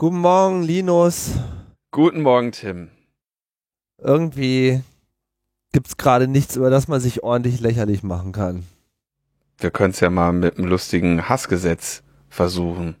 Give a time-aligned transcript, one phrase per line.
[0.00, 1.32] Guten Morgen, Linus.
[1.90, 2.88] Guten Morgen, Tim.
[4.00, 4.80] Irgendwie
[5.72, 8.64] gibt's gerade nichts, über das man sich ordentlich lächerlich machen kann.
[9.58, 12.94] Wir können es ja mal mit einem lustigen Hassgesetz versuchen.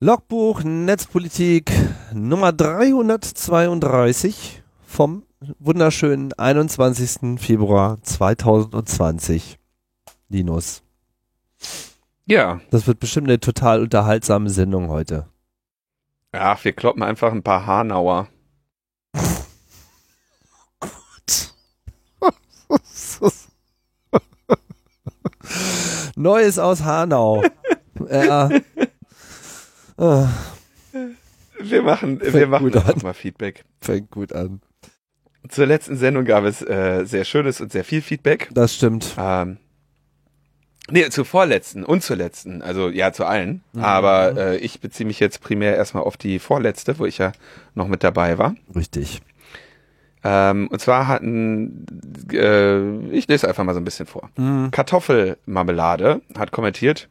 [0.00, 1.72] Logbuch Netzpolitik
[2.14, 5.24] Nummer 332 vom
[5.58, 7.40] wunderschönen 21.
[7.40, 9.58] Februar 2020.
[10.28, 10.84] Linus.
[12.26, 12.60] Ja.
[12.70, 15.26] Das wird bestimmt eine total unterhaltsame Sendung heute.
[16.30, 18.28] Ach, wir kloppen einfach ein paar Hanauer.
[26.14, 27.42] Neues aus Hanau.
[28.08, 28.48] ja.
[29.98, 30.28] Ah,
[31.60, 33.00] Wir machen, wir machen gut einfach an.
[33.02, 33.64] mal Feedback.
[33.80, 34.60] fängt gut an.
[35.48, 38.48] Zur letzten Sendung gab es äh, sehr schönes und sehr viel Feedback.
[38.52, 39.14] Das stimmt.
[39.18, 39.56] Ähm,
[40.90, 43.62] nee, zur vorletzten und zur letzten, also ja, zu allen.
[43.72, 43.82] Mhm.
[43.82, 47.32] Aber äh, ich beziehe mich jetzt primär erstmal auf die vorletzte, wo ich ja
[47.74, 48.54] noch mit dabei war.
[48.76, 49.20] Richtig.
[50.24, 51.86] Ähm, und zwar hatten,
[52.32, 54.30] äh, ich lese einfach mal so ein bisschen vor.
[54.36, 54.70] Mhm.
[54.70, 57.08] Kartoffelmarmelade hat kommentiert,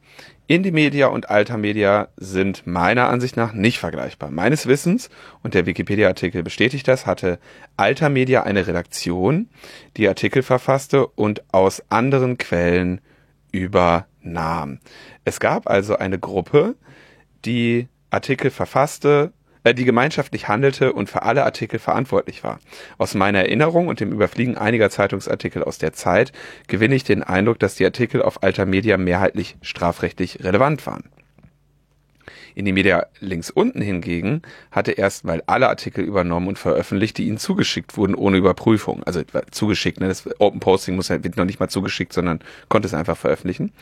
[0.48, 4.32] Indie-Media und Alta-Media sind meiner Ansicht nach nicht vergleichbar.
[4.32, 5.10] Meines Wissens,
[5.44, 7.40] und der Wikipedia-Artikel bestätigt das, hatte
[7.76, 9.50] Alta-Media eine Redaktion,
[9.98, 13.02] die Artikel verfasste und aus anderen Quellen
[13.52, 14.80] übernahm.
[15.26, 16.76] Es gab also eine Gruppe,
[17.44, 19.34] die Artikel verfasste,
[19.74, 22.60] die gemeinschaftlich handelte und für alle Artikel verantwortlich war.
[22.98, 26.32] Aus meiner Erinnerung und dem Überfliegen einiger Zeitungsartikel aus der Zeit
[26.68, 31.04] gewinne ich den Eindruck, dass die Artikel auf Alter Media mehrheitlich strafrechtlich relevant waren.
[32.58, 37.38] In die Media links unten hingegen hatte erstmal alle Artikel übernommen und veröffentlicht, die ihnen
[37.38, 39.04] zugeschickt wurden, ohne Überprüfung.
[39.04, 39.22] Also
[39.52, 40.08] zugeschickt, ne?
[40.08, 43.74] das Open Posting muss wird noch nicht mal zugeschickt, sondern konnte es einfach veröffentlichen.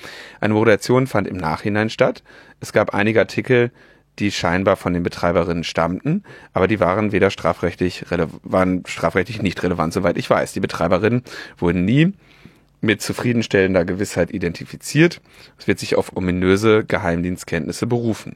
[0.42, 2.22] Eine Moderation fand im Nachhinein statt.
[2.60, 3.72] Es gab einige Artikel,
[4.20, 8.06] die scheinbar von den Betreiberinnen stammten, aber die waren weder strafrechtlich
[8.44, 10.54] waren strafrechtlich nicht relevant, soweit ich weiß.
[10.54, 11.24] Die Betreiberinnen
[11.58, 12.14] wurden nie
[12.82, 15.22] mit zufriedenstellender Gewissheit identifiziert.
[15.58, 18.36] Es wird sich auf ominöse Geheimdienstkenntnisse berufen.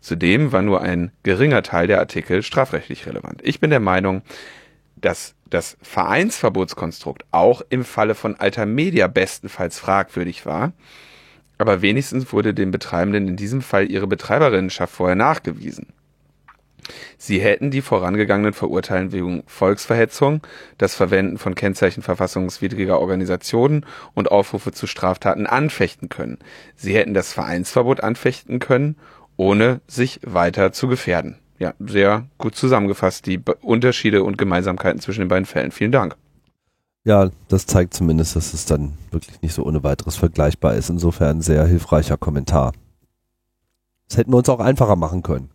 [0.00, 3.40] Zudem war nur ein geringer Teil der Artikel strafrechtlich relevant.
[3.44, 4.22] Ich bin der Meinung,
[4.96, 10.72] dass das Vereinsverbotskonstrukt auch im Falle von Alter Media bestenfalls fragwürdig war,
[11.60, 15.88] aber wenigstens wurde den Betreibenden in diesem Fall ihre Betreiberinnenschaft vorher nachgewiesen.
[17.18, 20.40] Sie hätten die vorangegangenen Verurteilen wegen Volksverhetzung,
[20.78, 23.84] das Verwenden von Kennzeichen verfassungswidriger Organisationen
[24.14, 26.38] und Aufrufe zu Straftaten anfechten können.
[26.76, 28.96] Sie hätten das Vereinsverbot anfechten können,
[29.36, 31.36] ohne sich weiter zu gefährden.
[31.58, 35.72] Ja, sehr gut zusammengefasst, die Unterschiede und Gemeinsamkeiten zwischen den beiden Fällen.
[35.72, 36.16] Vielen Dank.
[37.04, 40.90] Ja, das zeigt zumindest, dass es dann wirklich nicht so ohne weiteres vergleichbar ist.
[40.90, 42.72] Insofern ein sehr hilfreicher Kommentar.
[44.08, 45.50] Das hätten wir uns auch einfacher machen können.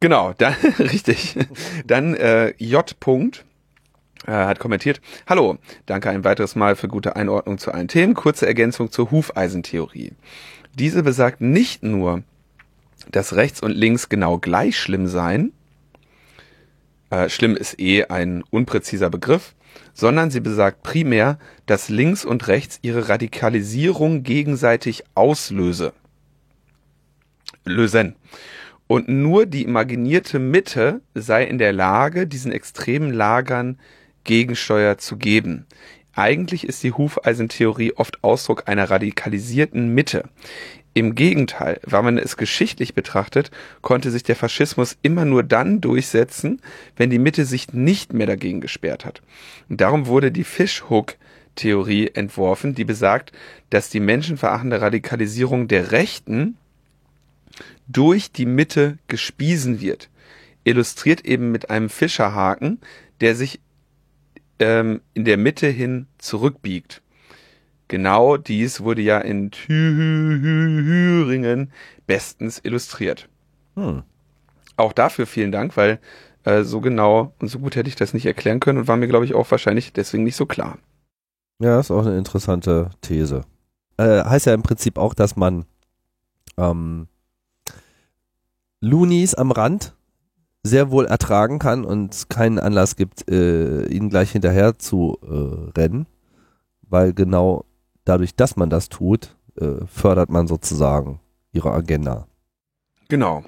[0.00, 1.36] Genau, dann, richtig.
[1.86, 2.98] Dann äh, J.
[2.98, 3.44] Punkt,
[4.26, 8.14] äh, hat kommentiert, Hallo, danke ein weiteres Mal für gute Einordnung zu allen Themen.
[8.14, 10.12] Kurze Ergänzung zur Hufeisentheorie.
[10.74, 12.22] Diese besagt nicht nur,
[13.10, 15.52] dass rechts und links genau gleich schlimm seien,
[17.10, 19.54] äh, schlimm ist eh ein unpräziser Begriff,
[19.92, 25.92] sondern sie besagt primär, dass links und rechts ihre Radikalisierung gegenseitig auslöse.
[27.64, 28.16] Lösen.
[28.86, 33.78] Und nur die imaginierte Mitte sei in der Lage, diesen extremen Lagern
[34.24, 35.66] Gegensteuer zu geben.
[36.14, 40.28] Eigentlich ist die Hufeisentheorie oft Ausdruck einer radikalisierten Mitte.
[40.92, 46.60] Im Gegenteil, wenn man es geschichtlich betrachtet, konnte sich der Faschismus immer nur dann durchsetzen,
[46.96, 49.22] wenn die Mitte sich nicht mehr dagegen gesperrt hat.
[49.68, 53.30] Und darum wurde die Fishhook-Theorie entworfen, die besagt,
[53.70, 56.56] dass die menschenverachtende Radikalisierung der Rechten
[57.86, 60.08] durch die Mitte gespiesen wird.
[60.64, 62.80] Illustriert eben mit einem Fischerhaken,
[63.20, 63.60] der sich
[64.58, 67.00] ähm, in der Mitte hin zurückbiegt.
[67.90, 69.82] Genau dies wurde ja in Thüringen
[72.06, 73.28] bestens illustriert.
[73.74, 74.04] Hm.
[74.76, 75.98] Auch dafür vielen Dank, weil
[76.44, 79.08] äh, so genau und so gut hätte ich das nicht erklären können und war mir,
[79.08, 80.78] glaube ich, auch wahrscheinlich deswegen nicht so klar.
[81.58, 83.40] Ja, ist auch eine interessante These.
[83.96, 85.64] Äh, heißt ja im Prinzip auch, dass man
[86.58, 87.08] ähm,
[88.80, 89.96] Loonies am Rand
[90.62, 95.72] sehr wohl ertragen kann und es keinen Anlass gibt, äh, ihnen gleich hinterher zu äh,
[95.76, 96.06] rennen,
[96.82, 97.64] weil genau
[98.04, 101.20] dadurch, dass man das tut, äh, fördert man sozusagen
[101.52, 102.26] ihre Agenda.
[103.08, 103.44] Genau.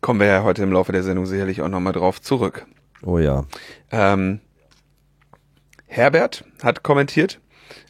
[0.00, 2.66] Kommen wir ja heute im Laufe der Sendung sicherlich auch nochmal drauf zurück.
[3.02, 3.44] Oh ja.
[3.90, 4.40] Ähm,
[5.86, 7.40] Herbert hat kommentiert,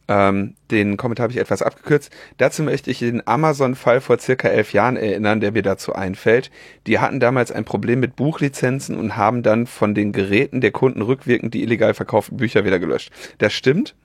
[0.09, 2.13] ähm, den Kommentar habe ich etwas abgekürzt.
[2.37, 6.51] Dazu möchte ich den Amazon-Fall vor circa elf Jahren erinnern, der mir dazu einfällt.
[6.87, 11.03] Die hatten damals ein Problem mit Buchlizenzen und haben dann von den Geräten der Kunden
[11.03, 13.11] rückwirkend die illegal verkauften Bücher wieder gelöscht.
[13.39, 13.97] Das stimmt.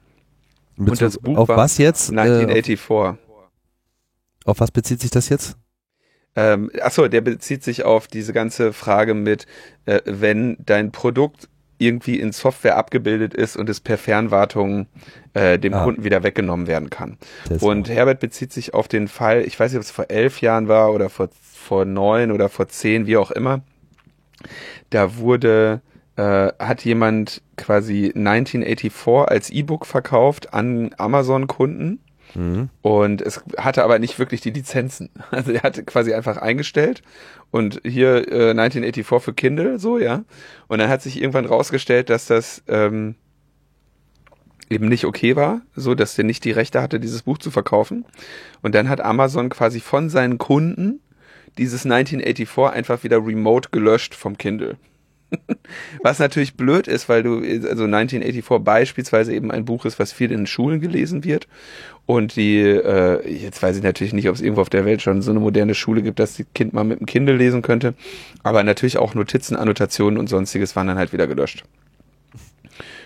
[0.90, 2.10] Und das Buch auf was jetzt?
[2.10, 2.90] 1984.
[2.90, 3.18] Äh,
[4.46, 5.58] auf was bezieht sich das jetzt?
[6.36, 9.46] Ähm, achso, der bezieht sich auf diese ganze Frage mit,
[9.86, 14.88] äh, wenn dein Produkt irgendwie in Software abgebildet ist und es per Fernwartung
[15.34, 15.84] äh, dem ah.
[15.84, 17.18] Kunden wieder weggenommen werden kann.
[17.60, 20.68] Und Herbert bezieht sich auf den Fall, ich weiß nicht, ob es vor elf Jahren
[20.68, 23.62] war oder vor, vor neun oder vor zehn, wie auch immer.
[24.92, 25.82] Da wurde,
[26.16, 32.00] äh, hat jemand quasi 1984 als E-Book verkauft an Amazon-Kunden
[32.36, 32.70] Mhm.
[32.82, 35.10] Und es hatte aber nicht wirklich die Lizenzen.
[35.32, 37.02] Also er hatte quasi einfach eingestellt
[37.52, 40.24] und hier äh, 1984 für Kindle, so, ja.
[40.68, 43.16] Und dann hat sich irgendwann rausgestellt, dass das ähm,
[44.70, 48.06] eben nicht okay war, so dass der nicht die Rechte hatte, dieses Buch zu verkaufen.
[48.62, 51.02] Und dann hat Amazon quasi von seinen Kunden
[51.58, 54.78] dieses 1984 einfach wieder remote gelöscht vom Kindle.
[56.04, 60.32] Was natürlich blöd ist, weil du, also 1984 beispielsweise eben ein Buch ist, was viel
[60.32, 61.48] in Schulen gelesen wird.
[62.06, 65.22] Und die, äh, jetzt weiß ich natürlich nicht, ob es irgendwo auf der Welt schon
[65.22, 67.94] so eine moderne Schule gibt, dass die Kind mal mit dem Kindle lesen könnte.
[68.44, 71.64] Aber natürlich auch Notizen, Annotationen und sonstiges waren dann halt wieder gelöscht.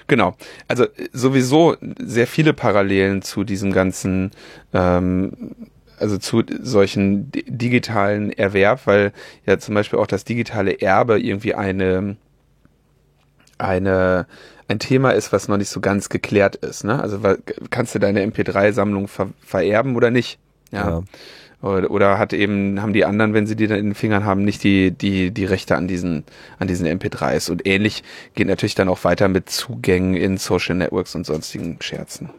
[0.08, 0.36] Genau.
[0.68, 4.32] Also sowieso sehr viele Parallelen zu diesem ganzen
[4.74, 5.32] ähm,
[6.00, 9.12] also zu solchen digitalen Erwerb, weil
[9.46, 12.18] ja zum Beispiel auch das digitale Erbe irgendwie eine,
[13.58, 14.28] eine,
[14.68, 16.84] ein Thema ist, was noch nicht so ganz geklärt ist.
[16.84, 17.02] Ne?
[17.02, 17.20] Also
[17.70, 20.40] kannst du deine MP3-Sammlung ver vererben oder nicht?
[20.72, 20.90] Ja.
[20.90, 21.04] ja.
[21.62, 24.44] Oder, oder hat eben, haben die anderen, wenn sie die dann in den Fingern haben,
[24.44, 26.24] nicht die, die, die Rechte an diesen,
[26.60, 27.50] an diesen MP3s.
[27.50, 28.04] Und ähnlich
[28.36, 32.30] geht natürlich dann auch weiter mit Zugängen in Social Networks und sonstigen Scherzen.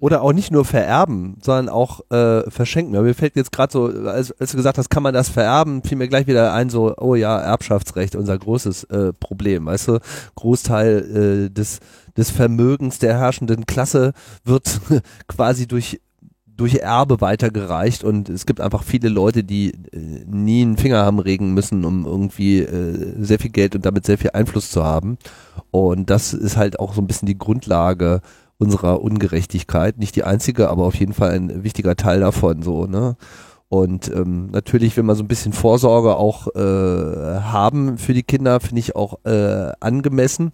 [0.00, 2.94] Oder auch nicht nur vererben, sondern auch äh, verschenken.
[2.94, 5.82] Ja, mir fällt jetzt gerade so, als, als du gesagt hast, kann man das vererben,
[5.82, 9.66] fiel mir gleich wieder ein, so, oh ja, Erbschaftsrecht, unser großes äh, Problem.
[9.66, 9.98] Weißt du,
[10.34, 11.80] Großteil äh, des,
[12.16, 14.12] des Vermögens der herrschenden Klasse
[14.44, 14.80] wird
[15.28, 16.00] quasi durch
[16.56, 21.18] durch Erbe weitergereicht und es gibt einfach viele Leute, die äh, nie einen Finger haben
[21.18, 25.18] regen müssen, um irgendwie äh, sehr viel Geld und damit sehr viel Einfluss zu haben.
[25.70, 28.22] Und das ist halt auch so ein bisschen die Grundlage
[28.58, 29.98] unserer Ungerechtigkeit.
[29.98, 33.16] Nicht die einzige, aber auf jeden Fall ein wichtiger Teil davon, so, ne?
[33.68, 38.60] Und ähm, natürlich, wenn man so ein bisschen Vorsorge auch äh, haben für die Kinder,
[38.60, 40.52] finde ich auch äh, angemessen.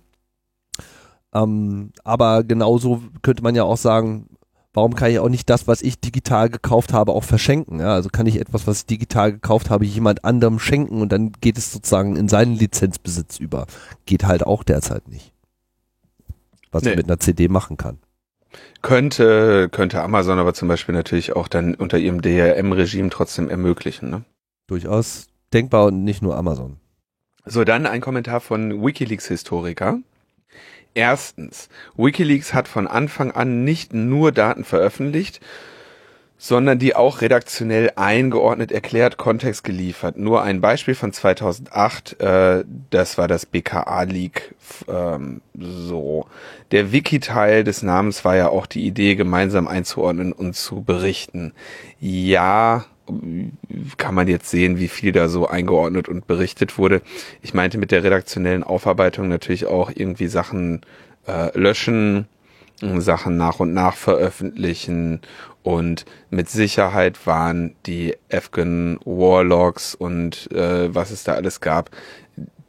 [1.35, 4.29] Ähm, aber genauso könnte man ja auch sagen,
[4.73, 7.81] warum kann ich auch nicht das, was ich digital gekauft habe, auch verschenken?
[7.81, 7.93] Ja?
[7.95, 11.59] Also kann ich etwas, was ich digital gekauft habe, jemand anderem schenken und dann geht
[11.59, 13.67] es sozusagen in seinen Lizenzbesitz über.
[14.07, 15.32] Geht halt auch derzeit nicht
[16.73, 16.91] was nee.
[16.91, 17.99] man mit einer CD machen kann.
[18.83, 24.11] Könnte, könnte Amazon aber zum Beispiel natürlich auch dann unter ihrem DRM-Regime trotzdem ermöglichen.
[24.11, 24.25] Ne?
[24.67, 26.79] Durchaus denkbar und nicht nur Amazon.
[27.45, 29.99] So, dann ein Kommentar von Wikileaks-Historiker.
[30.95, 35.41] Erstens, Wikileaks hat von Anfang an nicht nur Daten veröffentlicht,
[36.43, 40.17] sondern die auch redaktionell eingeordnet erklärt, Kontext geliefert.
[40.17, 44.57] Nur ein Beispiel von 2008, äh, das war das BKA-Leak.
[44.89, 46.27] Ähm, so,
[46.73, 51.53] der Wiki-Teil des Namens war ja auch die Idee, gemeinsam einzuordnen und zu berichten.
[52.01, 52.87] Ja,
[53.97, 57.03] kann man jetzt sehen, wie viel da so eingeordnet und berichtet wurde.
[57.43, 60.81] Ich meinte mit der redaktionellen Aufarbeitung natürlich auch irgendwie Sachen
[61.29, 62.27] äh, löschen,
[62.99, 65.21] Sachen nach und nach veröffentlichen
[65.63, 71.91] und mit Sicherheit waren die Afghan Warlocks und äh, was es da alles gab,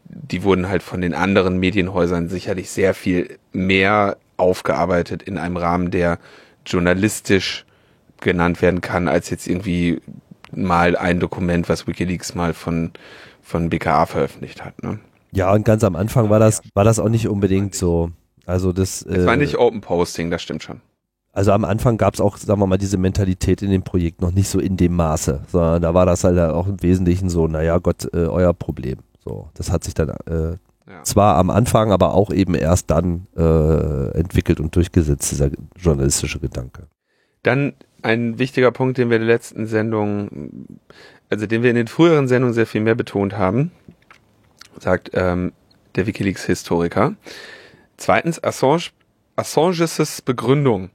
[0.08, 5.92] die wurden halt von den anderen Medienhäusern sicherlich sehr viel mehr aufgearbeitet in einem Rahmen,
[5.92, 6.20] der
[6.66, 7.66] journalistisch
[8.22, 10.02] genannt werden kann, als jetzt irgendwie
[10.52, 12.92] mal ein Dokument, was Wikileaks mal von,
[13.42, 14.82] von BKA veröffentlicht hat.
[14.84, 15.00] Ne?
[15.32, 18.12] Ja, und ganz am Anfang war das, war das auch nicht unbedingt so.
[18.46, 19.02] Also das.
[19.02, 20.82] Es war äh, nicht Open Posting, das stimmt schon.
[21.34, 24.32] Also am Anfang gab es auch, sagen wir mal, diese Mentalität in dem Projekt noch
[24.32, 27.80] nicht so in dem Maße, sondern da war das halt auch im Wesentlichen so, naja
[27.80, 29.00] Gott, äh, euer Problem.
[29.26, 31.04] So, das hat sich dann äh, ja.
[31.04, 36.84] zwar am Anfang, aber auch eben erst dann äh, entwickelt und durchgesetzt, dieser journalistische Gedanke.
[37.42, 37.74] Dann
[38.04, 40.68] ein wichtiger Punkt, den wir in der letzten Sendung,
[41.32, 43.72] also den wir in den früheren Sendungen sehr viel mehr betont haben,
[44.80, 45.52] sagt ähm,
[45.96, 47.16] der Wikileaks-Historiker.
[47.98, 48.92] Zweitens, Assange
[49.36, 50.92] Assanges Begründung,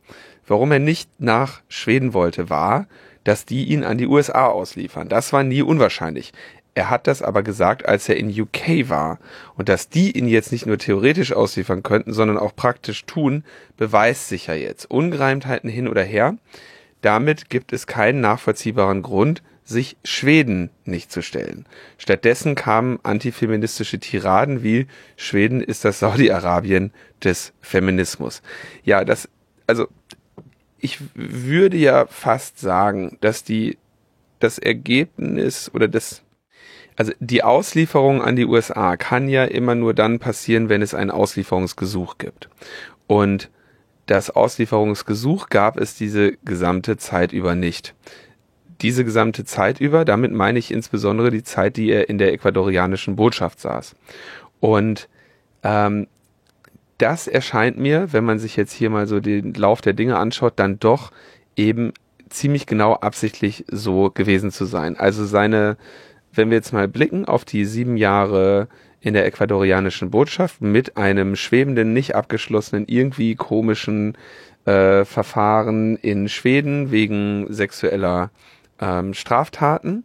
[0.49, 2.87] warum er nicht nach Schweden wollte, war,
[3.25, 5.09] dass die ihn an die USA ausliefern.
[5.09, 6.33] Das war nie unwahrscheinlich.
[6.75, 9.19] Er hat das aber gesagt, als er in UK war.
[9.57, 13.45] Und dass die ihn jetzt nicht nur theoretisch ausliefern könnten, sondern auch praktisch tun,
[13.77, 14.91] beweist sich ja jetzt.
[14.91, 16.37] Ungereimtheiten hin oder her.
[17.01, 21.67] Damit gibt es keinen nachvollziehbaren Grund, sich Schweden nicht zu stellen.
[21.99, 24.87] Stattdessen kamen antifeministische Tiraden wie
[25.17, 28.41] Schweden ist das Saudi-Arabien des Feminismus.
[28.85, 29.29] Ja, das,
[29.67, 29.89] also
[30.81, 33.79] ich würde ja fast sagen, dass die,
[34.39, 36.23] das Ergebnis oder das,
[36.97, 41.11] also die Auslieferung an die USA kann ja immer nur dann passieren, wenn es ein
[41.11, 42.49] Auslieferungsgesuch gibt.
[43.07, 43.51] Und
[44.07, 47.95] das Auslieferungsgesuch gab es diese gesamte Zeit über nicht.
[48.81, 53.17] Diese gesamte Zeit über, damit meine ich insbesondere die Zeit, die er in der ecuadorianischen
[53.17, 53.97] Botschaft saß.
[54.61, 55.09] Und
[55.63, 56.07] ähm,
[56.99, 60.55] das erscheint mir, wenn man sich jetzt hier mal so den Lauf der Dinge anschaut,
[60.57, 61.13] dann doch
[61.57, 61.93] eben
[62.29, 64.97] ziemlich genau absichtlich so gewesen zu sein.
[64.97, 65.77] Also seine,
[66.33, 68.69] wenn wir jetzt mal blicken auf die sieben Jahre
[69.01, 74.19] in der ecuadorianischen Botschaft mit einem schwebenden, nicht abgeschlossenen, irgendwie komischen
[74.65, 78.31] äh, Verfahren in Schweden wegen sexueller
[78.81, 80.05] ähm, Straftaten.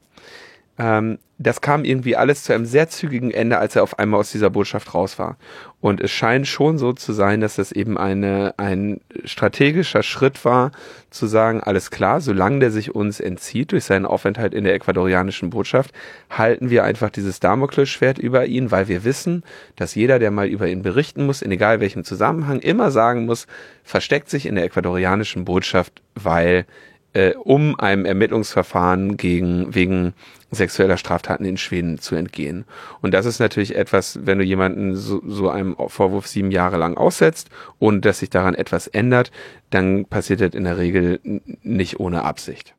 [0.78, 4.32] Ähm, das kam irgendwie alles zu einem sehr zügigen Ende, als er auf einmal aus
[4.32, 5.38] dieser Botschaft raus war.
[5.82, 10.72] Und es scheint schon so zu sein, dass das eben eine, ein strategischer Schritt war,
[11.10, 15.50] zu sagen, alles klar, solange der sich uns entzieht durch seinen Aufenthalt in der ecuadorianischen
[15.50, 15.92] Botschaft,
[16.30, 19.44] halten wir einfach dieses Damoklesschwert über ihn, weil wir wissen,
[19.76, 23.48] dass jeder, der mal über ihn berichten muss, in egal welchem Zusammenhang, immer sagen muss,
[23.84, 26.66] versteckt sich in der ecuadorianischen Botschaft, weil
[27.14, 30.14] äh, um einem Ermittlungsverfahren gegen wegen
[30.52, 32.66] sexueller Straftaten in Schweden zu entgehen.
[33.02, 36.98] Und das ist natürlich etwas, wenn du jemanden so, so einem Vorwurf sieben Jahre lang
[36.98, 39.32] aussetzt und dass sich daran etwas ändert,
[39.70, 41.20] dann passiert das in der Regel
[41.64, 42.76] nicht ohne Absicht.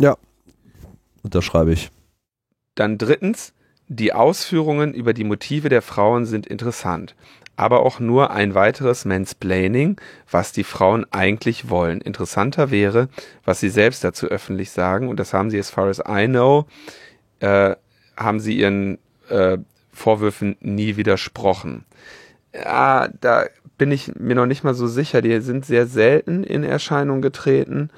[0.00, 0.16] Ja,
[1.22, 1.90] unterschreibe ich.
[2.74, 3.52] Dann drittens,
[3.88, 7.14] die Ausführungen über die Motive der Frauen sind interessant
[7.62, 12.00] aber auch nur ein weiteres Mansplaining, was die Frauen eigentlich wollen.
[12.00, 13.08] Interessanter wäre,
[13.44, 16.66] was sie selbst dazu öffentlich sagen, und das haben sie, as far as I know,
[17.38, 17.76] äh,
[18.16, 19.58] haben sie ihren äh,
[19.92, 21.84] Vorwürfen nie widersprochen.
[22.52, 23.44] Ja, da
[23.78, 25.22] bin ich mir noch nicht mal so sicher.
[25.22, 27.90] Die sind sehr selten in Erscheinung getreten.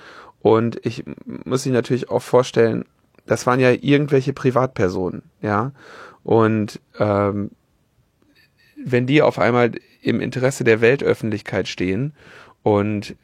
[0.43, 2.85] Und ich muss sich natürlich auch vorstellen,
[3.27, 5.73] das waren ja irgendwelche Privatpersonen, ja.
[6.23, 7.51] Und ähm,
[8.85, 9.73] wenn die auf einmal
[10.03, 12.13] im Interesse der Weltöffentlichkeit stehen
[12.63, 13.17] und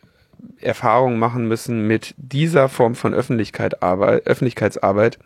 [0.59, 5.19] Erfahrungen machen müssen mit dieser Form von Öffentlichkeit, Arbeit, Öffentlichkeitsarbeit,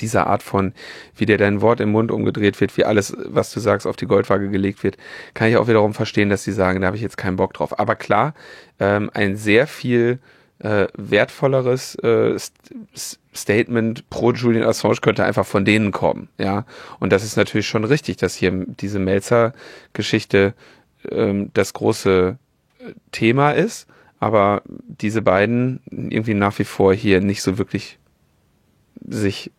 [0.00, 0.72] dieser Art von,
[1.16, 4.06] wie dir dein Wort im Mund umgedreht wird, wie alles, was du sagst, auf die
[4.06, 4.96] Goldwaage gelegt wird,
[5.34, 7.78] kann ich auch wiederum verstehen, dass sie sagen, da habe ich jetzt keinen Bock drauf.
[7.78, 8.34] Aber klar,
[8.80, 10.18] ähm, ein sehr viel
[10.60, 12.36] äh, wertvolleres äh,
[13.34, 16.66] Statement pro Julian Assange könnte einfach von denen kommen, ja.
[17.00, 20.54] Und das ist natürlich schon richtig, dass hier diese Melzer-Geschichte
[21.10, 22.36] ähm, das große
[22.78, 23.86] äh, Thema ist,
[24.20, 27.98] aber diese beiden irgendwie nach wie vor hier nicht so wirklich
[29.08, 29.50] sich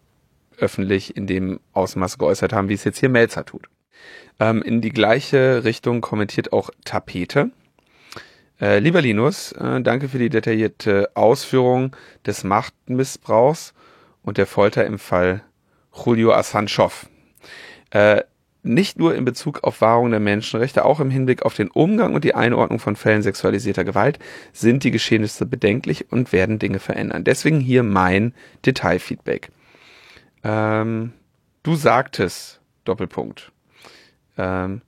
[0.58, 3.68] öffentlich in dem Ausmaß geäußert haben, wie es jetzt hier Melzer tut.
[4.40, 7.52] Ähm, in die gleiche Richtung kommentiert auch Tapete.
[8.64, 11.94] Äh, lieber Linus, äh, danke für die detaillierte Ausführung
[12.26, 13.74] des Machtmissbrauchs
[14.22, 15.44] und der Folter im Fall
[15.94, 17.10] Julio Assanchow.
[17.90, 18.22] Äh,
[18.62, 22.24] nicht nur in Bezug auf Wahrung der Menschenrechte, auch im Hinblick auf den Umgang und
[22.24, 24.18] die Einordnung von Fällen sexualisierter Gewalt
[24.54, 27.26] sind die Geschehnisse bedenklich und werden Dinge verändern.
[27.26, 28.34] Deswegen hier mein
[28.66, 29.50] Detailfeedback.
[30.46, 31.12] Ähm,
[31.64, 33.52] du sagtest, Doppelpunkt.
[34.38, 34.84] Ähm,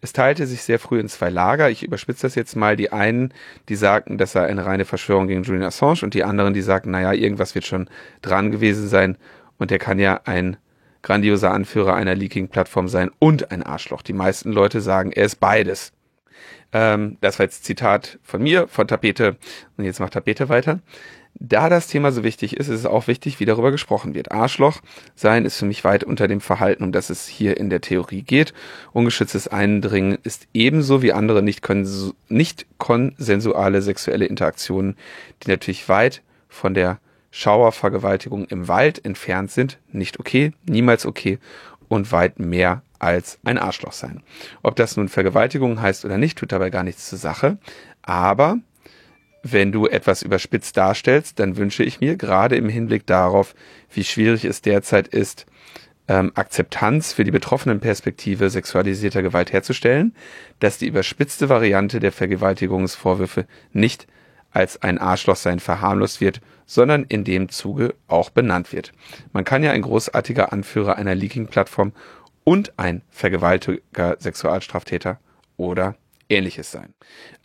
[0.00, 1.70] es teilte sich sehr früh in zwei Lager.
[1.70, 2.76] Ich überspitze das jetzt mal.
[2.76, 3.32] Die einen,
[3.68, 6.90] die sagten, das sei eine reine Verschwörung gegen Julian Assange und die anderen, die sagten,
[6.90, 7.88] naja, irgendwas wird schon
[8.22, 9.16] dran gewesen sein
[9.58, 10.58] und der kann ja ein
[11.02, 14.02] grandioser Anführer einer Leaking-Plattform sein und ein Arschloch.
[14.02, 15.92] Die meisten Leute sagen, er ist beides.
[16.72, 19.36] Ähm, das war jetzt Zitat von mir, von Tapete.
[19.76, 20.80] Und jetzt macht Tapete weiter.
[21.38, 24.32] Da das Thema so wichtig ist, ist es auch wichtig, wie darüber gesprochen wird.
[24.32, 24.80] Arschloch
[25.14, 28.22] sein ist für mich weit unter dem Verhalten, um das es hier in der Theorie
[28.22, 28.54] geht.
[28.92, 31.62] Ungeschütztes Eindringen ist ebenso wie andere nicht,
[32.28, 34.96] nicht konsensuale sexuelle Interaktionen,
[35.42, 36.98] die natürlich weit von der
[37.32, 41.38] Schauervergewaltigung im Wald entfernt sind, nicht okay, niemals okay
[41.88, 44.22] und weit mehr als ein Arschloch sein.
[44.62, 47.58] Ob das nun Vergewaltigung heißt oder nicht, tut dabei gar nichts zur Sache.
[48.00, 48.58] Aber
[49.52, 53.54] wenn du etwas überspitzt darstellst, dann wünsche ich mir, gerade im Hinblick darauf,
[53.90, 55.46] wie schwierig es derzeit ist,
[56.08, 60.14] ähm, Akzeptanz für die betroffenen Perspektive sexualisierter Gewalt herzustellen,
[60.60, 64.06] dass die überspitzte Variante der Vergewaltigungsvorwürfe nicht
[64.50, 68.92] als ein Arschlochsein verharmlost wird, sondern in dem Zuge auch benannt wird.
[69.32, 71.92] Man kann ja ein großartiger Anführer einer Leaking-Plattform
[72.44, 75.18] und ein vergewaltiger Sexualstraftäter
[75.56, 75.96] oder
[76.28, 76.94] ähnliches sein.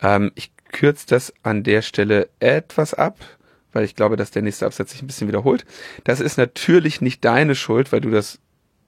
[0.00, 3.18] Ähm, ich kürze das an der Stelle etwas ab,
[3.72, 5.64] weil ich glaube, dass der nächste Absatz sich ein bisschen wiederholt.
[6.04, 8.38] Das ist natürlich nicht deine Schuld, weil du das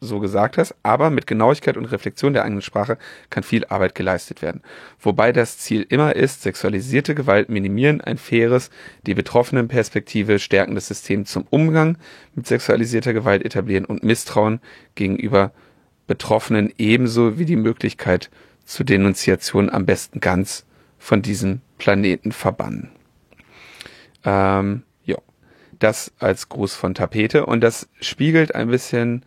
[0.00, 2.98] so gesagt hast, aber mit Genauigkeit und Reflexion der eigenen Sprache
[3.30, 4.62] kann viel Arbeit geleistet werden.
[5.00, 8.70] Wobei das Ziel immer ist, sexualisierte Gewalt minimieren, ein faires,
[9.06, 11.96] die betroffenen Perspektive stärkendes System zum Umgang
[12.34, 14.60] mit sexualisierter Gewalt etablieren und Misstrauen
[14.94, 15.52] gegenüber
[16.06, 18.30] Betroffenen ebenso wie die Möglichkeit
[18.66, 20.66] zur Denunziation am besten ganz
[21.04, 22.88] von diesem Planeten verbannen.
[24.24, 25.18] Ähm, ja,
[25.78, 29.22] das als Gruß von Tapete und das spiegelt ein bisschen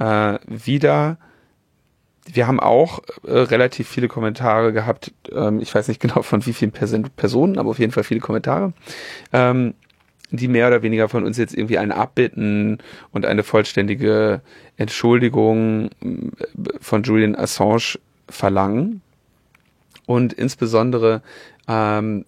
[0.00, 1.18] äh, wieder.
[2.26, 5.12] Wir haben auch äh, relativ viele Kommentare gehabt.
[5.30, 8.72] Ähm, ich weiß nicht genau von wie vielen Personen, aber auf jeden Fall viele Kommentare.
[9.32, 9.74] Ähm,
[10.32, 12.78] die mehr oder weniger von uns jetzt irgendwie ein Abbitten
[13.12, 14.42] und eine vollständige
[14.76, 16.30] Entschuldigung äh,
[16.80, 19.00] von Julian Assange verlangen.
[20.10, 21.22] Und insbesondere
[21.68, 22.24] ähm,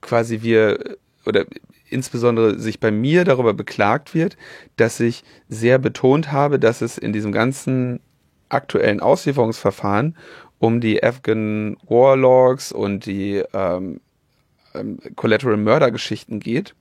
[0.00, 1.44] quasi wir oder
[1.90, 4.38] insbesondere sich bei mir darüber beklagt wird,
[4.76, 8.00] dass ich sehr betont habe, dass es in diesem ganzen
[8.48, 10.16] aktuellen Auslieferungsverfahren
[10.60, 14.00] um die Afghan Warlogs und die ähm,
[14.72, 16.74] ähm, Collateral Murder Geschichten geht,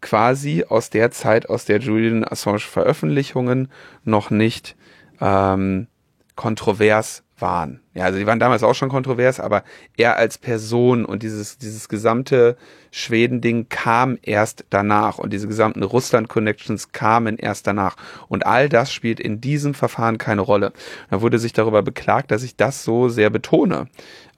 [0.00, 3.68] quasi aus der Zeit, aus der Julian Assange Veröffentlichungen
[4.04, 4.74] noch nicht
[5.20, 5.86] ähm,
[6.34, 7.82] kontrovers waren.
[7.98, 9.64] Ja, also die waren damals auch schon kontrovers, aber
[9.96, 12.56] er als Person und dieses, dieses gesamte
[12.92, 17.96] Schweden-Ding kam erst danach und diese gesamten Russland-Connections kamen erst danach.
[18.28, 20.72] Und all das spielt in diesem Verfahren keine Rolle.
[21.10, 23.88] Da wurde sich darüber beklagt, dass ich das so sehr betone.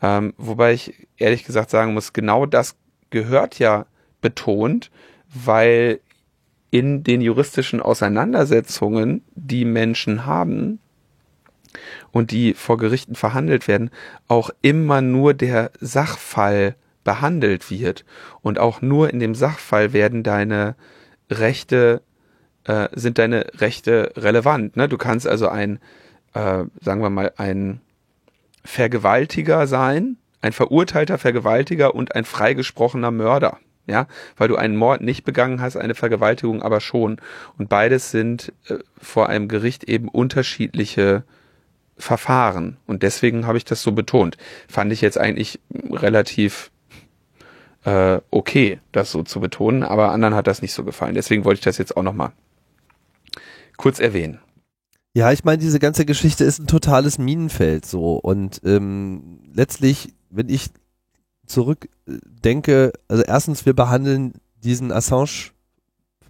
[0.01, 2.77] Ähm, wobei ich ehrlich gesagt sagen muss, genau das
[3.11, 3.85] gehört ja
[4.23, 4.91] betont,
[5.35, 6.01] weil
[6.71, 10.79] in den juristischen Auseinandersetzungen, die Menschen haben,
[12.13, 13.91] und die vor Gerichten verhandelt werden,
[14.29, 16.75] auch immer nur der Sachfall
[17.05, 18.05] behandelt wird.
[18.43, 20.77] Und auch nur in dem Sachfall werden deine
[21.31, 22.03] Rechte,
[22.65, 24.77] äh, sind deine Rechte relevant.
[24.77, 24.89] Ne?
[24.89, 25.79] Du kannst also ein,
[26.35, 27.81] äh, sagen wir mal, ein
[28.65, 33.59] Vergewaltiger sein, ein verurteilter Vergewaltiger und ein freigesprochener Mörder.
[33.87, 37.17] Ja, weil du einen Mord nicht begangen hast, eine Vergewaltigung aber schon.
[37.59, 41.25] Und beides sind äh, vor einem Gericht eben unterschiedliche
[42.01, 42.77] Verfahren.
[42.87, 44.37] Und deswegen habe ich das so betont.
[44.69, 45.61] Fand ich jetzt eigentlich
[45.91, 46.71] relativ
[47.85, 51.15] äh, okay, das so zu betonen, aber anderen hat das nicht so gefallen.
[51.15, 52.33] Deswegen wollte ich das jetzt auch nochmal
[53.77, 54.41] kurz erwähnen.
[55.15, 58.17] Ja, ich meine, diese ganze Geschichte ist ein totales Minenfeld so.
[58.17, 60.71] Und ähm, letztlich, wenn ich
[61.47, 65.51] zurückdenke, also erstens, wir behandeln diesen Assange,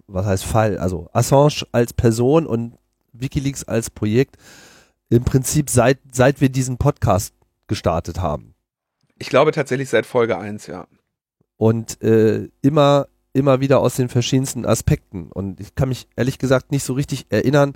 [0.07, 2.73] was heißt Fall, also Assange als Person und
[3.13, 4.37] Wikileaks als Projekt
[5.11, 7.35] im Prinzip seit, seit wir diesen Podcast
[7.67, 8.55] gestartet haben.
[9.19, 10.87] Ich glaube tatsächlich seit Folge 1, ja.
[11.57, 15.29] Und äh, immer, immer wieder aus den verschiedensten Aspekten.
[15.31, 17.73] Und ich kann mich ehrlich gesagt nicht so richtig erinnern,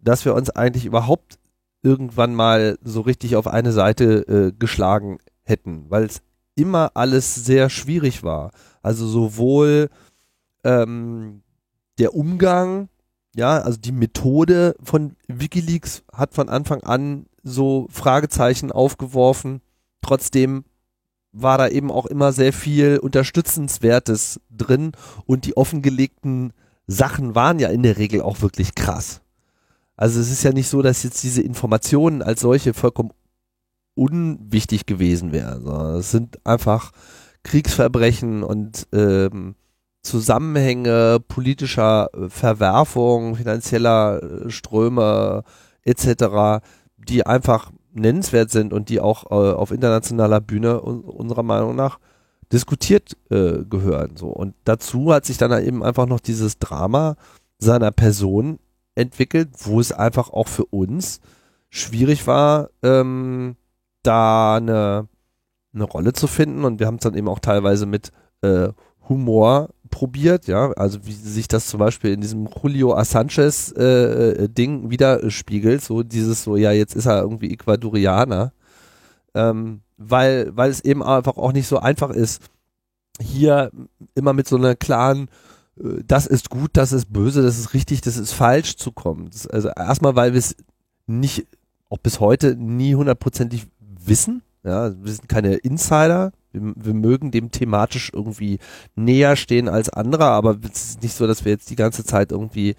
[0.00, 1.38] dass wir uns eigentlich überhaupt
[1.82, 6.22] irgendwann mal so richtig auf eine Seite äh, geschlagen hätten, weil es
[6.56, 8.50] immer alles sehr schwierig war.
[8.82, 9.90] Also sowohl
[10.64, 11.42] ähm,
[11.98, 12.88] der Umgang
[13.34, 19.60] ja, also die Methode von Wikileaks hat von Anfang an so Fragezeichen aufgeworfen.
[20.02, 20.64] Trotzdem
[21.32, 24.92] war da eben auch immer sehr viel Unterstützenswertes drin
[25.26, 26.52] und die offengelegten
[26.86, 29.20] Sachen waren ja in der Regel auch wirklich krass.
[29.96, 33.12] Also es ist ja nicht so, dass jetzt diese Informationen als solche vollkommen
[33.94, 35.66] unwichtig gewesen wären,
[35.98, 36.92] es sind einfach
[37.42, 39.56] Kriegsverbrechen und ähm,
[40.08, 45.44] Zusammenhänge politischer äh, Verwerfung, finanzieller äh, Ströme
[45.84, 46.64] etc.,
[46.96, 51.98] die einfach nennenswert sind und die auch äh, auf internationaler Bühne unserer Meinung nach
[52.52, 54.16] diskutiert äh, gehören.
[54.16, 54.28] So.
[54.28, 57.16] Und dazu hat sich dann eben einfach noch dieses Drama
[57.58, 58.58] seiner Person
[58.94, 61.20] entwickelt, wo es einfach auch für uns
[61.68, 63.56] schwierig war, ähm,
[64.02, 65.08] da eine,
[65.74, 66.64] eine Rolle zu finden.
[66.64, 68.68] Und wir haben es dann eben auch teilweise mit äh,
[69.08, 74.48] Humor probiert, ja, also wie sich das zum Beispiel in diesem Julio Assanges äh, äh,
[74.48, 78.52] Ding widerspiegelt, so dieses so, ja, jetzt ist er irgendwie Ecuadorianer,
[79.34, 82.42] ähm, weil, weil es eben einfach auch nicht so einfach ist,
[83.20, 83.70] hier
[84.14, 85.28] immer mit so einer klaren
[85.78, 89.30] äh, das ist gut, das ist böse, das ist richtig, das ist falsch zu kommen.
[89.30, 90.56] Das, also erstmal, weil wir es
[91.06, 91.46] nicht,
[91.88, 94.42] auch bis heute nie hundertprozentig wissen.
[94.64, 96.32] Ja, wir sind keine Insider.
[96.52, 98.58] Wir, wir mögen dem thematisch irgendwie
[98.94, 102.32] näher stehen als andere, aber es ist nicht so, dass wir jetzt die ganze Zeit
[102.32, 102.74] irgendwie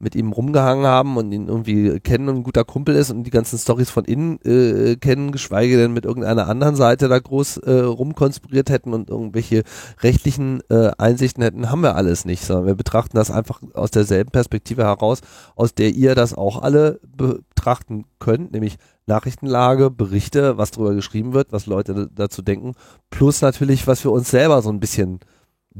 [0.00, 3.30] mit ihm rumgehangen haben und ihn irgendwie kennen und ein guter Kumpel ist und die
[3.30, 7.72] ganzen Stories von innen äh, kennen, geschweige denn mit irgendeiner anderen Seite da groß äh,
[7.80, 9.64] rumkonspiriert hätten und irgendwelche
[10.00, 14.30] rechtlichen äh, Einsichten hätten, haben wir alles nicht, sondern wir betrachten das einfach aus derselben
[14.30, 15.20] Perspektive heraus,
[15.56, 21.50] aus der ihr das auch alle betrachten könnt, nämlich Nachrichtenlage, Berichte, was darüber geschrieben wird,
[21.50, 22.74] was Leute dazu denken,
[23.10, 25.18] plus natürlich, was wir uns selber so ein bisschen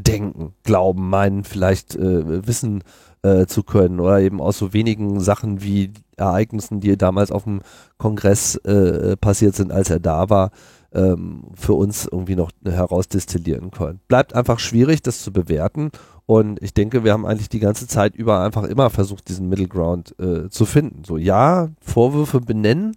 [0.02, 2.82] denken, glauben, meinen, vielleicht äh, wissen
[3.22, 7.60] äh, zu können oder eben aus so wenigen Sachen wie Ereignissen, die damals auf dem
[7.96, 10.50] Kongress äh, passiert sind, als er da war,
[10.92, 14.00] ähm, für uns irgendwie noch herausdestillieren können.
[14.08, 15.90] Bleibt einfach schwierig, das zu bewerten
[16.26, 19.68] und ich denke, wir haben eigentlich die ganze Zeit über einfach immer versucht, diesen Middle
[19.68, 21.04] Ground äh, zu finden.
[21.04, 22.96] So, ja, Vorwürfe benennen,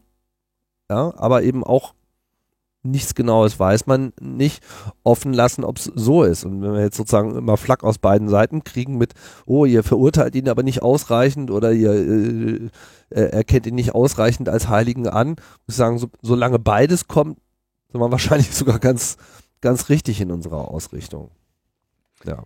[0.89, 1.93] ja, aber eben auch
[2.83, 4.63] nichts Genaues weiß man nicht,
[5.03, 6.45] offen lassen, ob es so ist.
[6.45, 9.13] Und wenn wir jetzt sozusagen immer Flack aus beiden Seiten kriegen mit,
[9.45, 12.69] oh, ihr verurteilt ihn aber nicht ausreichend oder ihr äh,
[13.09, 17.37] äh, erkennt ihn nicht ausreichend als Heiligen an, muss ich sagen, so, solange beides kommt,
[17.91, 19.17] sind wir wahrscheinlich sogar ganz,
[19.61, 21.29] ganz richtig in unserer Ausrichtung.
[22.25, 22.43] Ja.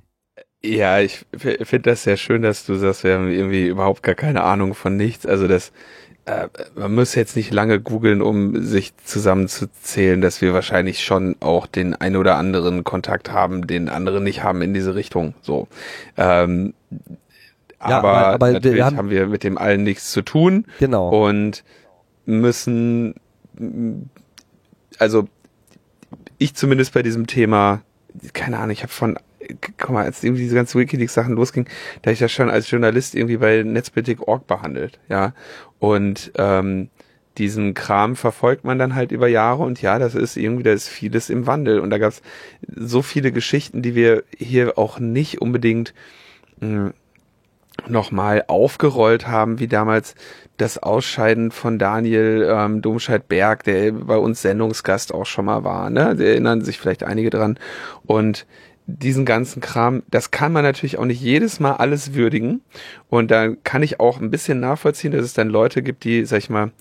[0.64, 4.44] Ja, ich finde das sehr schön, dass du sagst, wir haben irgendwie überhaupt gar keine
[4.44, 5.28] Ahnung von nichts.
[5.28, 5.72] Also das,
[6.26, 11.68] äh, man muss jetzt nicht lange googeln, um sich zusammenzuzählen, dass wir wahrscheinlich schon auch
[11.68, 15.36] den ein oder anderen Kontakt haben, den andere nicht haben in diese Richtung.
[15.42, 15.68] So.
[16.18, 16.74] Ähm,
[17.80, 20.66] ja, aber, aber, aber natürlich wir haben, haben, wir mit dem allen nichts zu tun.
[20.80, 21.10] Genau.
[21.10, 21.64] Und
[22.26, 23.16] müssen,
[24.98, 25.28] also
[26.40, 27.82] ich zumindest bei diesem Thema,
[28.34, 29.20] keine Ahnung, ich habe von
[29.78, 31.68] guck mal, als irgendwie diese ganzen Wikileaks-Sachen losging,
[32.02, 35.34] da ich das schon als Journalist irgendwie bei Netzpolitik.org behandelt, ja.
[35.80, 36.90] Und ähm,
[37.38, 40.88] diesen Kram verfolgt man dann halt über Jahre und ja, das ist irgendwie, da ist
[40.88, 41.80] vieles im Wandel.
[41.80, 42.22] Und da gab es
[42.68, 45.94] so viele Geschichten, die wir hier auch nicht unbedingt
[46.62, 46.94] mh, hm,
[47.88, 50.16] nochmal aufgerollt haben, wie damals
[50.58, 55.90] das Ausscheiden von Daniel ähm, Domscheit-Berg, der bei uns Sendungsgast auch schon mal war.
[55.90, 56.16] Ne?
[56.16, 57.60] Da erinnern sich vielleicht einige dran.
[58.06, 58.46] Und
[58.88, 62.62] diesen ganzen Kram, das kann man natürlich auch nicht jedes Mal alles würdigen.
[63.10, 66.38] Und da kann ich auch ein bisschen nachvollziehen, dass es dann Leute gibt, die, sag
[66.38, 66.72] ich mal,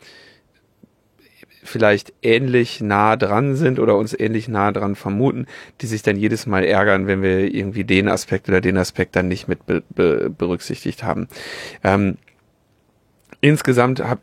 [1.62, 5.46] vielleicht ähnlich nah dran sind oder uns ähnlich nah dran vermuten,
[5.80, 9.28] die sich dann jedes Mal ärgern, wenn wir irgendwie den Aspekt oder den Aspekt dann
[9.28, 11.26] nicht mit be be berücksichtigt haben.
[11.82, 12.18] Ähm,
[13.40, 14.20] insgesamt habe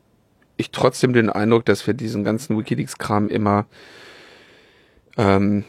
[0.57, 3.65] ich trotzdem den Eindruck, dass wir diesen ganzen Wikileaks-Kram immer
[5.17, 5.63] ähm,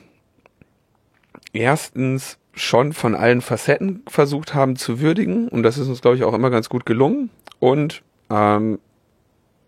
[1.53, 6.25] erstens schon von allen Facetten versucht haben zu würdigen und das ist uns, glaube ich,
[6.25, 8.79] auch immer ganz gut gelungen und ähm,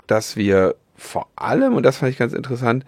[0.07, 2.85] dass wir vor allem, und das fand ich ganz interessant,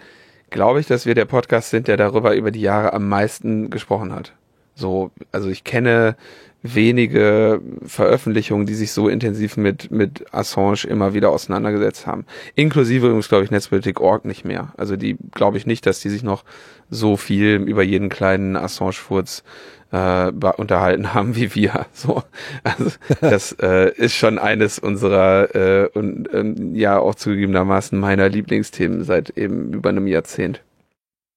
[0.50, 4.12] glaube ich, dass wir der Podcast sind, der darüber über die Jahre am meisten gesprochen
[4.12, 4.32] hat.
[4.74, 6.16] So, also ich kenne
[6.62, 12.24] wenige Veröffentlichungen, die sich so intensiv mit, mit Assange immer wieder auseinandergesetzt haben.
[12.54, 14.72] Inklusive übrigens, glaube ich, Netzpolitik.org nicht mehr.
[14.76, 16.44] Also die glaube ich nicht, dass die sich noch
[16.90, 19.44] so viel über jeden kleinen Assange-Furz
[19.92, 21.86] äh, unterhalten haben wie wir.
[21.92, 22.22] So,
[22.64, 22.90] also
[23.20, 29.30] das äh, ist schon eines unserer äh, und ähm, ja auch zugegebenermaßen meiner Lieblingsthemen seit
[29.30, 30.62] eben über einem Jahrzehnt.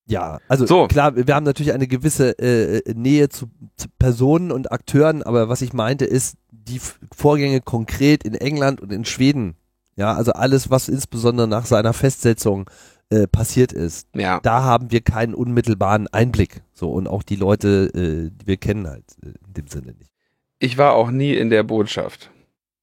[0.10, 0.88] Ja, also so.
[0.88, 5.62] klar, wir haben natürlich eine gewisse äh, Nähe zu, zu, Personen und Akteuren, aber was
[5.62, 6.82] ich meinte ist die
[7.16, 9.56] Vorgänge konkret in England und in Schweden.
[9.96, 12.70] Ja, also alles, was insbesondere nach seiner Festsetzung
[13.10, 14.08] äh, passiert ist.
[14.16, 14.40] Ja.
[14.42, 16.62] Da haben wir keinen unmittelbaren Einblick.
[16.74, 20.12] So und auch die Leute, äh, die wir kennen halt äh, in dem Sinne nicht.
[20.58, 22.32] Ich war auch nie in der Botschaft.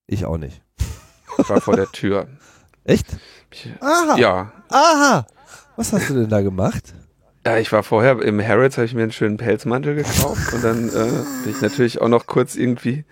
[0.05, 0.61] Ich auch nicht.
[1.37, 2.27] Ich war vor der Tür.
[2.85, 3.05] Echt?
[3.81, 4.17] Aha.
[4.17, 4.53] Ja.
[4.69, 5.27] Aha.
[5.75, 6.93] Was hast du denn da gemacht?
[7.47, 10.89] Ja, ich war vorher im Harrods, habe ich mir einen schönen Pelzmantel gekauft und dann
[10.89, 13.05] äh, bin ich natürlich auch noch kurz irgendwie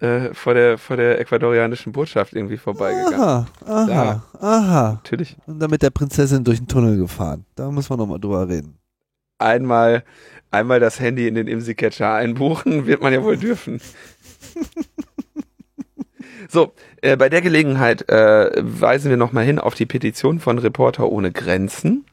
[0.00, 3.18] äh, vor der vor der ecuadorianischen Botschaft irgendwie vorbeigegangen.
[3.18, 4.92] Aha, aha, ja, aha.
[5.02, 5.38] Natürlich.
[5.46, 7.46] Und dann mit der Prinzessin durch den Tunnel gefahren.
[7.54, 8.76] Da müssen wir nochmal drüber reden.
[9.38, 10.04] Einmal,
[10.50, 13.80] einmal das Handy in den IMSI-Catcher einbuchen, wird man ja wohl dürfen.
[16.50, 21.08] So, äh, bei der Gelegenheit äh, weisen wir nochmal hin auf die Petition von Reporter
[21.08, 22.04] ohne Grenzen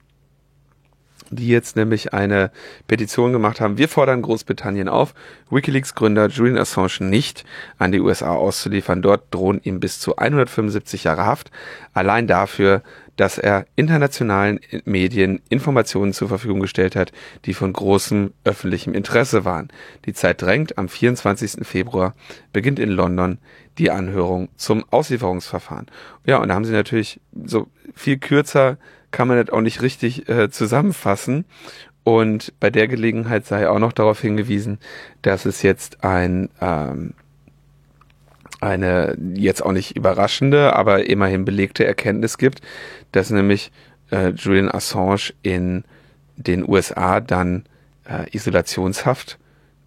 [1.30, 2.52] die jetzt nämlich eine
[2.88, 3.78] Petition gemacht haben.
[3.78, 5.14] Wir fordern Großbritannien auf,
[5.50, 7.46] Wikileaks Gründer Julian Assange nicht
[7.78, 9.02] an die USA auszuliefern.
[9.02, 11.52] Dort drohen ihm bis zu 175 Jahre Haft.
[11.94, 12.82] Allein dafür,
[13.16, 17.12] dass er internationalen Medien Informationen zur Verfügung gestellt hat,
[17.46, 19.68] die von großem öffentlichem Interesse waren.
[20.06, 20.78] Die Zeit drängt.
[20.78, 21.68] Am 24.
[21.68, 22.16] Februar
[22.54, 23.40] beginnt in London
[23.78, 25.88] die Anhörung zum Auslieferungsverfahren.
[26.26, 28.78] Ja, und da haben sie natürlich so viel kürzer
[29.12, 31.46] kann man das auch nicht richtig äh, zusammenfassen.
[32.04, 34.80] Und bei der Gelegenheit sei auch noch darauf hingewiesen,
[35.22, 37.14] dass es jetzt ein ähm,
[38.62, 42.62] eine jetzt auch nicht überraschende, aber immerhin belegte Erkenntnis gibt,
[43.12, 43.72] dass nämlich
[44.12, 45.84] äh, Julian Assange in
[46.36, 47.66] den USA dann
[48.06, 49.38] äh, Isolationshaft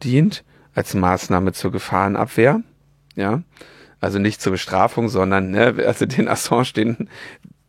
[0.02, 2.62] dient als Maßnahme zur Gefahrenabwehr.
[3.14, 3.42] Ja,
[4.00, 7.08] also nicht zur Bestrafung, sondern ne, also den Assange, den,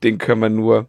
[0.03, 0.87] den können wir nur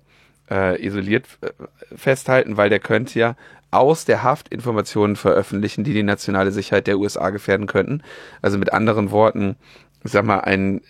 [0.51, 1.51] äh, isoliert äh,
[1.97, 3.37] festhalten, weil der könnte ja
[3.71, 8.03] aus der Haft Informationen veröffentlichen, die die nationale Sicherheit der USA gefährden könnten.
[8.41, 9.57] Also mit anderen Worten,
[10.05, 10.81] ich sag mal, ein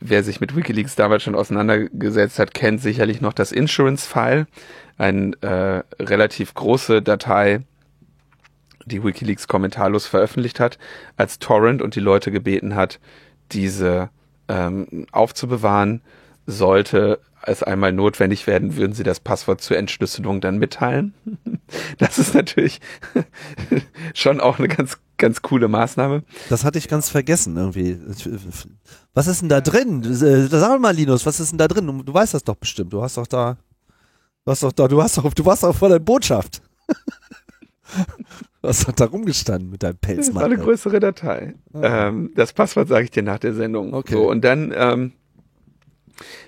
[0.00, 4.46] wer sich mit WikiLeaks damals schon auseinandergesetzt hat, kennt sicherlich noch das Insurance-File,
[4.96, 7.60] eine äh, relativ große Datei,
[8.86, 10.78] die WikiLeaks kommentarlos veröffentlicht hat,
[11.16, 13.00] als Torrent und die Leute gebeten hat,
[13.52, 14.10] diese
[14.48, 16.00] ähm, aufzubewahren,
[16.46, 21.14] sollte es einmal notwendig werden, würden sie das Passwort zur Entschlüsselung dann mitteilen.
[21.98, 22.80] Das ist natürlich
[24.14, 26.22] schon auch eine ganz, ganz coole Maßnahme.
[26.48, 28.00] Das hatte ich ganz vergessen irgendwie.
[29.12, 30.02] Was ist denn da drin?
[30.02, 32.04] Sag mal, Linus, was ist denn da drin?
[32.06, 32.94] Du weißt das doch bestimmt.
[32.94, 33.58] Du hast doch da,
[34.46, 36.62] du hast doch da, du hast doch, du warst doch vor der Botschaft.
[38.60, 40.34] Du hast doch da rumgestanden mit deinem Pelzmann.
[40.34, 41.54] Das war eine größere Datei.
[41.72, 42.08] Ah.
[42.08, 43.94] Ähm, das Passwort sage ich dir nach der Sendung.
[43.94, 44.14] Okay.
[44.14, 45.12] So, und dann, ähm,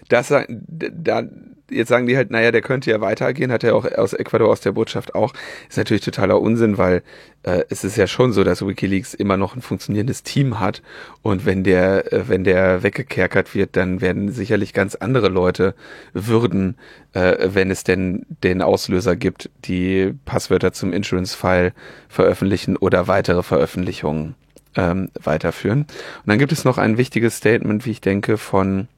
[0.08, 1.22] das, da,
[1.70, 4.60] jetzt sagen die halt, naja, der könnte ja weitergehen, hat er auch aus Ecuador aus
[4.60, 5.32] der Botschaft auch.
[5.68, 7.02] Ist natürlich totaler Unsinn, weil
[7.42, 10.82] äh, es ist ja schon so, dass WikiLeaks immer noch ein funktionierendes Team hat
[11.22, 15.74] und wenn der, äh, wenn der weggekerkert wird, dann werden sicherlich ganz andere Leute
[16.12, 16.76] würden,
[17.12, 21.72] äh, wenn es denn den Auslöser gibt, die Passwörter zum Insurance-File
[22.08, 24.34] veröffentlichen oder weitere Veröffentlichungen
[24.76, 25.80] ähm, weiterführen.
[25.80, 28.88] Und dann gibt es noch ein wichtiges Statement, wie ich denke, von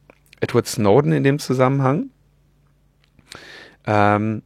[0.42, 2.10] Edward Snowden in dem Zusammenhang.
[3.86, 4.42] Ähm,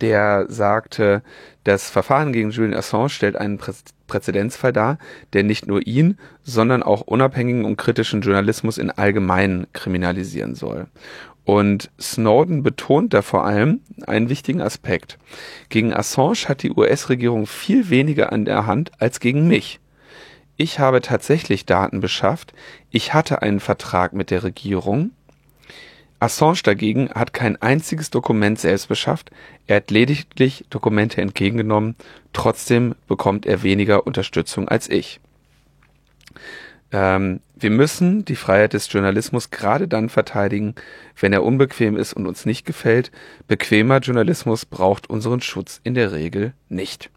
[0.00, 1.22] der sagte,
[1.64, 3.72] das Verfahren gegen Julian Assange stellt einen Prä
[4.06, 4.96] Präzedenzfall dar,
[5.34, 10.86] der nicht nur ihn, sondern auch unabhängigen und kritischen Journalismus in allgemein kriminalisieren soll.
[11.44, 15.18] Und Snowden betont da vor allem einen wichtigen Aspekt.
[15.68, 19.78] Gegen Assange hat die US-Regierung viel weniger an der Hand als gegen mich.
[20.56, 22.54] Ich habe tatsächlich Daten beschafft,
[22.90, 25.10] ich hatte einen Vertrag mit der Regierung,
[26.20, 29.30] Assange dagegen hat kein einziges Dokument selbst beschafft,
[29.66, 31.96] er hat lediglich Dokumente entgegengenommen,
[32.32, 35.20] trotzdem bekommt er weniger Unterstützung als ich.
[36.90, 40.74] Ähm, wir müssen die Freiheit des Journalismus gerade dann verteidigen,
[41.20, 43.10] wenn er unbequem ist und uns nicht gefällt.
[43.46, 47.10] Bequemer Journalismus braucht unseren Schutz in der Regel nicht,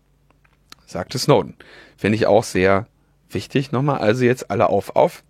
[0.85, 1.55] sagte Snowden.
[1.95, 2.87] Finde ich auch sehr
[3.29, 3.71] wichtig.
[3.71, 5.23] Nochmal, also jetzt alle auf, auf.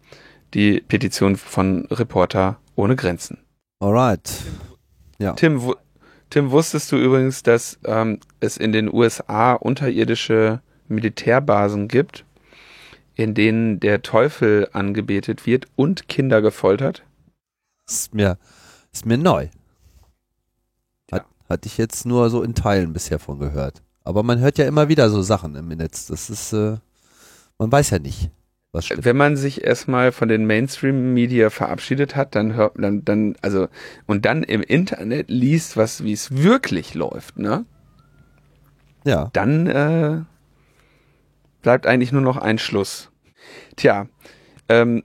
[0.54, 3.38] Die Petition von Reporter ohne Grenzen.
[3.82, 4.32] Alright.
[5.18, 5.34] Ja.
[5.34, 5.74] Tim,
[6.30, 12.24] Tim, wusstest du übrigens, dass ähm, es in den USA unterirdische Militärbasen gibt,
[13.16, 17.04] in denen der Teufel angebetet wird und Kinder gefoltert?
[17.88, 18.38] Ist mir,
[18.94, 19.48] ist mir neu.
[21.12, 21.26] Hat, ja.
[21.50, 23.82] Hatte ich jetzt nur so in Teilen bisher von gehört.
[24.04, 26.06] Aber man hört ja immer wieder so Sachen im Netz.
[26.06, 26.78] Das ist, äh,
[27.58, 28.30] man weiß ja nicht.
[28.74, 29.04] Was stimmt.
[29.04, 33.68] Wenn man sich erstmal von den Mainstream-Media verabschiedet hat, dann hört man dann, also,
[34.06, 37.66] und dann im Internet liest, was, wie es wirklich läuft, ne?
[39.04, 39.30] Ja.
[39.34, 40.22] Dann äh,
[41.62, 43.12] bleibt eigentlich nur noch ein Schluss.
[43.76, 44.08] Tja,
[44.70, 45.04] ähm,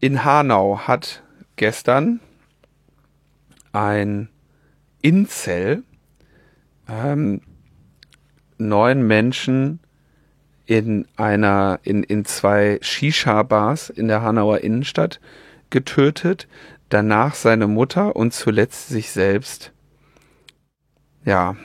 [0.00, 1.22] in Hanau hat
[1.56, 2.20] gestern
[3.72, 4.28] ein
[5.02, 5.84] Incel
[6.88, 7.42] ähm,
[8.58, 9.80] neun Menschen
[10.66, 15.20] in einer, in, in zwei Shisha-Bars in der Hanauer Innenstadt
[15.70, 16.48] getötet,
[16.88, 19.72] danach seine Mutter und zuletzt sich selbst.
[21.24, 21.56] Ja.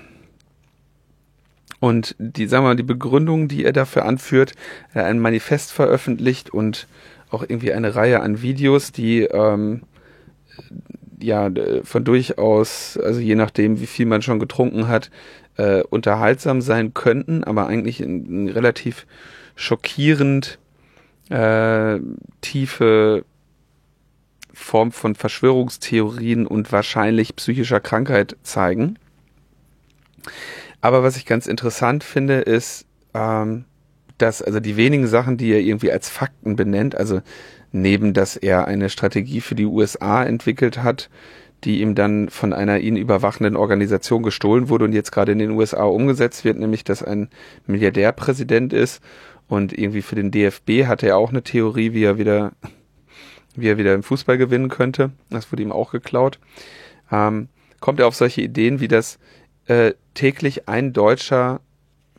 [1.80, 4.54] Und die, sagen wir mal, die Begründung, die er dafür anführt,
[4.94, 6.88] er ein Manifest veröffentlicht und
[7.30, 9.84] auch irgendwie eine Reihe an Videos, die ähm,
[11.22, 11.50] ja
[11.84, 15.10] von durchaus, also je nachdem, wie viel man schon getrunken hat,
[15.60, 19.06] äh, unterhaltsam sein könnten, aber eigentlich in, in relativ
[19.56, 20.58] schockierend
[21.30, 22.00] äh,
[22.40, 23.26] tiefe
[24.54, 28.98] Form von Verschwörungstheorien und wahrscheinlich psychischer Krankheit zeigen.
[30.80, 33.66] Aber was ich ganz interessant finde, ist, ähm,
[34.18, 37.22] dass also die wenigen Sachen, die er irgendwie als Fakten benennt, also
[37.74, 41.10] neben, dass er eine Strategie für die USA entwickelt hat,
[41.64, 45.52] die ihm dann von einer ihn überwachenden Organisation gestohlen wurde und jetzt gerade in den
[45.52, 47.30] USA umgesetzt wird, nämlich dass ein
[47.68, 49.02] Milliardärpräsident ist
[49.48, 52.54] und irgendwie für den DFB hatte er auch eine Theorie, wie er wieder,
[53.56, 55.12] wie er wieder im Fußball gewinnen könnte.
[55.30, 56.40] Das wurde ihm auch geklaut.
[57.12, 59.20] Ähm, kommt er auf solche Ideen wie das
[59.66, 61.62] äh, täglich ein Deutscher,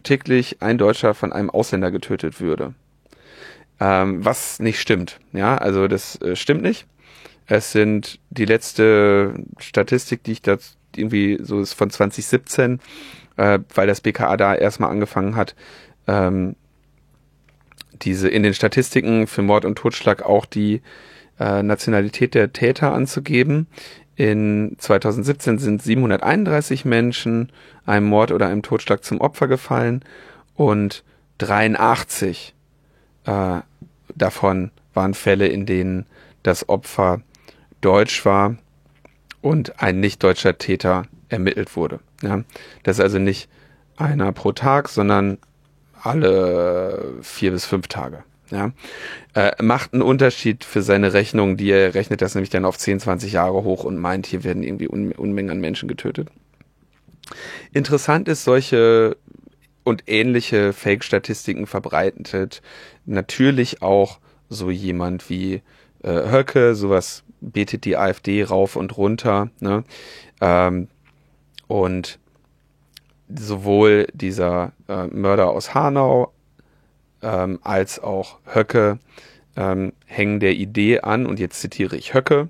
[0.03, 2.75] täglich ein Deutscher von einem Ausländer getötet würde.
[3.79, 5.21] Ähm, was nicht stimmt.
[5.33, 6.87] Ja, also das äh, stimmt nicht.
[7.51, 10.57] Es sind die letzte Statistik, die ich da
[10.95, 12.79] irgendwie so ist von 2017,
[13.37, 15.57] äh, weil das BKA da erstmal angefangen hat,
[16.07, 16.55] ähm,
[18.03, 20.81] diese in den Statistiken für Mord und Totschlag auch die
[21.41, 23.67] äh, Nationalität der Täter anzugeben.
[24.15, 27.51] In 2017 sind 731 Menschen
[27.85, 30.05] einem Mord oder einem Totschlag zum Opfer gefallen
[30.55, 31.03] und
[31.39, 32.55] 83
[33.25, 33.59] äh,
[34.15, 36.07] davon waren Fälle, in denen
[36.45, 37.23] das Opfer
[37.81, 38.57] deutsch war
[39.41, 42.01] und ein nicht deutscher Täter ermittelt wurde.
[42.23, 42.43] Ja,
[42.83, 43.49] das ist also nicht
[43.97, 45.39] einer pro Tag, sondern
[46.03, 48.25] alle vier bis fünf Tage.
[48.51, 48.73] Ja,
[49.35, 52.99] äh, macht einen Unterschied für seine Rechnung, die er rechnet das nämlich dann auf 10,
[52.99, 56.29] 20 Jahre hoch und meint, hier werden irgendwie Un Unmengen an Menschen getötet.
[57.73, 59.17] Interessant ist, solche
[59.85, 62.61] und ähnliche Fake-Statistiken verbreitet
[63.07, 65.63] natürlich auch so jemand wie
[66.03, 69.51] äh, Höcke, sowas betet die AfD rauf und runter.
[69.61, 69.85] Ne?
[70.41, 70.89] Ähm,
[71.67, 72.19] und
[73.35, 76.33] sowohl dieser äh, Mörder aus Hanau
[77.23, 78.99] ähm, als auch Höcke
[79.57, 82.49] ähm, hängen der Idee an, und jetzt zitiere ich Höcke,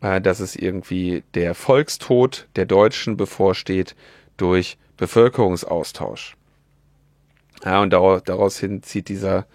[0.00, 3.94] äh, dass es irgendwie der Volkstod der Deutschen bevorsteht
[4.36, 6.36] durch Bevölkerungsaustausch.
[7.64, 9.46] Ja, und daraus, daraus hin zieht dieser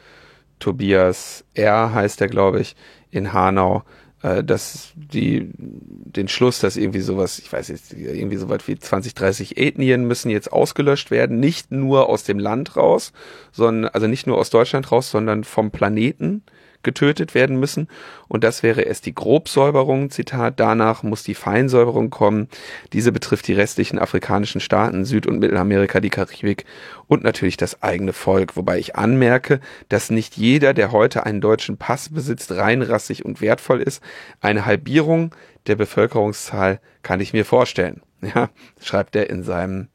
[0.60, 2.76] Tobias R., heißt er, glaube ich,
[3.12, 3.84] in Hanau,
[4.24, 8.78] äh, dass die den Schluss, dass irgendwie sowas, ich weiß jetzt, irgendwie so weit wie
[8.78, 13.12] 20, 30 Ethnien müssen jetzt ausgelöscht werden, nicht nur aus dem Land raus,
[13.52, 16.44] sondern also nicht nur aus Deutschland raus, sondern vom Planeten
[16.84, 17.88] getötet werden müssen.
[18.28, 22.48] Und das wäre erst die Grobsäuberung, Zitat, danach muss die Feinsäuberung kommen.
[22.94, 26.66] Diese betrifft die restlichen afrikanischen Staaten, Süd- und Mittelamerika, die Karibik
[27.08, 28.56] und natürlich das eigene Volk.
[28.56, 33.82] Wobei ich anmerke, dass nicht jeder, der heute einen deutschen Pass besitzt, reinrassig und wertvoll
[33.82, 34.04] ist.
[34.42, 35.34] Eine Halbierung
[35.68, 38.02] der Bevölkerungszahl kann ich mir vorstellen.
[38.36, 39.90] Ja, schreibt er in seinem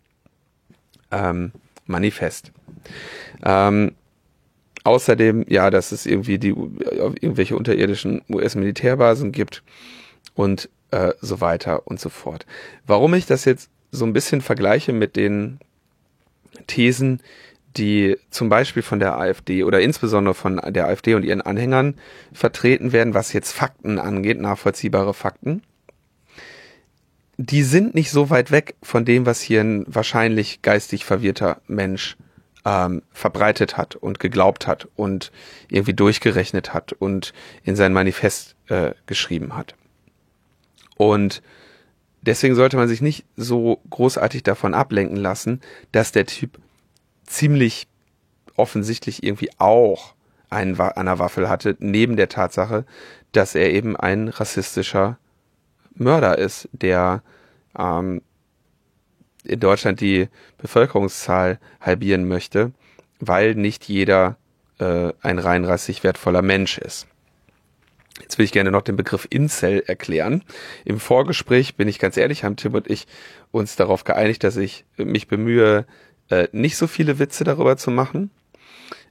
[1.10, 1.52] ähm,
[1.86, 2.52] Manifest.
[3.42, 3.92] Ähm,
[4.88, 9.62] Außerdem, ja, dass es irgendwie die irgendwelche unterirdischen US-Militärbasen gibt
[10.34, 12.46] und äh, so weiter und so fort.
[12.86, 15.58] Warum ich das jetzt so ein bisschen vergleiche mit den
[16.68, 17.20] Thesen,
[17.76, 21.96] die zum Beispiel von der AfD oder insbesondere von der AfD und ihren Anhängern
[22.32, 25.62] vertreten werden, was jetzt Fakten angeht, nachvollziehbare Fakten,
[27.36, 32.16] die sind nicht so weit weg von dem, was hier ein wahrscheinlich geistig verwirrter Mensch
[32.64, 35.32] ähm, verbreitet hat und geglaubt hat und
[35.68, 39.74] irgendwie durchgerechnet hat und in sein Manifest äh, geschrieben hat.
[40.96, 41.42] Und
[42.22, 45.60] deswegen sollte man sich nicht so großartig davon ablenken lassen,
[45.92, 46.58] dass der Typ
[47.24, 47.86] ziemlich
[48.56, 50.14] offensichtlich irgendwie auch
[50.50, 52.84] einen an der Waffel hatte, neben der Tatsache,
[53.32, 55.18] dass er eben ein rassistischer
[55.94, 57.22] Mörder ist, der
[57.78, 58.22] ähm,
[59.48, 62.72] in Deutschland die Bevölkerungszahl halbieren möchte,
[63.20, 64.36] weil nicht jeder
[64.78, 67.06] äh, ein rein rassig wertvoller Mensch ist.
[68.20, 70.42] Jetzt will ich gerne noch den Begriff Incel erklären.
[70.84, 73.06] Im Vorgespräch bin ich ganz ehrlich, haben Tim und ich
[73.52, 75.86] uns darauf geeinigt, dass ich mich bemühe,
[76.28, 78.30] äh, nicht so viele Witze darüber zu machen.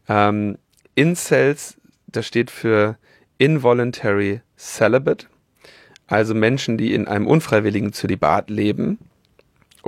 [0.09, 0.57] Ähm,
[0.95, 2.97] Incels, das steht für
[3.37, 5.27] Involuntary Celibate,
[6.07, 8.97] also Menschen, die in einem unfreiwilligen Zölibat leben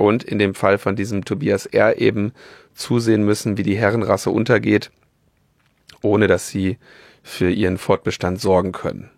[0.00, 1.98] und in dem Fall von diesem Tobias R.
[1.98, 2.32] eben
[2.74, 4.90] zusehen müssen, wie die Herrenrasse untergeht,
[6.00, 6.78] ohne dass sie
[7.22, 9.10] für ihren Fortbestand sorgen können.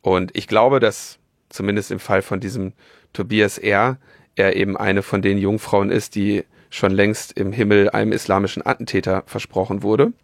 [0.00, 1.18] Und ich glaube, dass
[1.50, 2.72] zumindest im Fall von diesem
[3.12, 3.98] Tobias R.
[4.36, 9.22] er eben eine von den Jungfrauen ist, die schon längst im Himmel einem islamischen Attentäter
[9.26, 10.14] versprochen wurde.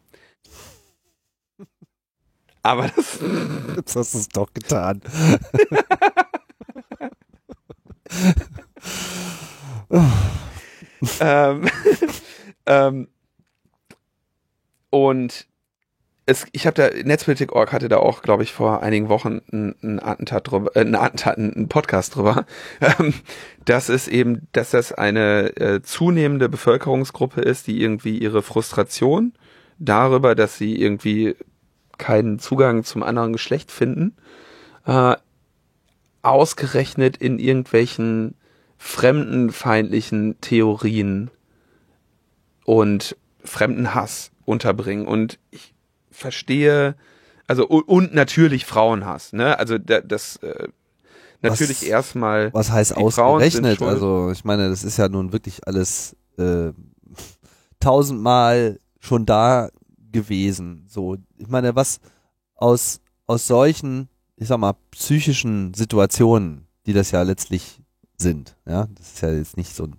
[2.62, 3.18] Aber das.
[3.76, 5.02] Jetzt hast du es doch getan.
[11.20, 11.68] ähm,
[12.66, 13.08] ähm,
[14.90, 15.46] und
[16.26, 20.50] es, ich habe da, Netzpolitik.org hatte da auch, glaube ich, vor einigen Wochen einen Attentat
[20.50, 22.46] drüber, äh, einen Attentat, einen Podcast drüber,
[22.80, 23.14] ähm,
[23.64, 29.34] dass es eben, dass das eine äh, zunehmende Bevölkerungsgruppe ist, die irgendwie ihre Frustration
[29.78, 31.36] darüber, dass sie irgendwie
[31.98, 34.16] keinen Zugang zum anderen Geschlecht finden,
[34.86, 35.16] äh,
[36.22, 38.34] ausgerechnet in irgendwelchen
[38.84, 41.30] fremdenfeindlichen Theorien
[42.66, 45.06] und Fremdenhass unterbringen.
[45.06, 45.74] Und ich
[46.10, 46.94] verstehe,
[47.46, 49.58] also und natürlich Frauenhass, ne?
[49.58, 50.68] Also das äh,
[51.40, 52.52] natürlich was, erstmal.
[52.52, 53.80] Was heißt ausgerechnet?
[53.80, 56.72] Also ich meine, das ist ja nun wirklich alles äh,
[57.80, 59.70] tausendmal schon da
[60.12, 60.84] gewesen.
[60.88, 62.00] So, ich meine, was
[62.54, 67.80] aus aus solchen, ich sag mal, psychischen Situationen, die das ja letztlich
[68.16, 69.96] sind, ja, das ist ja jetzt nicht so ein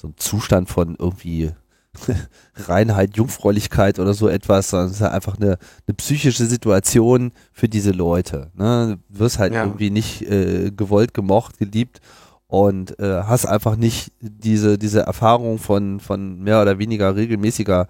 [0.00, 1.50] so ein Zustand von irgendwie
[2.54, 7.68] Reinheit, Jungfräulichkeit oder so etwas, sondern es ist halt einfach eine, eine psychische Situation für
[7.68, 8.50] diese Leute.
[8.54, 8.98] Ne?
[9.10, 9.64] Du wirst halt ja.
[9.64, 12.00] irgendwie nicht äh, gewollt, gemocht, geliebt
[12.46, 17.88] und äh, hast einfach nicht diese, diese Erfahrung von, von mehr oder weniger regelmäßiger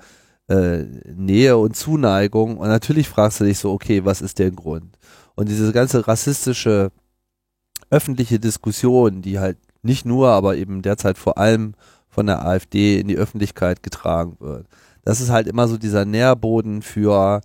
[0.49, 0.79] äh,
[1.15, 2.57] Nähe und Zuneigung.
[2.57, 4.99] Und natürlich fragst du dich so, okay, was ist der Grund?
[5.37, 6.91] Und diese ganze rassistische
[7.91, 11.75] öffentliche Diskussion, die halt nicht nur, aber eben derzeit vor allem
[12.09, 14.67] von der AfD in die Öffentlichkeit getragen wird.
[15.05, 17.41] Das ist halt immer so dieser Nährboden für,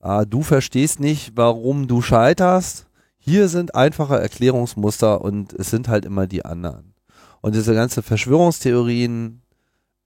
[0.00, 2.86] äh, du verstehst nicht, warum du scheiterst.
[3.18, 6.94] Hier sind einfache Erklärungsmuster und es sind halt immer die anderen.
[7.40, 9.42] Und diese ganze Verschwörungstheorien,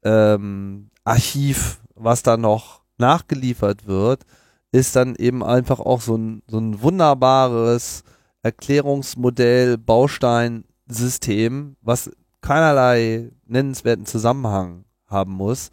[0.02, 4.22] ähm, Archiv, was da noch nachgeliefert wird,
[4.72, 8.02] ist dann eben einfach auch so ein, so ein wunderbares
[8.44, 12.10] Erklärungsmodell, Bausteinsystem, was
[12.42, 15.70] keinerlei nennenswerten Zusammenhang haben muss,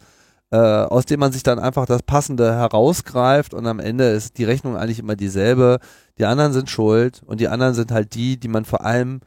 [0.50, 4.44] äh, aus dem man sich dann einfach das Passende herausgreift und am Ende ist die
[4.44, 5.80] Rechnung eigentlich immer dieselbe.
[6.18, 9.20] Die anderen sind schuld und die anderen sind halt die, die man vor allem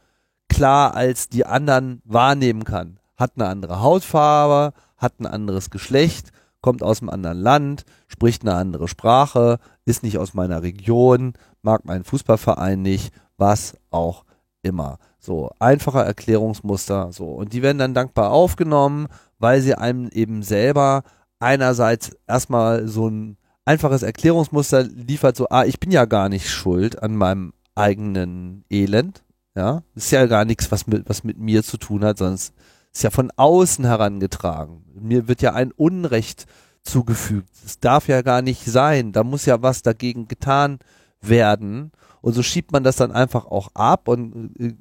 [0.49, 2.99] klar als die anderen wahrnehmen kann.
[3.15, 6.31] Hat eine andere Hautfarbe, hat ein anderes Geschlecht,
[6.61, 11.85] kommt aus einem anderen Land, spricht eine andere Sprache, ist nicht aus meiner Region, mag
[11.85, 14.25] meinen Fußballverein nicht, was auch
[14.61, 14.97] immer.
[15.19, 17.25] So, einfache Erklärungsmuster, so.
[17.25, 19.07] Und die werden dann dankbar aufgenommen,
[19.39, 21.03] weil sie einem eben selber
[21.39, 27.01] einerseits erstmal so ein einfaches Erklärungsmuster liefert, so, ah, ich bin ja gar nicht schuld
[27.01, 29.23] an meinem eigenen Elend,
[29.55, 29.83] ja.
[29.95, 32.53] Ist ja gar nichts, was mit, was mit mir zu tun hat, es
[32.93, 34.85] ist ja von außen herangetragen.
[34.93, 36.45] Mir wird ja ein Unrecht
[36.83, 37.49] zugefügt.
[37.65, 39.11] Es darf ja gar nicht sein.
[39.11, 40.79] Da muss ja was dagegen getan
[41.19, 41.91] werden.
[42.25, 44.73] Und so schiebt man das dann einfach auch ab und äh,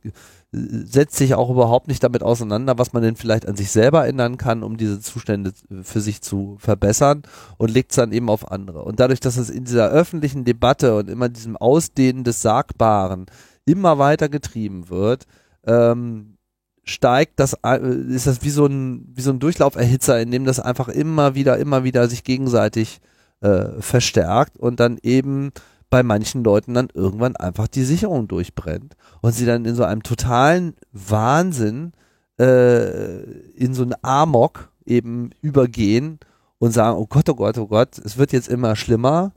[0.50, 4.38] setzt sich auch überhaupt nicht damit auseinander, was man denn vielleicht an sich selber ändern
[4.38, 7.20] kann, um diese Zustände für sich zu verbessern
[7.58, 8.82] und legt es dann eben auf andere.
[8.84, 13.26] Und dadurch, dass es in dieser öffentlichen Debatte und immer diesem Ausdehnen des Sagbaren
[13.66, 15.26] immer weiter getrieben wird,
[15.66, 16.38] ähm,
[16.84, 17.78] steigt das, äh,
[18.08, 21.58] ist das wie so ein, wie so ein Durchlauferhitzer, in dem das einfach immer wieder,
[21.58, 23.02] immer wieder sich gegenseitig
[23.42, 25.52] äh, verstärkt und dann eben
[25.94, 30.02] bei manchen Leuten dann irgendwann einfach die Sicherung durchbrennt und sie dann in so einem
[30.02, 31.92] totalen Wahnsinn
[32.36, 33.22] äh,
[33.52, 36.18] in so einen Amok eben übergehen
[36.58, 39.34] und sagen, oh Gott, oh Gott, oh Gott, es wird jetzt immer schlimmer,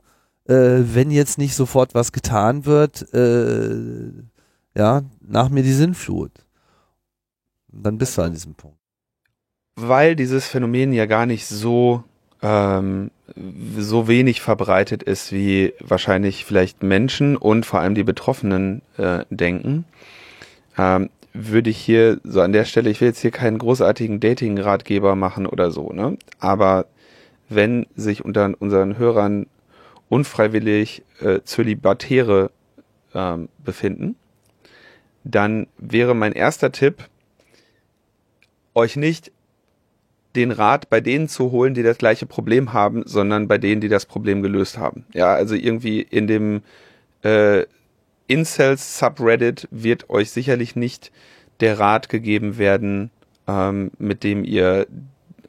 [0.48, 4.10] äh, wenn jetzt nicht sofort was getan wird, äh,
[4.76, 6.32] ja, nach mir die Sinnflut.
[7.70, 8.80] Und dann bist du an diesem Punkt.
[9.76, 12.02] Weil dieses Phänomen ja gar nicht so
[12.42, 13.10] ähm,
[13.76, 19.84] so wenig verbreitet ist, wie wahrscheinlich vielleicht Menschen und vor allem die Betroffenen äh, denken,
[20.76, 25.14] ähm, würde ich hier so an der Stelle, ich will jetzt hier keinen großartigen Dating-Ratgeber
[25.14, 26.16] machen oder so, ne?
[26.38, 26.86] Aber
[27.48, 29.46] wenn sich unter unseren Hörern
[30.08, 32.50] unfreiwillig äh, Zölibatäre
[33.14, 34.16] ähm, befinden,
[35.24, 37.08] dann wäre mein erster Tipp,
[38.74, 39.32] euch nicht
[40.38, 43.88] den Rat bei denen zu holen, die das gleiche Problem haben, sondern bei denen, die
[43.88, 45.04] das Problem gelöst haben.
[45.12, 46.62] Ja, also irgendwie in dem
[47.22, 47.64] äh,
[48.28, 51.10] Incels Subreddit wird euch sicherlich nicht
[51.60, 53.10] der Rat gegeben werden,
[53.48, 54.86] ähm, mit dem ihr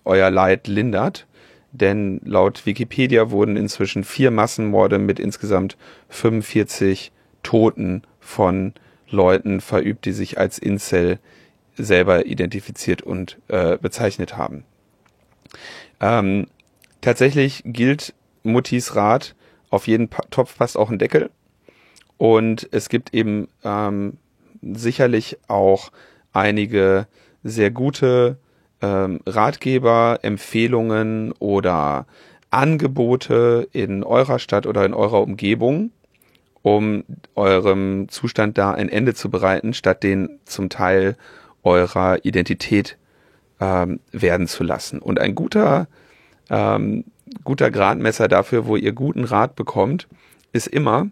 [0.06, 1.28] euer Leid lindert.
[1.72, 5.78] Denn laut Wikipedia wurden inzwischen vier Massenmorde mit insgesamt
[6.10, 7.12] 45
[7.44, 8.74] Toten von
[9.12, 11.20] Leuten verübt, die sich als Incel
[11.76, 14.64] selber identifiziert und äh, bezeichnet haben.
[16.02, 16.48] Ähm,
[17.02, 19.36] tatsächlich gilt Muttis Rat,
[19.70, 21.30] auf jeden Topf passt auch ein Deckel.
[22.18, 24.18] Und es gibt eben ähm,
[24.62, 25.92] sicherlich auch
[26.34, 27.08] einige
[27.44, 28.38] sehr gute
[28.82, 32.06] ähm, Ratgeber, Empfehlungen oder
[32.52, 35.92] Angebote in eurer Stadt oder in eurer Umgebung,
[36.62, 37.04] um
[37.36, 41.16] eurem Zustand da ein Ende zu bereiten, statt den zum Teil
[41.64, 42.98] eurer Identität
[43.60, 45.00] ähm, werden zu lassen.
[45.00, 45.88] Und ein guter,
[46.50, 47.06] ähm,
[47.44, 50.08] guter Gradmesser dafür, wo ihr guten Rat bekommt,
[50.52, 51.10] ist immer,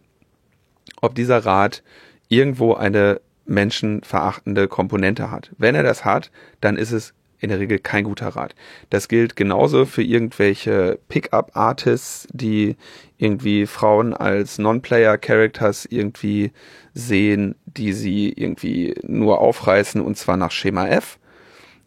[1.01, 1.83] ob dieser Rat
[2.29, 5.51] irgendwo eine menschenverachtende Komponente hat.
[5.57, 8.55] Wenn er das hat, dann ist es in der Regel kein guter Rat.
[8.89, 12.75] Das gilt genauso für irgendwelche Pickup-Artists, die
[13.17, 16.51] irgendwie Frauen als Non-Player-Characters irgendwie
[16.93, 21.19] sehen, die sie irgendwie nur aufreißen und zwar nach Schema F.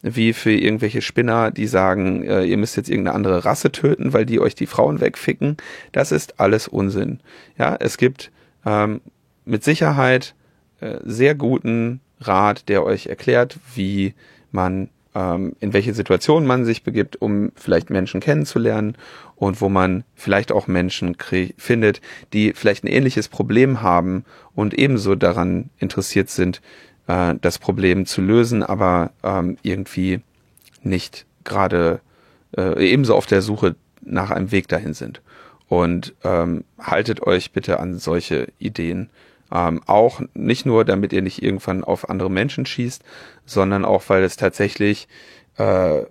[0.03, 4.25] Wie für irgendwelche Spinner, die sagen, äh, ihr müsst jetzt irgendeine andere Rasse töten, weil
[4.25, 5.57] die euch die Frauen wegficken.
[5.91, 7.19] Das ist alles Unsinn.
[7.57, 8.31] Ja, es gibt
[8.65, 9.01] ähm,
[9.45, 10.33] mit Sicherheit
[10.79, 14.13] äh, sehr guten Rat, der euch erklärt, wie
[14.51, 18.95] man ähm, in welche Situation man sich begibt, um vielleicht Menschen kennenzulernen
[19.35, 21.17] und wo man vielleicht auch Menschen
[21.57, 22.01] findet,
[22.33, 24.23] die vielleicht ein ähnliches Problem haben
[24.55, 26.61] und ebenso daran interessiert sind,
[27.11, 30.21] äh, das Problem zu lösen, aber ähm, irgendwie
[30.83, 31.99] nicht gerade
[32.57, 35.21] äh, ebenso auf der Suche nach einem Weg dahin sind.
[35.67, 39.09] Und ähm, haltet euch bitte an solche Ideen
[39.53, 43.03] ähm, auch nicht nur, damit ihr nicht irgendwann auf andere Menschen schießt,
[43.45, 45.07] sondern auch, weil es tatsächlich
[45.57, 46.03] äh,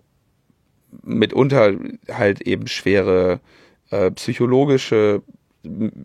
[1.03, 1.75] mitunter
[2.11, 3.41] halt eben schwere
[3.91, 5.23] äh, psychologische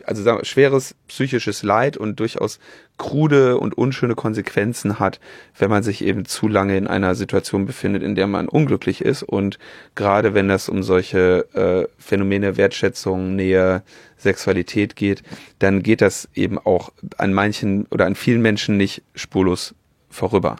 [0.05, 2.59] also sagen wir, schweres psychisches Leid und durchaus
[2.97, 5.19] krude und unschöne Konsequenzen hat,
[5.57, 9.23] wenn man sich eben zu lange in einer Situation befindet, in der man unglücklich ist.
[9.23, 9.57] Und
[9.95, 13.83] gerade wenn das um solche äh, Phänomene Wertschätzung, Nähe,
[14.17, 15.23] Sexualität geht,
[15.59, 19.73] dann geht das eben auch an manchen oder an vielen Menschen nicht spurlos
[20.09, 20.57] vorüber.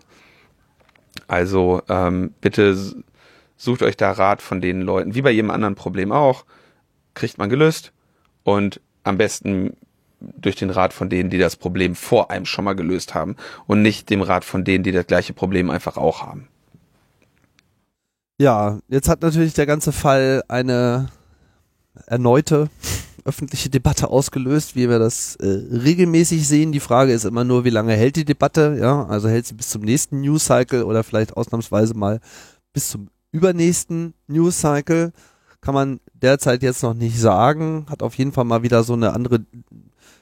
[1.28, 2.78] Also ähm, bitte
[3.58, 6.46] sucht euch da Rat von den Leuten, wie bei jedem anderen Problem auch,
[7.14, 7.94] kriegt man gelöst
[8.44, 9.78] und am besten
[10.20, 13.36] durch den Rat von denen, die das Problem vor einem schon mal gelöst haben
[13.68, 16.48] und nicht dem Rat von denen, die das gleiche Problem einfach auch haben.
[18.38, 21.10] Ja, jetzt hat natürlich der ganze Fall eine
[22.08, 22.70] erneute
[23.24, 26.72] öffentliche Debatte ausgelöst, wie wir das äh, regelmäßig sehen.
[26.72, 28.78] Die Frage ist immer nur, wie lange hält die Debatte?
[28.80, 32.20] Ja, also hält sie bis zum nächsten News Cycle oder vielleicht ausnahmsweise mal
[32.72, 35.12] bis zum übernächsten News Cycle?
[35.66, 37.88] Kann man derzeit jetzt noch nicht sagen.
[37.90, 39.46] Hat auf jeden Fall mal wieder so eine andere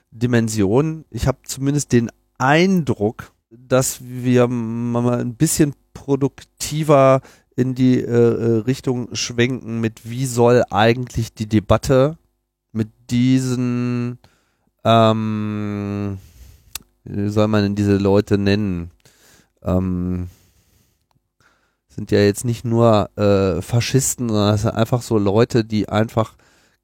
[0.10, 1.04] Dimension.
[1.10, 7.20] Ich habe zumindest den Eindruck, dass wir mal ein bisschen produktiver
[7.58, 12.18] in die äh, äh, Richtung schwenken mit, wie soll eigentlich die Debatte
[12.72, 14.20] mit diesen,
[14.86, 16.20] ähm,
[17.04, 18.92] wie soll man denn diese Leute nennen?
[19.62, 20.30] Ähm,
[21.96, 26.36] sind ja jetzt nicht nur äh, Faschisten, sondern es sind einfach so Leute, die einfach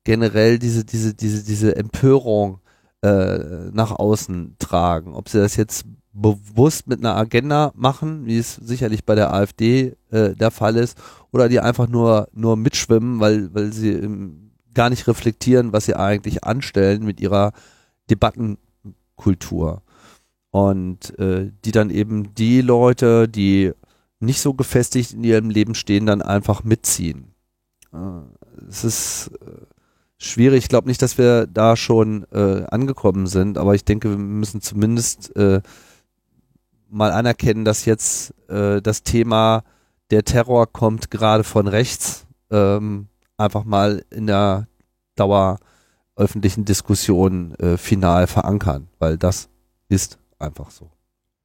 [0.03, 2.59] generell diese, diese, diese, diese Empörung
[3.01, 5.13] äh, nach außen tragen.
[5.13, 9.95] Ob sie das jetzt bewusst mit einer Agenda machen, wie es sicherlich bei der AfD
[10.11, 10.97] äh, der Fall ist,
[11.31, 15.95] oder die einfach nur, nur mitschwimmen, weil, weil sie ähm, gar nicht reflektieren, was sie
[15.95, 17.53] eigentlich anstellen mit ihrer
[18.09, 19.81] Debattenkultur.
[20.51, 23.71] Und äh, die dann eben die Leute, die
[24.19, 27.33] nicht so gefestigt in ihrem Leben stehen, dann einfach mitziehen.
[28.67, 29.65] Es ist äh,
[30.17, 30.63] schwierig.
[30.63, 34.61] Ich glaube nicht, dass wir da schon äh, angekommen sind, aber ich denke, wir müssen
[34.61, 35.61] zumindest äh,
[36.89, 39.63] mal anerkennen, dass jetzt äh, das Thema
[40.11, 43.07] der Terror kommt gerade von rechts ähm,
[43.37, 44.67] einfach mal in der
[45.15, 45.59] Dauer
[46.15, 49.49] öffentlichen Diskussion äh, final verankern, weil das
[49.87, 50.91] ist einfach so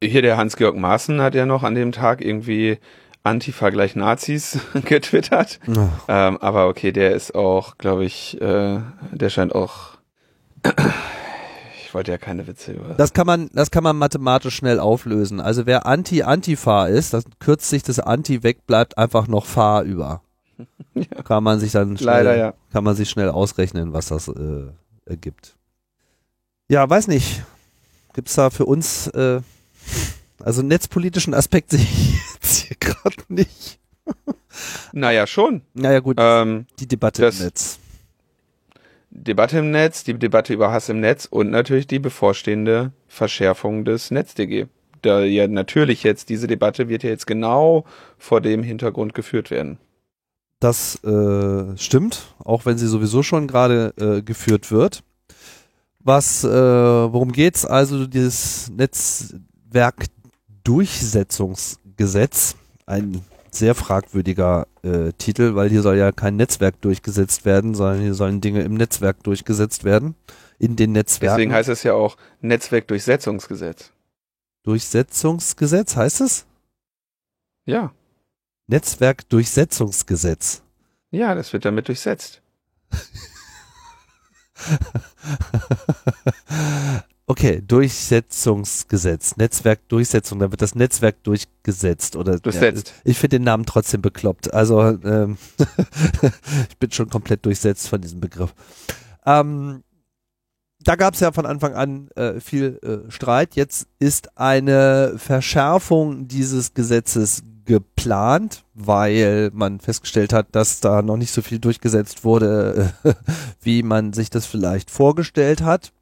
[0.09, 2.79] hier der Hans-Georg Maaßen hat ja noch an dem Tag irgendwie
[3.23, 5.59] Antifa gleich Nazis getwittert.
[6.09, 8.81] Ähm, aber okay, der ist auch, glaube ich, äh,
[9.13, 9.95] der scheint auch.
[11.85, 12.95] ich wollte ja keine Witze über.
[12.95, 15.41] Das kann man, das kann man mathematisch schnell auflösen.
[15.41, 20.21] Also wer Anti-Antifa ist, dann kürzt sich das Anti weg, bleibt einfach noch Fahr über.
[20.95, 21.23] ja.
[21.25, 22.55] Kann man sich dann schnell, Leider, ja.
[22.73, 24.67] kann man sich schnell ausrechnen, was das äh,
[25.07, 25.57] ergibt.
[26.69, 27.43] Ja, weiß nicht.
[28.13, 29.41] Gibt's da für uns äh,
[30.41, 33.79] also netzpolitischen Aspekt sehe ich jetzt hier gerade nicht.
[34.93, 35.63] Naja, schon.
[35.75, 36.17] Naja, gut.
[36.21, 37.79] Ähm, die Debatte im Netz.
[39.11, 44.11] Debatte im Netz, die Debatte über Hass im Netz und natürlich die bevorstehende Verschärfung des
[44.11, 44.67] NetzDG.
[45.03, 47.85] Da ja natürlich jetzt, diese Debatte wird ja jetzt genau
[48.19, 49.79] vor dem Hintergrund geführt werden.
[50.61, 55.03] Das äh, stimmt, auch wenn sie sowieso schon gerade äh, geführt wird.
[56.01, 57.65] Was, äh, worum geht's?
[57.65, 58.73] Also dieses
[59.75, 62.57] Netzwerkdurchsetzungsgesetz,
[62.87, 68.15] ein sehr fragwürdiger äh, Titel, weil hier soll ja kein Netzwerk durchgesetzt werden, sondern hier
[68.15, 70.15] sollen Dinge im Netzwerk durchgesetzt werden,
[70.59, 71.37] in den Netzwerken.
[71.37, 73.91] Deswegen heißt es ja auch Netzwerkdurchsetzungsgesetz.
[74.63, 76.47] Durchsetzungsgesetz heißt es?
[77.65, 77.93] Ja.
[78.69, 80.63] Netzwerkdurchsetzungsgesetz.
[81.11, 82.43] Ja, das wird damit durchsetzt.
[87.27, 92.89] okay, Durchsetzungsgesetz, Netzwerkdurchsetzung, da wird das Netzwerk durchgesetzt oder durchsetzt.
[92.89, 94.53] Ja, ich finde den Namen trotzdem bekloppt.
[94.53, 95.39] Also ähm,
[96.69, 98.55] ich bin schon komplett durchsetzt von diesem Begriff.
[99.25, 99.83] Ähm,
[100.81, 103.57] da gab es ja von Anfang an äh, viel äh, Streit.
[103.57, 111.33] Jetzt ist eine Verschärfung dieses Gesetzes geplant, weil man festgestellt hat, dass da noch nicht
[111.33, 112.93] so viel durchgesetzt wurde,
[113.63, 115.94] wie man sich das vielleicht vorgestellt hat.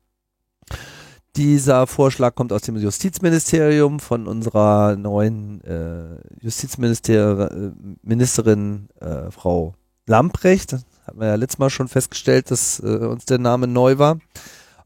[1.37, 9.74] Dieser Vorschlag kommt aus dem Justizministerium von unserer neuen äh, Justizministerin äh, Frau
[10.07, 10.76] Lamprecht.
[11.07, 14.18] Hatten wir ja letztes Mal schon festgestellt, dass äh, uns der Name neu war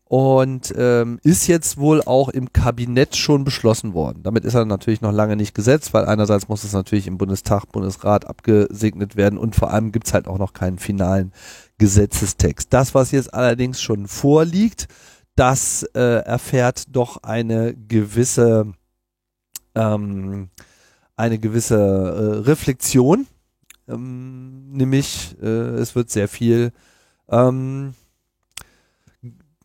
[0.08, 4.22] und ähm, ist jetzt wohl auch im Kabinett schon beschlossen worden.
[4.22, 7.64] Damit ist er natürlich noch lange nicht gesetzt, weil einerseits muss es natürlich im Bundestag,
[7.72, 11.32] Bundesrat abgesegnet werden und vor allem gibt's halt auch noch keinen finalen
[11.78, 12.72] Gesetzestext.
[12.72, 14.86] Das, was jetzt allerdings schon vorliegt,
[15.36, 18.72] das äh, erfährt doch eine gewisse
[19.74, 20.48] ähm,
[21.16, 23.26] eine gewisse äh, Reflexion,
[23.88, 26.72] ähm, nämlich äh, es wird sehr viel
[27.28, 27.94] ähm,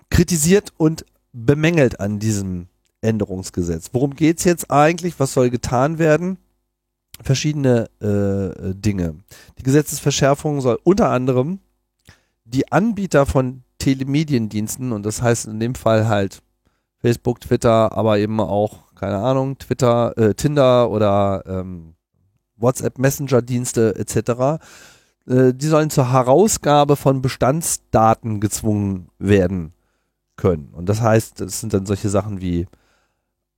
[0.10, 2.68] kritisiert und bemängelt an diesem
[3.02, 3.90] Änderungsgesetz.
[3.94, 5.20] Worum geht's jetzt eigentlich?
[5.20, 6.38] Was soll getan werden?
[7.22, 9.16] Verschiedene äh, Dinge.
[9.58, 11.60] Die Gesetzesverschärfung soll unter anderem
[12.52, 16.42] die Anbieter von Telemediendiensten, und das heißt in dem Fall halt
[17.00, 21.96] Facebook, Twitter, aber eben auch, keine Ahnung, Twitter, äh, Tinder oder ähm,
[22.58, 24.64] WhatsApp Messenger-Dienste etc.,
[25.28, 29.74] äh, die sollen zur Herausgabe von Bestandsdaten gezwungen werden
[30.36, 30.70] können.
[30.74, 32.68] Und das heißt, das sind dann solche Sachen wie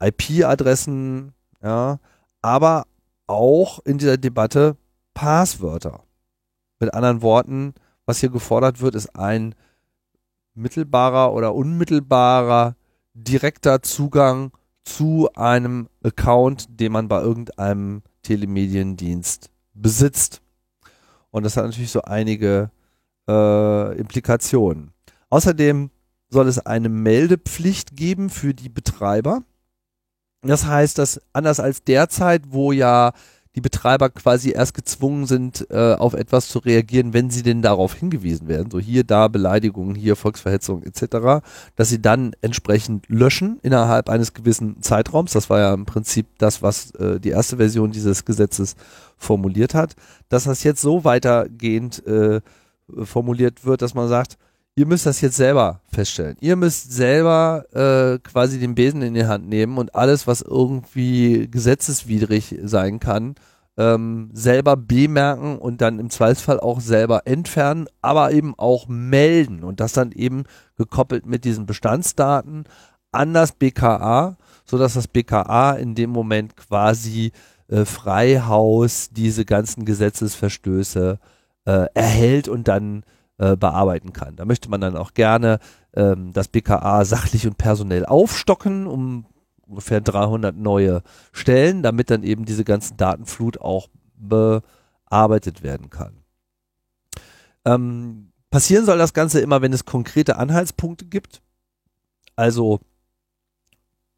[0.02, 2.00] IP-Adressen, ja,
[2.42, 2.86] aber
[3.28, 4.78] auch in dieser Debatte
[5.14, 6.04] Passwörter.
[6.80, 7.74] Mit anderen Worten,
[8.06, 9.56] was hier gefordert wird, ist ein
[10.56, 12.76] mittelbarer oder unmittelbarer
[13.14, 14.52] direkter Zugang
[14.84, 20.42] zu einem Account, den man bei irgendeinem Telemediendienst besitzt.
[21.32, 22.70] Und das hat natürlich so einige
[23.28, 24.94] äh, Implikationen.
[25.30, 25.90] Außerdem
[26.30, 29.44] soll es eine Meldepflicht geben für die Betreiber.
[30.42, 33.14] Das heißt, dass anders als derzeit, wo ja
[33.56, 37.94] die Betreiber quasi erst gezwungen sind, äh, auf etwas zu reagieren, wenn sie denn darauf
[37.94, 41.44] hingewiesen werden, so hier, da Beleidigungen, hier Volksverhetzung etc.,
[41.76, 45.34] dass sie dann entsprechend löschen innerhalb eines gewissen Zeitraums.
[45.34, 48.76] Das war ja im Prinzip das, was äh, die erste Version dieses Gesetzes
[49.18, 49.96] formuliert hat,
[50.30, 52.42] dass das jetzt so weitergehend äh,
[53.04, 54.38] formuliert wird, dass man sagt,
[54.76, 56.38] ihr müsst das jetzt selber feststellen.
[56.40, 61.48] Ihr müsst selber äh, quasi den Besen in die Hand nehmen und alles, was irgendwie
[61.50, 63.36] gesetzeswidrig sein kann,
[63.78, 69.80] ähm, selber bemerken und dann im Zweifelsfall auch selber entfernen, aber eben auch melden und
[69.80, 70.44] das dann eben
[70.78, 72.66] gekoppelt mit diesen Bestandsdaten
[73.12, 77.32] an das BKA, so dass das BKA in dem Moment quasi
[77.68, 81.20] äh, Freihaus diese ganzen Gesetzesverstöße
[81.66, 83.04] äh, erhält und dann
[83.44, 84.38] äh, bearbeiten kann.
[84.38, 85.60] Da möchte man dann auch gerne
[85.94, 89.26] ähm, das BKA sachlich und personell aufstocken, um
[89.68, 96.24] ungefähr 300 neue Stellen, damit dann eben diese ganzen Datenflut auch bearbeitet werden kann.
[97.66, 101.42] Ähm, passieren soll das Ganze immer, wenn es konkrete Anhaltspunkte gibt.
[102.38, 102.80] Also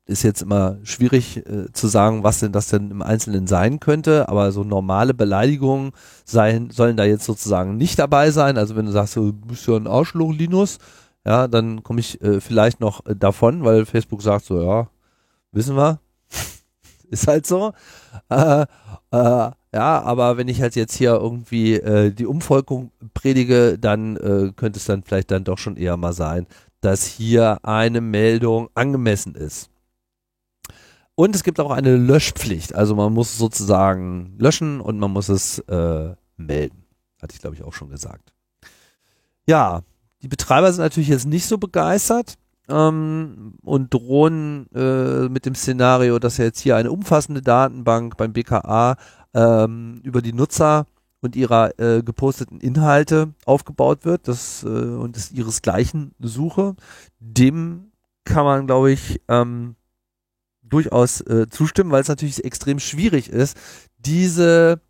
[0.08, 4.30] ist jetzt immer schwierig äh, zu sagen, was denn das denn im Einzelnen sein könnte,
[4.30, 5.92] aber so normale Beleidigungen
[6.26, 8.58] sein, sollen da jetzt sozusagen nicht dabei sein.
[8.58, 10.78] Also wenn du sagst, du bist ja ein Arschloch, Linus,
[11.26, 14.90] ja, dann komme ich äh, vielleicht noch äh, davon, weil Facebook sagt so, ja,
[15.52, 16.00] wissen wir,
[17.10, 17.74] ist halt so.
[18.30, 18.66] Äh,
[19.12, 24.52] äh, ja, aber wenn ich halt jetzt hier irgendwie äh, die Umvolkung predige, dann äh,
[24.56, 26.46] könnte es dann vielleicht dann doch schon eher mal sein,
[26.82, 29.70] dass hier eine Meldung angemessen ist.
[31.16, 32.76] Und es gibt auch eine Löschpflicht.
[32.76, 36.86] Also man muss sozusagen löschen und man muss es äh, melden.
[37.22, 38.34] Hatte ich, glaube ich, auch schon gesagt.
[39.48, 39.82] Ja,
[40.22, 42.36] die Betreiber sind natürlich jetzt nicht so begeistert
[42.68, 48.98] ähm, und drohen äh, mit dem Szenario, dass jetzt hier eine umfassende Datenbank beim BKA
[49.34, 50.86] ähm, über die Nutzer
[51.22, 56.76] und ihrer äh, geposteten Inhalte aufgebaut wird das, äh, und das ihresgleichen suche.
[57.20, 57.92] Dem
[58.26, 59.76] kann man, glaube ich, ähm,
[60.70, 63.58] durchaus äh, zustimmen, weil es natürlich extrem schwierig ist,
[63.98, 64.82] diese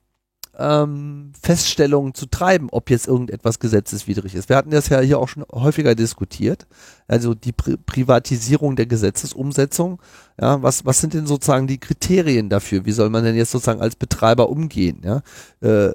[0.57, 4.49] ähm, Feststellungen zu treiben, ob jetzt irgendetwas gesetzeswidrig ist.
[4.49, 6.67] Wir hatten das ja hier auch schon häufiger diskutiert.
[7.07, 10.01] Also die Pri Privatisierung der Gesetzesumsetzung.
[10.39, 12.86] Ja, was, was sind denn sozusagen die Kriterien dafür?
[12.86, 15.01] Wie soll man denn jetzt sozusagen als Betreiber umgehen?
[15.03, 15.21] Ja,
[15.61, 15.91] äh,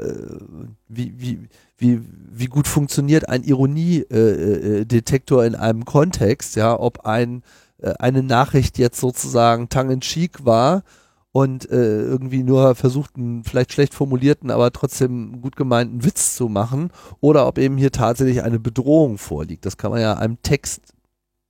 [0.88, 2.00] wie, wie, wie,
[2.32, 6.56] wie gut funktioniert ein Ironiedetektor äh, in einem Kontext?
[6.56, 7.40] Ja, ob ein, äh,
[7.98, 10.82] eine Nachricht jetzt sozusagen tongue in cheek war
[11.32, 16.48] und äh, irgendwie nur versucht, einen vielleicht schlecht formulierten, aber trotzdem gut gemeinten Witz zu
[16.48, 19.64] machen, oder ob eben hier tatsächlich eine Bedrohung vorliegt.
[19.64, 20.94] Das kann man ja einem Text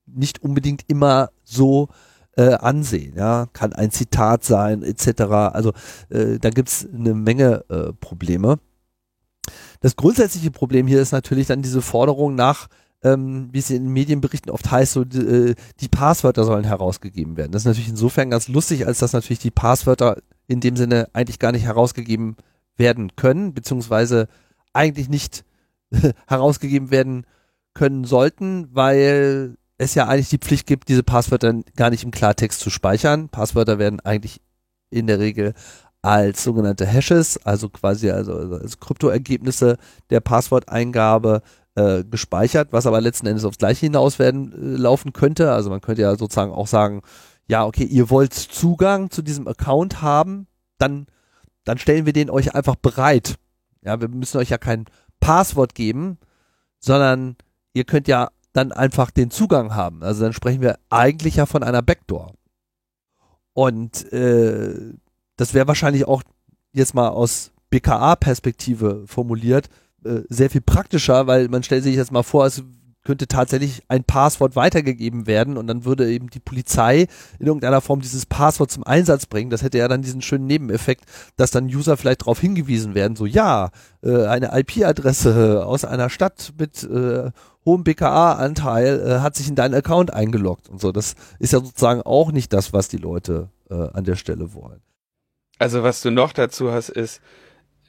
[0.07, 1.89] nicht unbedingt immer so
[2.37, 3.15] äh, ansehen.
[3.17, 5.23] Ja, kann ein Zitat sein, etc.
[5.23, 5.73] Also
[6.11, 8.59] äh, da gibt's eine Menge äh, Probleme.
[9.81, 12.69] Das grundsätzliche Problem hier ist natürlich dann diese Forderung nach
[13.03, 17.53] ähm, wie es in Medienberichten oft heißt, so äh, die Passwörter sollen herausgegeben werden.
[17.53, 21.39] Das ist natürlich insofern ganz lustig, als dass natürlich die Passwörter in dem Sinne eigentlich
[21.39, 22.37] gar nicht herausgegeben
[22.77, 24.29] werden können, beziehungsweise
[24.73, 25.45] eigentlich nicht
[26.27, 27.27] herausgegeben werden
[27.75, 32.61] können sollten, weil es ja eigentlich die Pflicht gibt, diese Passwörter gar nicht im Klartext
[32.61, 33.29] zu speichern.
[33.29, 34.43] Passwörter werden eigentlich
[34.91, 35.55] in der Regel
[36.03, 39.77] als sogenannte Hashes, also quasi also, also als Kryptoergebnisse
[40.11, 41.43] der Passworteingabe
[41.75, 45.53] äh, gespeichert, was aber letzten Endes aufs gleiche hinaus werden äh, laufen könnte.
[45.53, 47.03] Also man könnte ja sozusagen auch sagen,
[47.47, 50.47] ja, okay, ihr wollt Zugang zu diesem Account haben,
[50.79, 51.07] dann,
[51.65, 53.37] dann stellen wir den euch einfach bereit.
[53.83, 54.87] Ja, wir müssen euch ja kein
[55.21, 56.19] Passwort geben,
[56.79, 57.37] sondern
[57.73, 60.03] ihr könnt ja dann einfach den Zugang haben.
[60.03, 62.35] Also dann sprechen wir eigentlich ja von einer Backdoor.
[63.53, 64.95] Und äh,
[65.37, 66.23] das wäre wahrscheinlich auch
[66.73, 69.69] jetzt mal aus BKA-Perspektive formuliert,
[70.05, 72.63] äh, sehr viel praktischer, weil man stellt sich jetzt mal vor, es
[73.05, 77.07] könnte tatsächlich ein Passwort weitergegeben werden und dann würde eben die Polizei
[77.39, 79.51] in irgendeiner Form dieses Passwort zum Einsatz bringen.
[79.51, 81.05] Das hätte ja dann diesen schönen Nebeneffekt,
[81.37, 83.71] dass dann User vielleicht darauf hingewiesen werden, so ja,
[84.03, 87.31] äh, eine IP-Adresse aus einer Stadt mit äh,
[87.65, 90.93] hohem BKA-Anteil äh, hat sich in deinen Account eingeloggt und so.
[90.93, 94.81] Das ist ja sozusagen auch nicht das, was die Leute äh, an der Stelle wollen.
[95.59, 97.21] Also was du noch dazu hast, ist,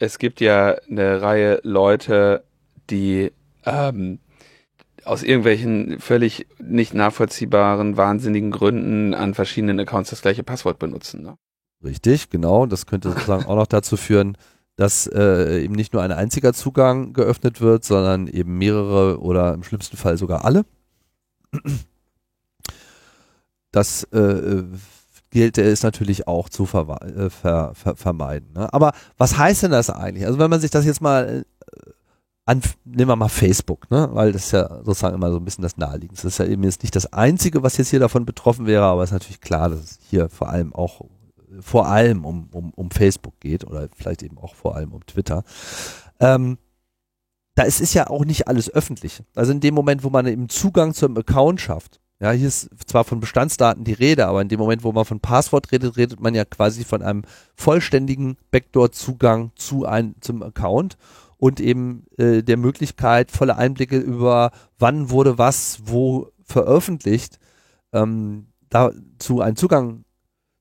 [0.01, 2.43] es gibt ja eine Reihe Leute,
[2.89, 3.31] die
[3.65, 4.17] ähm,
[5.05, 11.21] aus irgendwelchen völlig nicht nachvollziehbaren, wahnsinnigen Gründen an verschiedenen Accounts das gleiche Passwort benutzen.
[11.21, 11.37] Ne?
[11.83, 12.65] Richtig, genau.
[12.65, 14.37] Das könnte sozusagen auch noch dazu führen,
[14.75, 19.63] dass äh, eben nicht nur ein einziger Zugang geöffnet wird, sondern eben mehrere oder im
[19.63, 20.65] schlimmsten Fall sogar alle.
[23.71, 24.63] Das äh,
[25.31, 28.53] gilt es natürlich auch zu ver äh, ver ver vermeiden.
[28.53, 28.71] Ne?
[28.73, 30.25] Aber was heißt denn das eigentlich?
[30.27, 31.91] Also wenn man sich das jetzt mal äh,
[32.45, 34.09] an, nehmen wir mal Facebook, ne?
[34.11, 36.27] weil das ist ja sozusagen immer so ein bisschen das Naheliegendste.
[36.27, 39.03] Das ist ja eben jetzt nicht das Einzige, was jetzt hier davon betroffen wäre, aber
[39.03, 41.01] es ist natürlich klar, dass es hier vor allem auch
[41.59, 45.43] vor allem um, um, um Facebook geht oder vielleicht eben auch vor allem um Twitter.
[46.19, 46.57] Ähm,
[47.55, 49.21] da ist, ist ja auch nicht alles öffentlich.
[49.35, 53.03] Also in dem Moment, wo man eben Zugang zum Account schafft, ja, hier ist zwar
[53.03, 56.35] von Bestandsdaten die Rede, aber in dem Moment, wo man von Passwort redet, redet man
[56.35, 57.23] ja quasi von einem
[57.55, 60.97] vollständigen Backdoor-Zugang zu ein, zum Account
[61.37, 67.39] und eben äh, der Möglichkeit, volle Einblicke über wann wurde was wo veröffentlicht,
[67.91, 70.05] ähm, dazu einen Zugang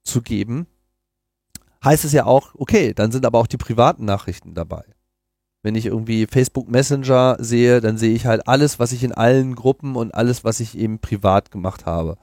[0.03, 0.67] zu geben,
[1.85, 4.85] heißt es ja auch, okay, dann sind aber auch die privaten Nachrichten dabei.
[5.63, 9.55] Wenn ich irgendwie Facebook Messenger sehe, dann sehe ich halt alles, was ich in allen
[9.55, 12.17] Gruppen und alles, was ich eben privat gemacht habe,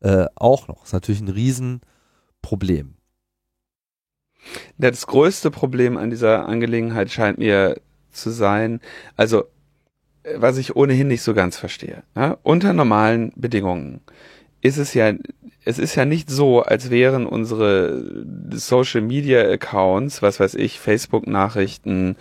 [0.00, 0.84] äh, auch noch.
[0.84, 2.94] Ist natürlich ein Riesenproblem.
[4.78, 7.80] Das größte Problem an dieser Angelegenheit scheint mir
[8.10, 8.80] zu sein,
[9.16, 9.44] also
[10.36, 12.02] was ich ohnehin nicht so ganz verstehe.
[12.16, 12.38] Ja?
[12.42, 14.00] Unter normalen Bedingungen
[14.60, 15.12] ist es ja,
[15.64, 21.26] es ist ja nicht so, als wären unsere Social Media Accounts, was weiß ich, Facebook
[21.26, 22.16] Nachrichten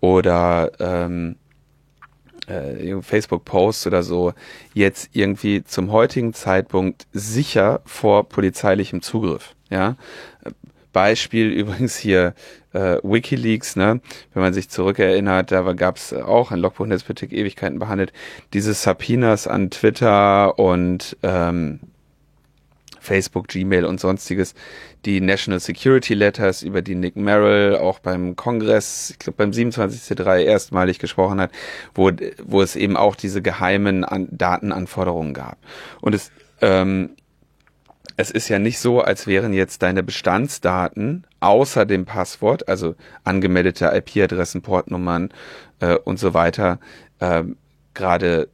[0.00, 1.36] oder ähm,
[2.46, 4.32] äh, Facebook-Posts oder so
[4.74, 9.54] jetzt irgendwie zum heutigen Zeitpunkt sicher vor polizeilichem Zugriff.
[9.70, 9.96] Ja,
[10.92, 12.34] Beispiel übrigens hier
[12.72, 14.00] äh, WikiLeaks, ne?
[14.32, 18.12] Wenn man sich zurückerinnert, da gab es auch ein Logbuch Netzpolitik Ewigkeiten behandelt,
[18.52, 21.80] diese Subpoenas an Twitter und ähm,
[23.08, 24.54] Facebook, Gmail und sonstiges,
[25.04, 30.42] die National Security Letters, über die Nick Merrill auch beim Kongress, ich glaube beim 27C3
[30.42, 31.50] erstmalig gesprochen hat,
[31.94, 32.10] wo,
[32.44, 35.56] wo es eben auch diese geheimen An Datenanforderungen gab.
[36.02, 36.30] Und es,
[36.60, 37.10] ähm,
[38.16, 42.94] es ist ja nicht so, als wären jetzt deine Bestandsdaten außer dem Passwort, also
[43.24, 45.30] angemeldete IP-Adressen, Portnummern
[45.80, 46.78] äh, und so weiter,
[47.20, 47.44] äh,
[47.94, 48.48] gerade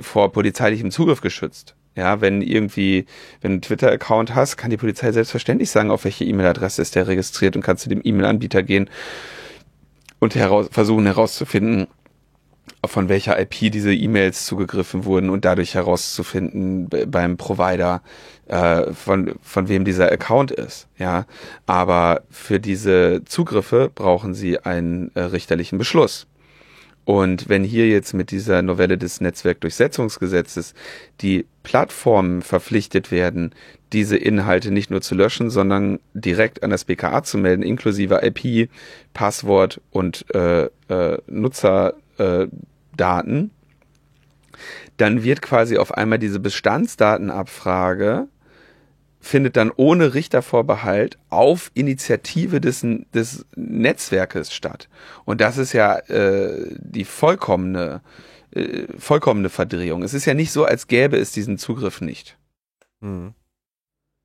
[0.00, 1.74] vor polizeilichem Zugriff geschützt.
[1.98, 3.06] Ja, wenn irgendwie,
[3.40, 7.08] wenn du einen Twitter-Account hast, kann die Polizei selbstverständlich sagen, auf welche E-Mail-Adresse ist der
[7.08, 8.88] registriert und kannst zu dem E-Mail-Anbieter gehen
[10.20, 11.88] und heraus, versuchen herauszufinden,
[12.86, 18.02] von welcher IP diese E-Mails zugegriffen wurden und dadurch herauszufinden beim Provider,
[18.46, 20.86] äh, von, von wem dieser Account ist.
[20.98, 21.26] Ja,
[21.66, 26.28] aber für diese Zugriffe brauchen sie einen äh, richterlichen Beschluss.
[27.08, 30.74] Und wenn hier jetzt mit dieser Novelle des Netzwerkdurchsetzungsgesetzes
[31.22, 33.54] die Plattformen verpflichtet werden,
[33.94, 38.68] diese Inhalte nicht nur zu löschen, sondern direkt an das BKA zu melden, inklusive IP,
[39.14, 43.52] Passwort und äh, äh, Nutzerdaten,
[44.98, 48.28] dann wird quasi auf einmal diese Bestandsdatenabfrage
[49.28, 54.88] findet dann ohne Richtervorbehalt auf Initiative des, des Netzwerkes statt.
[55.26, 58.00] Und das ist ja äh, die vollkommene,
[58.52, 60.02] äh, vollkommene Verdrehung.
[60.02, 62.38] Es ist ja nicht so, als gäbe es diesen Zugriff nicht.
[63.00, 63.34] Mhm.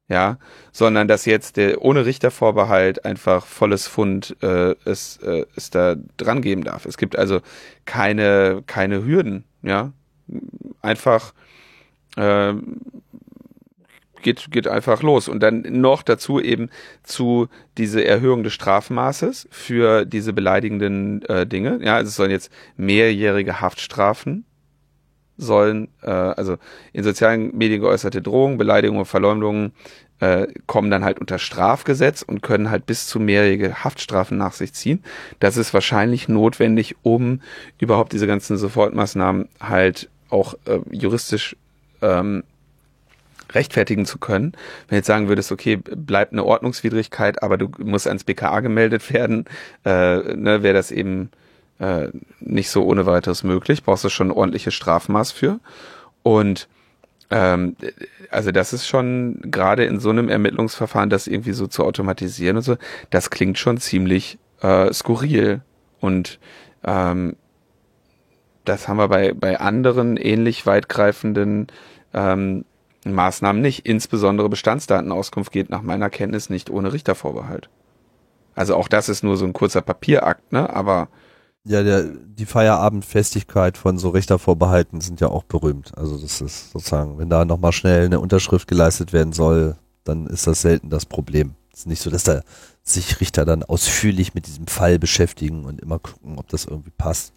[0.07, 0.37] Ja,
[0.71, 6.41] sondern dass jetzt der ohne Richtervorbehalt einfach volles Fund äh, es, äh, es da dran
[6.41, 6.85] geben darf.
[6.85, 7.41] Es gibt also
[7.83, 9.91] keine, keine Hürden, ja.
[10.81, 11.33] Einfach
[12.15, 12.53] äh,
[14.23, 15.27] geht, geht einfach los.
[15.27, 16.69] Und dann noch dazu eben
[17.03, 17.47] zu
[17.77, 21.79] diese Erhöhung des Strafmaßes für diese beleidigenden äh, Dinge.
[21.83, 24.45] Ja, also es sollen jetzt mehrjährige Haftstrafen
[25.37, 26.57] sollen, äh, also
[26.93, 29.73] in sozialen Medien geäußerte Drohungen, Beleidigungen, Verleumdungen
[30.19, 34.73] äh, kommen dann halt unter Strafgesetz und können halt bis zu mehrjährige Haftstrafen nach sich
[34.73, 35.03] ziehen.
[35.39, 37.41] Das ist wahrscheinlich notwendig, um
[37.79, 41.55] überhaupt diese ganzen Sofortmaßnahmen halt auch äh, juristisch
[42.01, 42.43] ähm,
[43.53, 44.53] rechtfertigen zu können.
[44.87, 49.45] Wenn jetzt sagen würdest, okay, bleibt eine Ordnungswidrigkeit, aber du musst ans BKA gemeldet werden,
[49.85, 51.31] äh, ne, wäre das eben
[51.79, 52.07] äh,
[52.39, 53.83] nicht so ohne weiteres möglich.
[53.83, 55.59] Brauchst du schon ein ordentliches Strafmaß für.
[56.23, 56.67] Und
[57.29, 57.75] ähm,
[58.29, 62.63] also das ist schon gerade in so einem Ermittlungsverfahren, das irgendwie so zu automatisieren und
[62.63, 62.77] so,
[63.09, 65.61] das klingt schon ziemlich äh, skurril.
[65.99, 66.39] Und
[66.83, 67.35] ähm,
[68.65, 71.67] das haben wir bei, bei anderen ähnlich weitgreifenden
[72.13, 72.65] ähm,
[73.11, 73.85] Maßnahmen nicht.
[73.85, 77.69] Insbesondere Bestandsdatenauskunft geht nach meiner Kenntnis nicht ohne Richtervorbehalt.
[78.55, 80.69] Also auch das ist nur so ein kurzer Papierakt, ne?
[80.69, 81.09] Aber
[81.65, 85.97] ja, der, die Feierabendfestigkeit von so Richtervorbehalten sind ja auch berühmt.
[85.97, 90.45] Also das ist sozusagen, wenn da nochmal schnell eine Unterschrift geleistet werden soll, dann ist
[90.45, 91.55] das selten das Problem.
[91.71, 92.41] Es ist nicht so, dass da
[92.83, 97.33] sich Richter dann ausführlich mit diesem Fall beschäftigen und immer gucken, ob das irgendwie passt.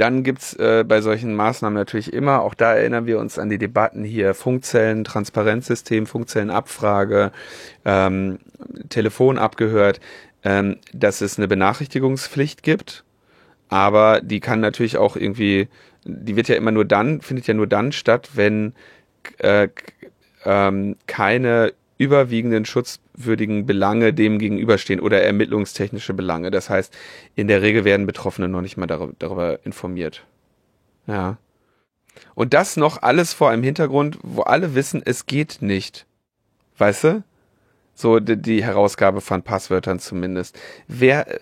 [0.00, 3.58] Dann gibt's äh, bei solchen Maßnahmen natürlich immer, auch da erinnern wir uns an die
[3.58, 7.32] Debatten hier, Funkzellen, Transparenzsystem, Funkzellenabfrage,
[7.84, 8.38] ähm,
[8.88, 10.00] Telefon abgehört,
[10.42, 13.04] ähm, dass es eine Benachrichtigungspflicht gibt,
[13.68, 15.68] aber die kann natürlich auch irgendwie,
[16.06, 18.72] die wird ja immer nur dann, findet ja nur dann statt, wenn
[19.36, 19.68] äh,
[20.46, 22.64] ähm, keine überwiegenden
[23.20, 26.50] schutzwürdigen Belange dem gegenüberstehen oder ermittlungstechnische Belange.
[26.50, 26.92] Das heißt,
[27.34, 30.24] in der Regel werden Betroffene noch nicht mal darüber, darüber informiert.
[31.06, 31.38] Ja.
[32.34, 36.06] Und das noch alles vor einem Hintergrund, wo alle wissen, es geht nicht.
[36.78, 37.22] Weißt du?
[37.94, 40.58] So die, die Herausgabe von Passwörtern zumindest.
[40.88, 41.38] Wer, äh,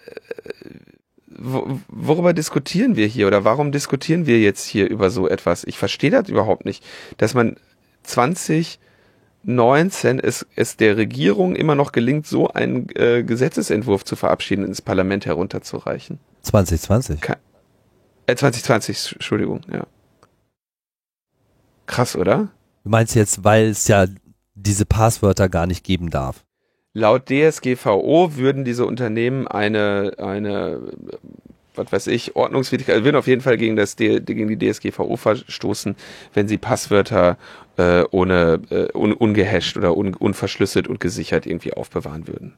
[1.27, 5.65] worüber diskutieren wir hier oder warum diskutieren wir jetzt hier über so etwas?
[5.65, 6.85] Ich verstehe das überhaupt nicht,
[7.17, 7.57] dass man
[8.03, 8.81] 20
[9.49, 14.83] 19 es, es der Regierung immer noch gelingt, so einen äh, Gesetzesentwurf zu verabschieden, ins
[14.83, 16.19] Parlament herunterzureichen.
[16.43, 17.21] 2020?
[17.21, 17.39] Ke
[18.27, 19.87] äh, 2020, Entschuldigung, ja.
[21.87, 22.49] Krass, oder?
[22.85, 24.07] Du meinst jetzt, weil es ja
[24.55, 26.45] diese Passwörter gar nicht geben darf?
[26.93, 30.93] Laut DSGVO würden diese Unternehmen eine, eine
[31.79, 35.97] was weiß ich, Ordnungswidrigkeit, also würden auf jeden Fall gegen, das, gegen die DSGVO verstoßen,
[36.35, 37.39] wenn sie Passwörter
[37.77, 42.55] äh, ohne äh, un, ungehasht oder un, unverschlüsselt und gesichert irgendwie aufbewahren würden.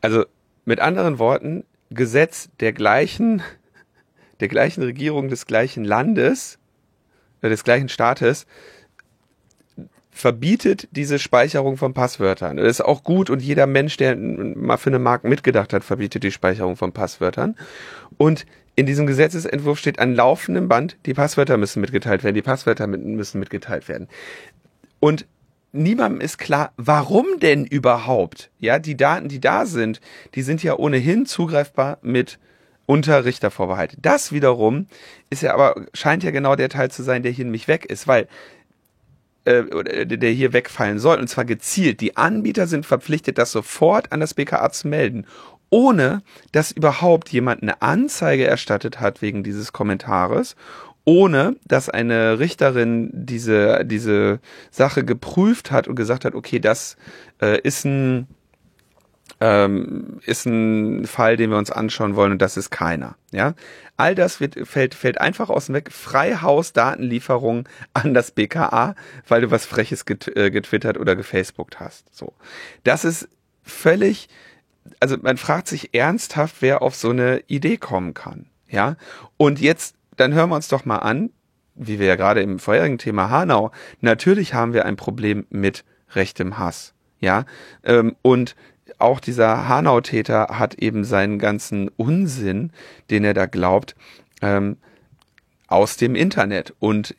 [0.00, 0.24] Also
[0.64, 3.42] mit anderen Worten, Gesetz der gleichen,
[4.40, 6.58] der gleichen Regierung des gleichen Landes,
[7.42, 8.46] äh, des gleichen Staates,
[10.20, 12.58] verbietet diese Speicherung von Passwörtern.
[12.58, 16.22] Das ist auch gut und jeder Mensch, der mal für eine Marke mitgedacht hat, verbietet
[16.22, 17.56] die Speicherung von Passwörtern.
[18.16, 18.46] Und
[18.76, 23.40] in diesem Gesetzesentwurf steht an laufendem Band, die Passwörter müssen mitgeteilt werden, die Passwörter müssen
[23.40, 24.08] mitgeteilt werden.
[25.00, 25.26] Und
[25.72, 28.50] niemandem ist klar, warum denn überhaupt?
[28.58, 30.00] Ja, die Daten, die da sind,
[30.34, 32.38] die sind ja ohnehin zugreifbar mit
[32.86, 33.96] Unterrichtervorbehalt.
[34.02, 34.86] Das wiederum
[35.30, 38.08] ist ja aber, scheint ja genau der Teil zu sein, der hier nämlich weg ist,
[38.08, 38.26] weil
[39.44, 42.00] äh, der hier wegfallen soll, und zwar gezielt.
[42.00, 45.26] Die Anbieter sind verpflichtet, das sofort an das BKA zu melden,
[45.70, 46.22] ohne
[46.52, 50.56] dass überhaupt jemand eine Anzeige erstattet hat wegen dieses Kommentares
[51.04, 54.38] ohne dass eine Richterin diese, diese
[54.70, 56.96] Sache geprüft hat und gesagt hat, okay, das
[57.40, 58.28] äh, ist ein
[59.40, 63.16] ähm, ist ein Fall, den wir uns anschauen wollen und das ist keiner.
[63.32, 63.54] Ja,
[63.96, 65.90] all das wird, fällt, fällt einfach aus dem Weg.
[65.92, 68.94] Freihaus-Datenlieferung an das BKA,
[69.26, 72.14] weil du was Freches get, äh, getwittert oder gefacebookt hast.
[72.14, 72.34] So,
[72.84, 73.28] das ist
[73.62, 74.28] völlig,
[75.00, 78.46] also man fragt sich ernsthaft, wer auf so eine Idee kommen kann.
[78.68, 78.96] Ja,
[79.36, 81.30] und jetzt, dann hören wir uns doch mal an,
[81.74, 85.84] wie wir ja gerade im vorherigen Thema Hanau, natürlich haben wir ein Problem mit
[86.14, 86.92] rechtem Hass.
[87.20, 87.44] Ja,
[87.84, 88.54] ähm, und
[88.98, 92.72] auch dieser Hanau-Täter hat eben seinen ganzen Unsinn,
[93.10, 93.94] den er da glaubt,
[94.42, 94.76] ähm,
[95.68, 97.14] aus dem Internet und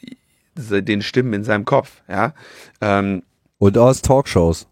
[0.56, 2.34] den Stimmen in seinem Kopf, ja.
[2.82, 3.24] Ähm,
[3.58, 4.68] und aus Talkshows.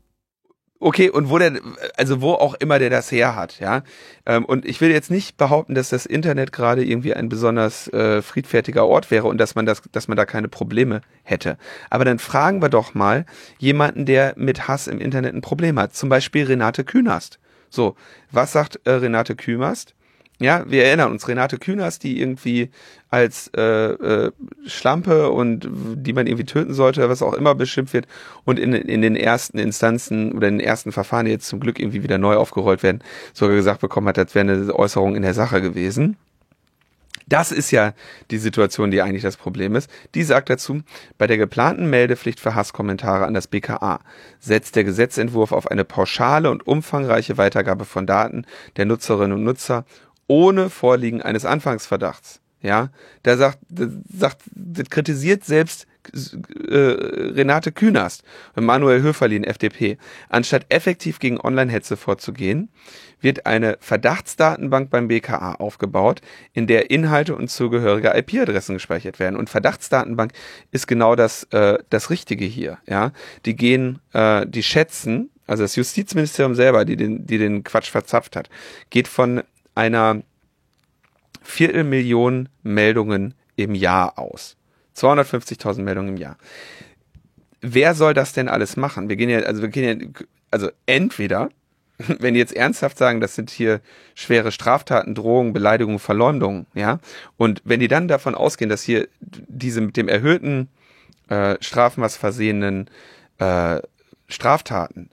[0.82, 1.60] Okay, und wo der,
[1.98, 3.84] also wo auch immer der das her hat, ja.
[4.26, 8.22] Ähm, und ich will jetzt nicht behaupten, dass das Internet gerade irgendwie ein besonders äh,
[8.22, 11.58] friedfertiger Ort wäre und dass man das, dass man da keine Probleme hätte.
[11.90, 13.26] Aber dann fragen wir doch mal
[13.58, 15.96] jemanden, der mit Hass im Internet ein Problem hat.
[15.96, 17.40] Zum Beispiel Renate Künast.
[17.70, 17.96] So,
[18.32, 19.96] was sagt äh, Renate Künast?
[20.42, 22.70] Ja, wir erinnern uns, Renate Künast, die irgendwie
[23.10, 24.32] als äh, äh,
[24.66, 28.08] Schlampe und die man irgendwie töten sollte, was auch immer beschimpft wird
[28.46, 31.78] und in, in den ersten Instanzen oder in den ersten Verfahren, die jetzt zum Glück
[31.78, 35.34] irgendwie wieder neu aufgerollt werden, sogar gesagt bekommen hat, das wäre eine Äußerung in der
[35.34, 36.16] Sache gewesen.
[37.30, 37.94] Das ist ja
[38.32, 39.90] die Situation, die eigentlich das Problem ist.
[40.16, 40.82] Die sagt dazu,
[41.20, 44.00] bei der geplanten Meldepflicht für Hasskommentare an das BKA
[44.40, 48.46] setzt der Gesetzentwurf auf eine pauschale und umfangreiche Weitergabe von Daten
[48.78, 49.86] der Nutzerinnen und Nutzer
[50.30, 52.40] ohne Vorliegen eines Anfangsverdachts.
[52.62, 52.90] Ja,
[53.24, 53.60] da sagt,
[54.14, 58.24] sagt, das kritisiert selbst äh, Renate Künast
[58.56, 59.98] und Manuel Höferlin, FDP.
[60.28, 62.70] Anstatt effektiv gegen Online-Hetze vorzugehen,
[63.22, 66.22] wird eine Verdachtsdatenbank beim BKA aufgebaut,
[66.52, 69.38] in der Inhalte und zugehörige IP-Adressen gespeichert werden.
[69.38, 70.34] Und Verdachtsdatenbank
[70.72, 72.80] ist genau das, äh, das Richtige hier.
[72.88, 73.14] Ja,
[73.46, 78.36] die gehen, äh, die schätzen, also das Justizministerium selber, die den, die den Quatsch verzapft
[78.36, 78.50] hat,
[78.90, 79.44] geht von
[79.80, 80.22] einer
[81.42, 84.58] Viertelmillion Meldungen im Jahr aus.
[84.98, 86.38] 250.000 Meldungen im Jahr.
[87.62, 89.08] Wer soll das denn alles machen?
[89.08, 90.08] Wir gehen ja, also wir gehen ja,
[90.52, 91.50] also entweder,
[91.98, 93.80] wenn die jetzt ernsthaft sagen, das sind hier
[94.16, 97.00] schwere Straftaten, Drohungen, Beleidigungen, Verleumdungen, ja,
[97.38, 100.68] und wenn die dann davon ausgehen, dass hier diese mit dem erhöhten
[101.30, 102.90] äh, Strafmaß versehenen
[103.38, 103.80] äh,
[104.28, 105.10] Straftaten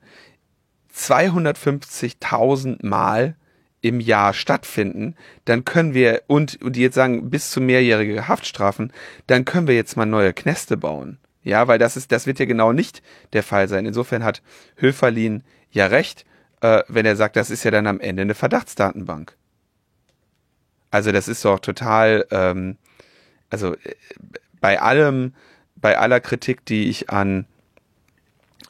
[0.93, 3.37] 250.000 Mal
[3.83, 5.15] im Jahr stattfinden,
[5.45, 8.93] dann können wir, und, und die jetzt sagen, bis zu mehrjährige Haftstrafen,
[9.27, 11.19] dann können wir jetzt mal neue Knäste bauen.
[11.43, 13.03] Ja, weil das ist, das wird ja genau nicht
[13.33, 13.87] der Fall sein.
[13.87, 14.43] Insofern hat
[14.77, 16.25] Höferlin ja recht,
[16.61, 19.37] äh, wenn er sagt, das ist ja dann am Ende eine Verdachtsdatenbank.
[20.91, 22.79] Also das ist doch total, ähm,
[23.51, 23.95] also äh,
[24.61, 25.35] bei allem,
[25.77, 27.47] bei aller Kritik, die ich an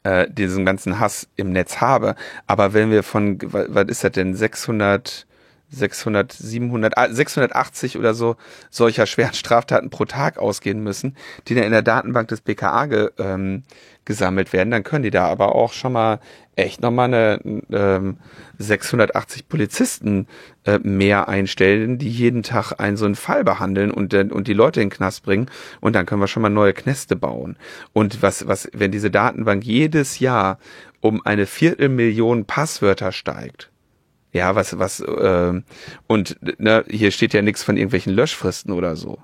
[0.07, 2.15] äh, diesen ganzen Hass im Netz habe.
[2.47, 5.26] Aber wenn wir von, was ist das denn, 600,
[5.71, 8.37] 600, 700, 680 oder so
[8.71, 11.17] solcher schweren Straftaten pro Tag ausgehen müssen,
[11.49, 13.65] die dann in der Datenbank des BKA ge, ähm,
[14.05, 16.21] gesammelt werden, dann können die da aber auch schon mal
[16.55, 17.41] echt nochmal eine
[17.71, 18.17] ähm,
[18.59, 20.27] 680 Polizisten
[20.65, 24.81] äh, mehr einstellen, die jeden Tag einen so einen Fall behandeln und, und die Leute
[24.81, 25.51] in den Knast bringen
[25.81, 27.57] und dann können wir schon mal neue Knäste bauen.
[27.93, 30.59] Und was, was, wenn diese Datenbank jedes Jahr
[31.01, 33.71] um eine Viertelmillion Passwörter steigt,
[34.37, 35.63] ja, was, was, äh,
[36.07, 39.19] und ne, hier steht ja nichts von irgendwelchen Löschfristen oder so.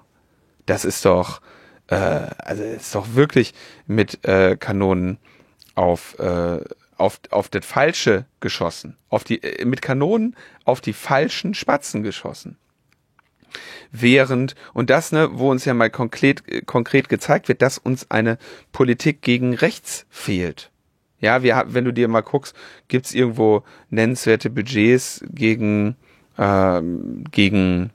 [0.67, 1.43] Das ist doch,
[1.89, 3.53] äh, also ist doch wirklich
[3.87, 5.19] mit äh, Kanonen
[5.75, 6.61] auf, äh,
[6.97, 8.97] auf, auf das Falsche geschossen.
[9.11, 10.35] Auf die, äh, mit Kanonen
[10.65, 12.57] auf die falschen Spatzen geschossen.
[13.91, 18.11] Während, und das, ne, wo uns ja mal konkret, äh, konkret gezeigt wird, dass uns
[18.11, 18.39] eine
[18.73, 20.72] Politik gegen rechts fehlt.
[21.23, 22.55] Ja, wir, wenn du dir mal guckst,
[22.89, 25.97] gibt's irgendwo nennenswerte Budgets gegen,
[26.37, 27.91] ähm, gegen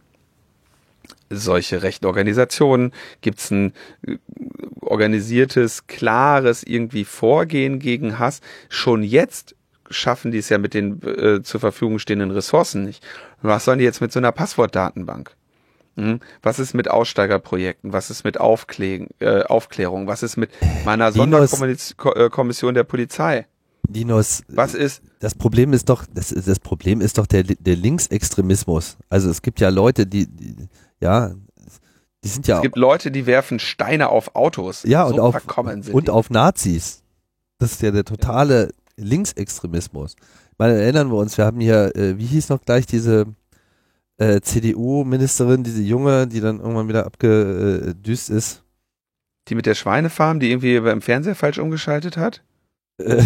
[1.29, 2.93] solche rechten Organisationen?
[3.21, 3.73] Gibt es ein
[4.07, 4.17] äh,
[4.79, 8.39] organisiertes, klares irgendwie Vorgehen gegen Hass?
[8.69, 9.55] Schon jetzt
[9.89, 13.05] schaffen die es ja mit den äh, zur Verfügung stehenden Ressourcen nicht.
[13.41, 15.35] Was sollen die jetzt mit so einer Passwortdatenbank?
[15.97, 16.19] Hm?
[16.43, 17.91] Was ist mit Aussteigerprojekten?
[17.91, 20.07] Was ist mit Aufklä äh, Aufklärung?
[20.07, 20.51] Was ist mit
[20.85, 23.47] meiner Sonderkommission der Polizei?
[23.89, 25.01] Dinos, was ist?
[25.19, 28.97] Das Problem ist doch, das, das Problem ist doch der, der Linksextremismus.
[29.09, 30.55] Also es gibt ja Leute, die, die
[30.99, 31.33] ja,
[32.23, 32.57] die sind ja.
[32.57, 34.83] Es gibt Leute, die werfen Steine auf Autos.
[34.83, 37.03] Ja, so und, auf, und auf Nazis.
[37.59, 40.15] Das ist ja der totale Linksextremismus.
[40.57, 43.25] Mal erinnern wir uns, wir haben hier, äh, wie hieß noch gleich diese
[44.17, 48.63] äh, CDU-Ministerin, diese junge, die dann irgendwann wieder abgedüst ist.
[49.47, 52.43] Die mit der Schweinefarm, die irgendwie beim Fernseher falsch umgeschaltet hat?
[52.97, 53.23] Äh,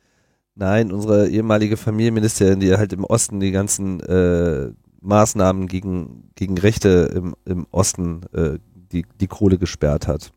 [0.54, 4.70] nein, unsere ehemalige Familienministerin, die halt im Osten die ganzen äh,
[5.00, 8.58] Maßnahmen gegen, gegen Rechte im, im Osten äh,
[8.92, 10.32] die, die Kohle gesperrt hat.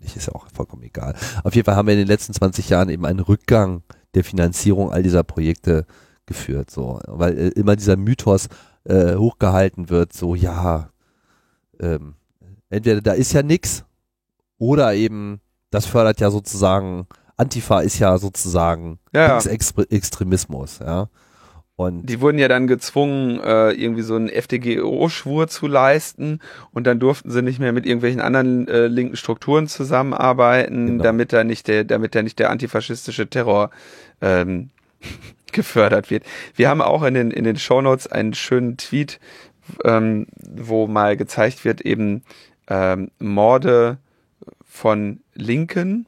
[0.00, 1.14] Nicht, ist ja auch vollkommen egal.
[1.44, 3.82] Auf jeden Fall haben wir in den letzten 20 Jahren eben einen Rückgang
[4.14, 5.86] der Finanzierung all dieser Projekte
[6.26, 8.48] geführt, so, weil äh, immer dieser Mythos
[8.84, 10.90] äh, hochgehalten wird, so ja,
[11.80, 12.14] ähm,
[12.70, 13.84] entweder da ist ja nix
[14.58, 17.06] oder eben das fördert ja sozusagen
[17.36, 19.50] Antifa ist ja sozusagen Ja, ja.
[19.50, 21.08] Extremismus, ja.
[21.76, 26.40] Und Die wurden ja dann gezwungen, äh, irgendwie so einen FDGO-Schwur zu leisten
[26.72, 31.04] und dann durften sie nicht mehr mit irgendwelchen anderen äh, linken Strukturen zusammenarbeiten, Genau.
[31.04, 33.70] damit da nicht der, damit da nicht der antifaschistische Terror
[34.20, 34.70] ähm,
[35.52, 36.24] gefördert wird.
[36.54, 39.20] Wir haben auch in den in den Shownotes einen schönen Tweet,
[39.84, 42.22] ähm, wo mal gezeigt wird eben
[42.68, 43.98] ähm, Morde
[44.64, 46.06] von Linken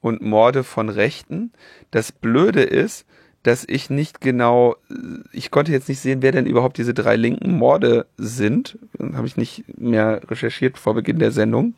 [0.00, 1.52] und Morde von Rechten.
[1.90, 3.06] Das Blöde ist,
[3.42, 4.76] dass ich nicht genau,
[5.32, 8.78] ich konnte jetzt nicht sehen, wer denn überhaupt diese drei linken Morde sind.
[9.00, 11.74] Habe ich nicht mehr recherchiert vor Beginn der Sendung.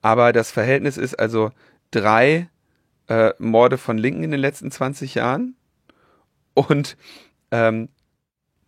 [0.00, 1.50] Aber das Verhältnis ist also
[1.90, 2.48] drei
[3.10, 5.56] äh, Morde von Linken in den letzten 20 Jahren
[6.54, 6.96] und
[7.50, 7.90] ähm,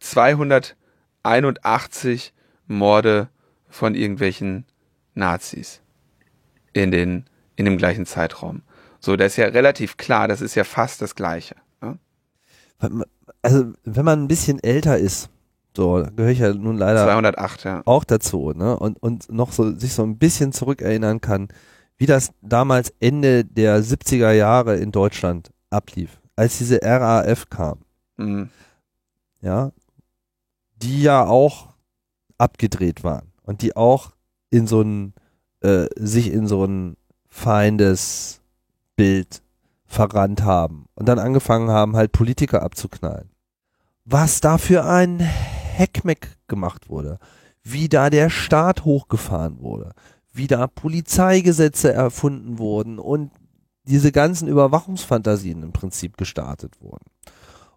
[0.00, 2.34] 281
[2.66, 3.28] Morde
[3.68, 4.66] von irgendwelchen
[5.14, 5.80] Nazis
[6.72, 8.62] in den in dem gleichen Zeitraum.
[8.98, 11.54] So, das ist ja relativ klar, das ist ja fast das Gleiche.
[11.80, 11.98] Ne?
[13.42, 15.30] also wenn man ein bisschen älter ist,
[15.76, 17.82] so, gehöre ich ja nun leider 208, ja.
[17.84, 18.76] auch dazu, ne?
[18.76, 21.48] Und, und noch so sich so ein bisschen zurückerinnern kann,
[22.02, 27.78] wie das damals Ende der 70er Jahre in Deutschland ablief, als diese RAF kam,
[28.16, 28.50] Mhm.
[29.40, 29.70] ja,
[30.74, 31.68] die ja auch
[32.38, 34.10] abgedreht waren und die auch
[34.50, 35.14] in so ein,
[35.60, 36.96] äh, sich in so ein
[37.28, 38.42] Feindesbild
[39.86, 43.30] verrannt haben und dann angefangen haben, halt Politiker abzuknallen.
[44.04, 47.20] Was da für ein Heckmeck gemacht wurde,
[47.62, 49.92] wie da der Staat hochgefahren wurde,
[50.32, 53.30] wie da Polizeigesetze erfunden wurden und
[53.84, 57.06] diese ganzen Überwachungsfantasien im Prinzip gestartet wurden.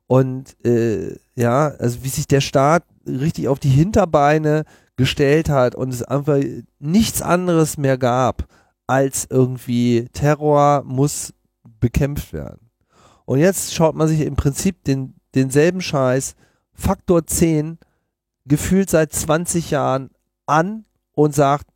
[0.07, 4.63] Und äh, ja, also wie sich der Staat richtig auf die Hinterbeine
[4.97, 6.39] gestellt hat und es einfach
[6.79, 8.47] nichts anderes mehr gab,
[8.87, 11.33] als irgendwie Terror muss
[11.79, 12.69] bekämpft werden.
[13.25, 16.35] Und jetzt schaut man sich im Prinzip den, denselben Scheiß
[16.71, 17.79] Faktor 10
[18.45, 20.11] gefühlt seit 20 Jahren
[20.45, 21.67] an und sagt,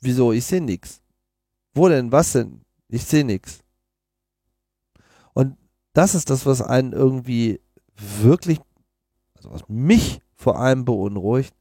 [0.00, 1.00] wieso, ich sehe nix.
[1.74, 2.62] Wo denn, was denn?
[2.88, 3.60] Ich sehe nix.
[5.34, 5.56] Und
[5.92, 7.60] das ist das, was einen irgendwie
[7.96, 8.60] wirklich,
[9.36, 11.54] also was mich vor allem beunruhigt.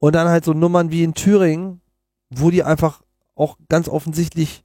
[0.00, 1.80] Und dann halt so Nummern wie in Thüringen,
[2.30, 3.02] wo die einfach
[3.34, 4.64] auch ganz offensichtlich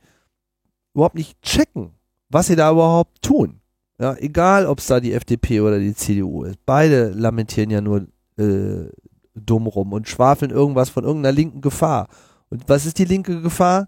[0.94, 1.92] überhaupt nicht checken,
[2.30, 3.62] was sie da überhaupt tun.
[4.00, 6.58] Ja, egal, ob es da die FDP oder die CDU ist.
[6.66, 8.90] Beide lamentieren ja nur äh,
[9.36, 12.08] dumm rum und schwafeln irgendwas von irgendeiner linken Gefahr.
[12.54, 13.88] Und was ist die linke Gefahr?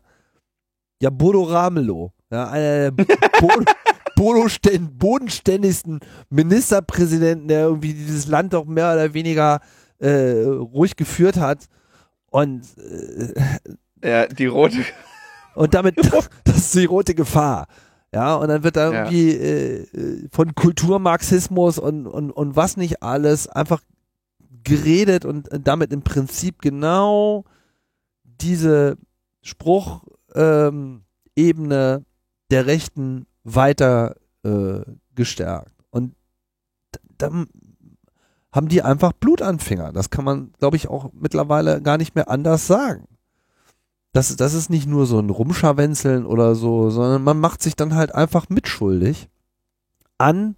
[1.00, 2.12] Ja, Bodo Ramelow.
[2.32, 3.06] Ja, einer der
[4.16, 4.48] Bodo,
[4.98, 6.00] bodenständigsten
[6.32, 9.60] Ministerpräsidenten, der irgendwie dieses Land doch mehr oder weniger
[10.00, 11.66] äh, ruhig geführt hat.
[12.32, 13.34] Und äh,
[14.04, 14.78] Ja, die rote.
[15.56, 15.98] und damit,
[16.44, 17.68] das ist die rote Gefahr.
[18.12, 19.04] Ja, und dann wird da Ja.
[19.04, 23.82] irgendwie äh, äh, von Kulturmarxismus und, und, und was nicht alles einfach
[24.64, 27.44] geredet und äh, damit im Prinzip genau
[28.42, 28.98] diese
[29.42, 31.04] Spruchebene
[31.36, 32.06] ähm,
[32.52, 34.82] der Rechten weiter äh,
[35.16, 35.72] gestärkt.
[35.90, 36.16] Und
[37.18, 37.48] dann
[38.52, 39.92] haben die einfach Blutanfänger.
[39.92, 43.08] Das kann man, glaube ich, auch mittlerweile gar nicht mehr anders sagen
[44.16, 47.96] das, das ist nicht nur so ein Rumscharwenzeln oder so, sondern man macht sich dann
[47.96, 49.28] halt einfach mitschuldig
[50.18, 50.56] an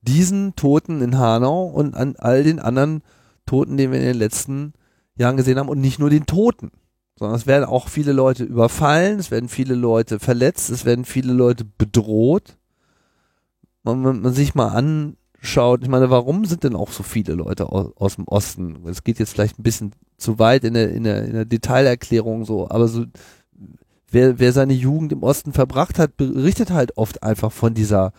[0.00, 3.02] diesen Toten in Hanau und an all den anderen
[3.46, 4.72] Toten, die wir in den letzten
[5.14, 6.72] Jahren gesehen haben und nicht nur den Toten,
[7.18, 11.32] sondern es werden auch viele Leute überfallen, es werden viele Leute verletzt, es werden viele
[11.32, 12.56] Leute bedroht.
[13.82, 17.72] Und wenn man sich mal anschaut, ich meine, warum sind denn auch so viele Leute
[17.72, 18.86] aus, aus dem Osten?
[18.86, 22.44] Es geht jetzt vielleicht ein bisschen zu weit in der, in der, in der Detailerklärung
[22.44, 23.04] so, aber so,
[24.10, 28.12] wer, wer seine Jugend im Osten verbracht hat, berichtet halt oft einfach von dieser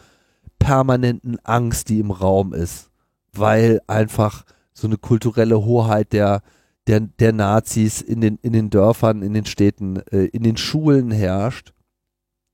[0.57, 2.89] permanenten Angst, die im Raum ist,
[3.31, 4.43] weil einfach
[4.73, 6.41] so eine kulturelle Hoheit der,
[6.89, 11.11] der, der Nazis in den, in den Dörfern, in den Städten, äh, in den Schulen
[11.11, 11.73] herrscht,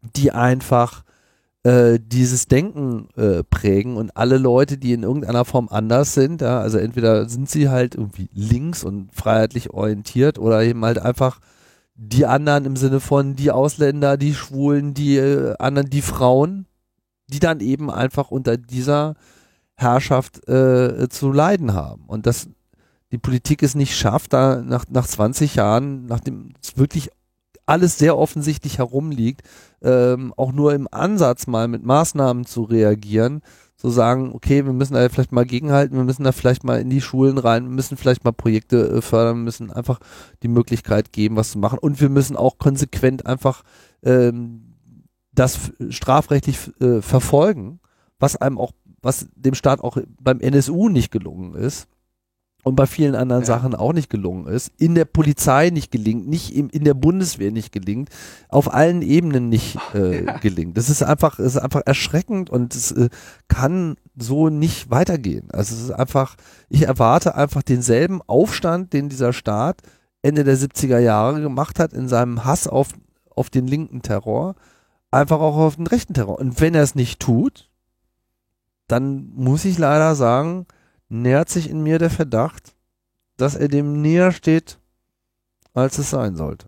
[0.02, 1.06] die einfach
[1.64, 6.60] äh, dieses Denken äh, prägen und alle Leute, die in irgendeiner Form anders sind, ja,
[6.60, 11.40] also entweder sind sie halt irgendwie links und freiheitlich orientiert oder eben halt einfach
[11.95, 16.68] die anderen im Sinne von die Ausländer, die Schwulen, die äh, anderen, die Frauen,
[17.28, 19.16] die dann eben einfach unter dieser
[19.76, 22.03] Herrschaft äh, zu leiden haben.
[22.07, 22.49] Und dass
[23.16, 27.12] die Politik es nicht schafft, da nach, nach 20 Jahren, nachdem es wirklich
[27.66, 29.42] alles sehr offensichtlich herumliegt,
[29.82, 33.40] ähm, auch nur im Ansatz mal mit Maßnahmen zu reagieren,
[33.78, 36.90] zu sagen, okay, wir müssen da vielleicht mal gegenhalten, wir müssen da vielleicht mal in
[36.90, 40.00] die Schulen rein, wir müssen vielleicht mal Projekte äh, fördern, wir müssen einfach
[40.44, 41.80] die Möglichkeit geben, was zu machen.
[41.80, 43.64] Und wir müssen auch konsequent einfach
[44.04, 44.76] ähm,
[45.32, 47.80] das strafrechtlich äh, verfolgen,
[48.20, 51.88] was einem auch, was dem Staat auch beim NSU nicht gelungen ist
[52.66, 53.46] und bei vielen anderen ja.
[53.46, 57.52] Sachen auch nicht gelungen ist, in der Polizei nicht gelingt, nicht im, in der Bundeswehr
[57.52, 58.10] nicht gelingt,
[58.50, 60.38] auf allen Ebenen nicht äh, ja.
[60.40, 60.76] gelingt.
[60.76, 63.10] Das ist einfach, ist einfach erschreckend und es äh,
[63.50, 65.48] kann so nicht weitergehen.
[65.52, 66.38] Also es ist einfach,
[66.68, 69.84] ich erwarte einfach denselben Aufstand, den dieser Staat
[70.24, 72.94] Ende der 70er Jahre gemacht hat in seinem Hass auf,
[73.30, 74.56] auf den linken Terror,
[75.12, 76.40] einfach auch auf den rechten Terror.
[76.40, 77.70] Und wenn er es nicht tut,
[78.88, 80.66] dann muss ich leider sagen,
[81.10, 82.76] nähert sich in mir der Verdacht,
[83.38, 84.80] dass er dem näher steht,
[85.73, 86.68] als es sein sollte.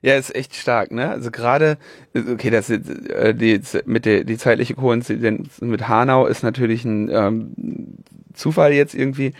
[0.00, 1.10] Ja, ist echt stark, ne?
[1.10, 1.76] Also gerade,
[2.14, 7.96] okay, das äh, die mit der die zeitliche Koinzidenz mit Hanau ist natürlich ein ähm,
[8.32, 9.32] Zufall jetzt irgendwie,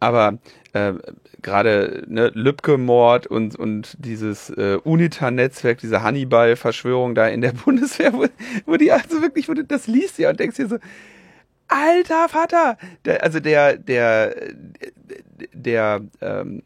[0.00, 0.38] aber
[0.72, 0.94] äh,
[1.42, 8.24] gerade ne, Lübcke-Mord und und dieses äh, UNITA-Netzwerk, diese Hannibal-Verschwörung da in der Bundeswehr, wo,
[8.64, 10.78] wo die also wirklich, wo du das liest ja und denkst dir so,
[11.68, 14.34] alter Vater, der, also der, der,
[15.52, 16.62] der, ähm,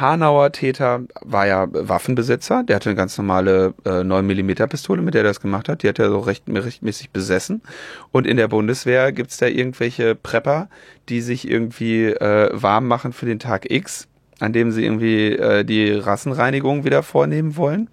[0.00, 5.22] Hanauer Täter war ja Waffenbesitzer, der hatte eine ganz normale äh, 9mm Pistole, mit der
[5.22, 7.62] er das gemacht hat, die hat er so recht, rechtmäßig besessen.
[8.10, 10.68] Und in der Bundeswehr gibt's da irgendwelche Prepper,
[11.08, 14.08] die sich irgendwie äh, warm machen für den Tag X,
[14.40, 17.88] an dem sie irgendwie äh, die Rassenreinigung wieder vornehmen wollen.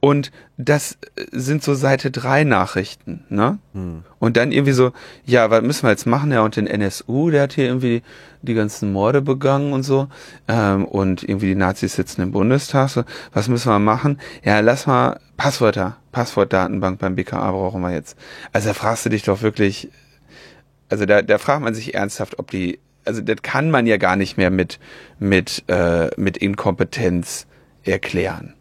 [0.00, 0.96] Und das
[1.30, 3.58] sind so Seite 3 Nachrichten, ne?
[3.74, 4.02] Hm.
[4.18, 4.92] Und dann irgendwie so,
[5.26, 6.32] ja, was müssen wir jetzt machen?
[6.32, 8.02] Ja, und den NSU, der hat hier irgendwie
[8.40, 10.08] die ganzen Morde begangen und so.
[10.48, 12.88] Ähm, und irgendwie die Nazis sitzen im Bundestag.
[12.88, 13.04] So,
[13.34, 14.18] was müssen wir machen?
[14.42, 18.16] Ja, lass mal Passwörter, Passwortdatenbank beim BKA brauchen wir jetzt.
[18.52, 19.90] Also da fragst du dich doch wirklich,
[20.88, 24.16] also da, da fragt man sich ernsthaft, ob die, also das kann man ja gar
[24.16, 24.78] nicht mehr mit,
[25.18, 27.46] mit, äh, mit Inkompetenz
[27.84, 28.54] erklären.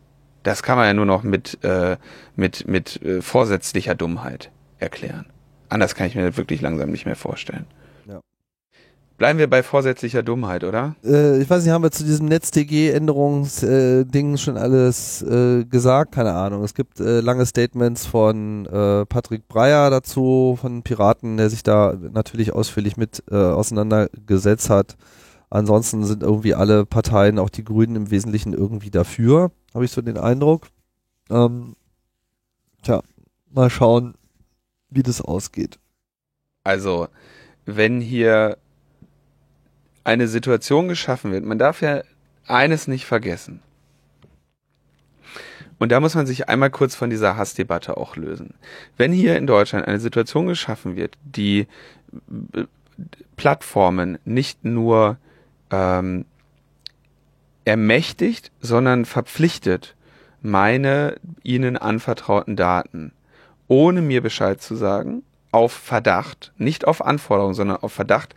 [0.43, 1.97] Das kann man ja nur noch mit, äh,
[2.35, 5.25] mit, mit äh, vorsätzlicher Dummheit erklären.
[5.67, 7.65] Anders kann ich mir das wirklich langsam nicht mehr vorstellen.
[8.07, 8.21] Ja.
[9.17, 10.95] Bleiben wir bei vorsätzlicher Dummheit, oder?
[11.03, 16.13] Äh, ich weiß nicht, haben wir zu diesem NetzDG-Änderungsding schon alles äh, gesagt?
[16.13, 16.63] Keine Ahnung.
[16.63, 21.95] Es gibt äh, lange Statements von äh, Patrick Breyer dazu, von Piraten, der sich da
[22.13, 24.95] natürlich ausführlich mit äh, auseinandergesetzt hat.
[25.49, 30.01] Ansonsten sind irgendwie alle Parteien, auch die Grünen im Wesentlichen irgendwie dafür, habe ich so
[30.01, 30.67] den Eindruck.
[31.30, 31.76] Ähm,
[32.84, 33.01] tja,
[33.51, 34.15] mal schauen,
[34.89, 35.80] wie das ausgeht.
[36.63, 37.07] Also,
[37.65, 38.57] wenn hier
[40.03, 42.03] eine Situation geschaffen wird, man darf ja
[42.45, 43.61] eines nicht vergessen.
[45.80, 48.53] Und da muss man sich einmal kurz von dieser Hassdebatte auch lösen.
[48.97, 51.67] Wenn hier in Deutschland eine Situation geschaffen wird, die
[53.38, 55.17] Plattformen nicht nur
[55.71, 56.25] ähm,
[57.65, 59.95] ermächtigt, sondern verpflichtet,
[60.41, 63.11] meine ihnen anvertrauten Daten,
[63.67, 68.35] ohne mir Bescheid zu sagen, auf Verdacht, nicht auf Anforderung, sondern auf Verdacht,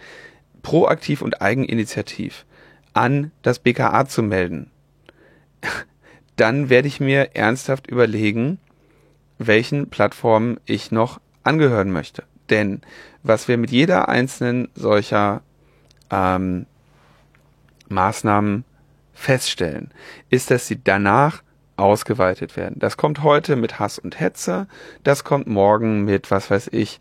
[0.63, 2.47] proaktiv und eigeninitiativ
[2.95, 4.71] an das BKA zu melden,
[6.37, 8.59] dann werde ich mir ernsthaft überlegen,
[9.39, 12.25] welchen Plattformen ich noch angehören möchte.
[12.51, 12.81] Denn
[13.23, 15.43] was wir mit jeder einzelnen solcher
[16.11, 16.67] ähm,
[17.93, 18.65] Maßnahmen
[19.13, 19.91] feststellen,
[20.31, 21.43] ist, dass sie danach
[21.77, 22.77] ausgeweitet werden.
[22.79, 24.67] Das kommt heute mit Hass und Hetze,
[25.05, 27.01] das kommt morgen mit, was weiß ich,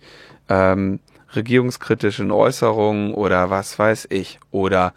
[0.49, 0.99] ähm,
[1.35, 4.93] regierungskritischen Äußerungen oder was weiß ich, oder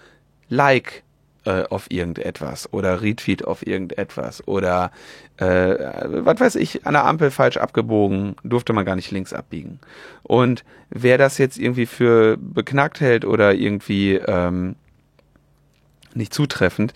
[0.48, 1.04] Like
[1.44, 2.72] äh, auf irgendetwas.
[2.72, 4.46] Oder Retweet auf irgendetwas.
[4.48, 4.90] Oder
[5.36, 9.78] äh, was weiß ich, an der Ampel falsch abgebogen, durfte man gar nicht links abbiegen.
[10.22, 14.76] Und wer das jetzt irgendwie für beknackt hält oder irgendwie ähm,
[16.16, 16.92] nicht zutreffend,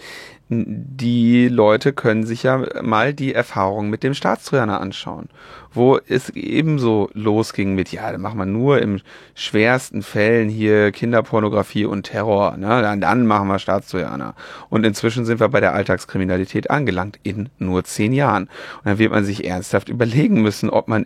[0.50, 5.28] die Leute können sich ja mal die Erfahrung mit dem Staatstrojaner anschauen,
[5.74, 9.00] wo es ebenso losging mit, ja, da machen wir nur im
[9.34, 12.80] schwersten Fällen hier Kinderpornografie und Terror, ne?
[12.80, 14.34] dann, dann machen wir Staatstrojaner.
[14.70, 18.44] Und inzwischen sind wir bei der Alltagskriminalität angelangt in nur zehn Jahren.
[18.44, 21.04] Und dann wird man sich ernsthaft überlegen müssen, ob man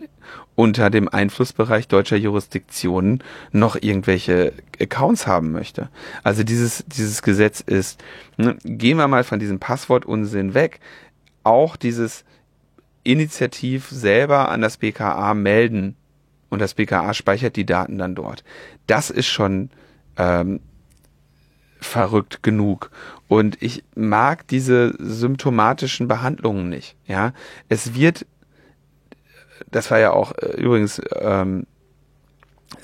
[0.55, 5.89] unter dem Einflussbereich deutscher Jurisdiktionen noch irgendwelche Accounts haben möchte.
[6.23, 8.03] Also dieses, dieses Gesetz ist,
[8.37, 10.79] gehen wir mal von diesem Passwortunsinn weg,
[11.43, 12.23] auch dieses
[13.03, 15.95] Initiativ selber an das BKA melden
[16.49, 18.43] und das BKA speichert die Daten dann dort.
[18.87, 19.69] Das ist schon
[20.17, 20.61] ähm,
[21.79, 22.91] verrückt genug.
[23.27, 26.95] Und ich mag diese symptomatischen Behandlungen nicht.
[27.07, 27.33] Ja,
[27.67, 28.25] es wird
[29.71, 31.65] das war ja auch äh, übrigens, ähm,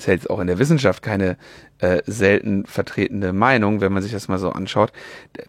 [0.00, 1.36] ist ja jetzt auch in der Wissenschaft keine
[1.78, 4.92] äh, selten vertretene Meinung, wenn man sich das mal so anschaut,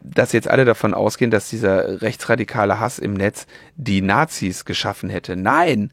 [0.03, 5.35] dass jetzt alle davon ausgehen, dass dieser rechtsradikale Hass im Netz die Nazis geschaffen hätte.
[5.35, 5.91] Nein,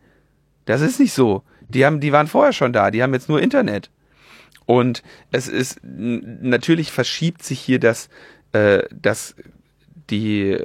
[0.64, 1.43] das ist nicht so.
[1.68, 3.90] Die haben, die waren vorher schon da, die haben jetzt nur Internet.
[4.66, 8.09] Und es ist natürlich verschiebt sich hier das,
[8.52, 9.35] äh, das
[10.10, 10.56] die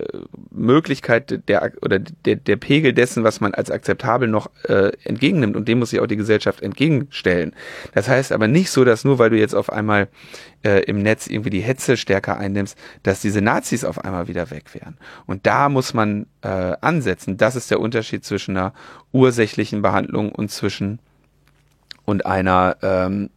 [0.51, 5.67] Möglichkeit der oder der, der Pegel dessen, was man als akzeptabel noch äh, entgegennimmt und
[5.67, 7.53] dem muss sich auch die Gesellschaft entgegenstellen.
[7.93, 10.07] Das heißt aber nicht so, dass nur weil du jetzt auf einmal
[10.63, 14.73] äh, im Netz irgendwie die Hetze stärker einnimmst, dass diese Nazis auf einmal wieder weg
[14.73, 14.97] wären.
[15.25, 17.37] Und da muss man äh, ansetzen.
[17.37, 18.73] Das ist der Unterschied zwischen einer
[19.11, 20.99] ursächlichen Behandlung und zwischen
[22.05, 23.29] und einer ähm,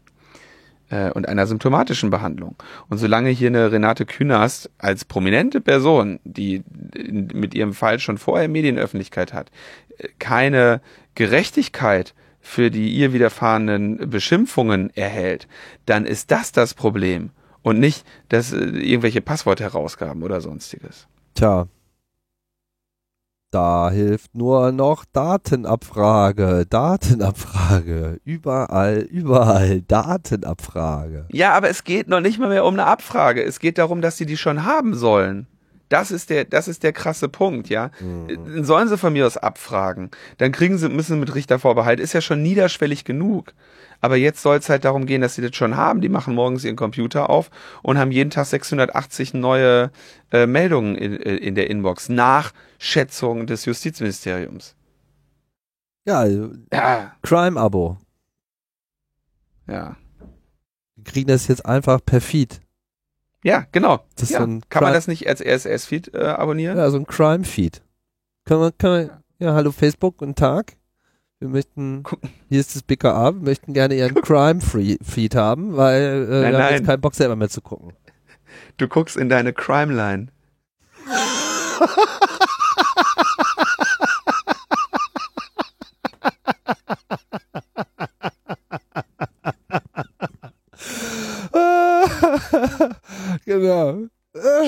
[0.90, 2.56] äh, und einer symptomatischen Behandlung.
[2.88, 6.62] Und solange hier eine Renate Künast als prominente Person, die
[6.94, 9.50] mit ihrem Fall schon vorher Medienöffentlichkeit hat,
[10.18, 10.80] keine
[11.14, 15.48] Gerechtigkeit für die ihr widerfahrenen Beschimpfungen erhält,
[15.84, 17.30] dann ist das das Problem
[17.62, 21.08] und nicht, dass äh, irgendwelche Passwortherausgaben oder sonstiges.
[21.34, 21.66] Tja,
[23.50, 31.26] da hilft nur noch Datenabfrage, Datenabfrage, überall, überall Datenabfrage.
[31.32, 33.42] Ja, aber es geht noch nicht mal mehr um eine Abfrage.
[33.42, 35.46] Es geht darum, dass sie die schon haben sollen.
[35.88, 37.90] Das ist der, das ist der krasse Punkt, ja.
[38.00, 38.64] Mhm.
[38.64, 40.10] Sollen sie von mir aus abfragen?
[40.38, 42.00] Dann kriegen sie, müssen sie mit Richtervorbehalt.
[42.00, 43.52] Ist ja schon niederschwellig genug.
[44.00, 46.00] Aber jetzt soll es halt darum gehen, dass sie das schon haben.
[46.00, 47.50] Die machen morgens ihren Computer auf
[47.82, 49.90] und haben jeden Tag 680 neue
[50.32, 54.74] äh, Meldungen in, äh, in der Inbox nach Schätzung des Justizministeriums.
[56.04, 57.12] Ja, ja.
[57.22, 57.96] Crime-Abo.
[59.66, 59.96] Ja.
[60.96, 62.60] Wir kriegen das jetzt einfach per Feed.
[63.46, 64.04] Ja, genau.
[64.18, 64.40] Ja.
[64.40, 66.76] So Kann man das nicht als RSS-Feed äh, abonnieren?
[66.76, 67.80] Ja, so ein Crime-Feed.
[68.44, 70.72] Können wir, können wir, ja, hallo Facebook, guten Tag.
[71.38, 72.02] Wir möchten,
[72.48, 76.74] hier ist das BKA, wir möchten gerne ihren Crime-Feed haben, weil äh, nein, wir haben
[76.74, 77.92] jetzt keinen Bock selber mehr zu gucken.
[78.78, 80.26] Du guckst in deine Crime-Line.
[93.46, 94.08] genau.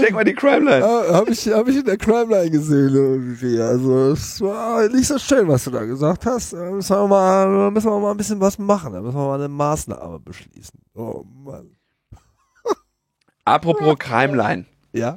[0.01, 0.85] Check mal die Crimeline.
[0.85, 3.61] Äh, Habe ich, hab ich in der Crimeline gesehen irgendwie.
[3.61, 6.55] Also es war nicht so schön, was du da gesagt hast.
[6.55, 8.93] Da müssen wir mal, müssen wir mal ein bisschen was machen.
[8.95, 10.81] Da müssen wir mal eine Maßnahme beschließen.
[10.95, 11.77] Oh Mann.
[13.45, 14.65] Apropos Crimeline.
[14.93, 15.17] Ja.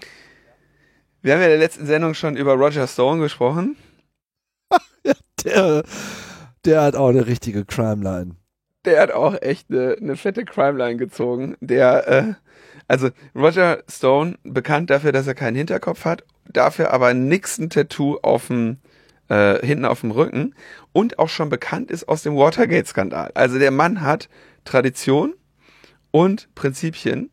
[1.21, 3.77] Wir haben ja in der letzten Sendung schon über Roger Stone gesprochen.
[5.05, 5.13] ja,
[5.45, 5.83] der,
[6.65, 8.35] der hat auch eine richtige Crimeline.
[8.85, 11.55] Der hat auch echt eine, eine fette Crimeline gezogen.
[11.61, 12.33] Der, äh,
[12.91, 18.17] also Roger Stone, bekannt dafür, dass er keinen Hinterkopf hat, dafür aber nix ein Tattoo
[18.21, 18.79] auf dem
[19.29, 20.53] äh, hinten auf dem Rücken
[20.91, 23.31] und auch schon bekannt ist aus dem Watergate-Skandal.
[23.33, 24.27] Also der Mann hat
[24.65, 25.33] Tradition
[26.11, 27.29] und Prinzipien.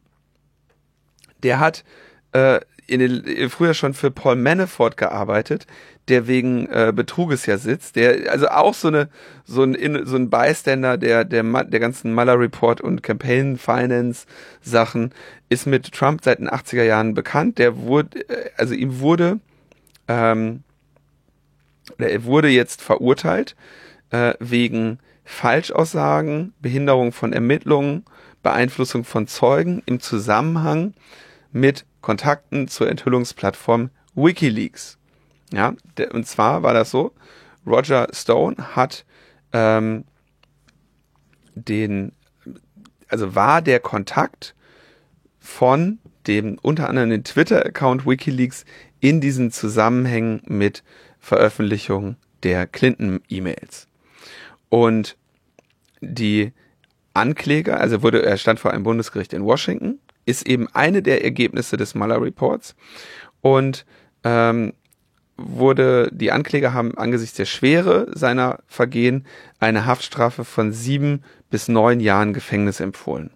[1.43, 1.83] Der hat
[2.31, 5.67] äh, in den, früher schon für Paul Manafort gearbeitet,
[6.09, 9.09] der wegen äh, Betruges ja sitzt, der also auch so eine
[9.45, 14.27] so ein so ein Bystander der der der ganzen Mueller Report und Campaign Finance
[14.63, 15.13] Sachen
[15.51, 17.59] ist mit Trump seit den 80er Jahren bekannt.
[17.59, 19.39] Der wurde äh, also ihm wurde
[20.09, 20.65] ähm,
[21.99, 23.55] er wurde jetzt verurteilt
[24.11, 28.05] äh, wegen Falschaussagen, Behinderung von Ermittlungen,
[28.43, 30.95] Beeinflussung von Zeugen im Zusammenhang
[31.53, 34.99] mit Kontakten zur Enthüllungsplattform WikiLeaks.
[35.53, 35.75] Ja,
[36.13, 37.13] und zwar war das so,
[37.67, 39.05] Roger Stone hat
[39.53, 40.05] ähm,
[41.55, 42.13] den,
[43.09, 44.55] also war der Kontakt
[45.39, 48.65] von dem unter anderem den Twitter-Account WikiLeaks
[49.01, 50.83] in diesen Zusammenhängen mit
[51.19, 53.87] Veröffentlichung der Clinton-E-Mails.
[54.69, 55.17] Und
[56.01, 56.53] die
[57.15, 59.99] Ankläger, also wurde, er stand vor einem Bundesgericht in Washington
[60.29, 62.75] ist eben eine der Ergebnisse des Mueller Reports.
[63.41, 63.85] und
[64.25, 64.73] ähm,
[65.39, 69.25] wurde, die Ankläger haben angesichts der Schwere seiner Vergehen
[69.61, 73.31] eine Haftstrafe von sieben bis neun Jahren Gefängnis empfohlen.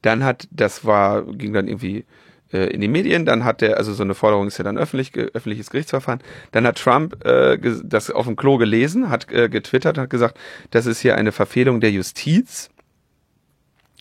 [0.00, 2.04] Dann hat, das war, ging dann irgendwie
[2.52, 5.12] äh, in die Medien, dann hat der, also so eine Forderung ist ja dann öffentlich,
[5.16, 6.20] öffentliches Gerichtsverfahren,
[6.52, 10.38] dann hat Trump äh, das auf dem Klo gelesen, hat äh, getwittert, hat gesagt,
[10.70, 12.70] das ist hier eine Verfehlung der Justiz.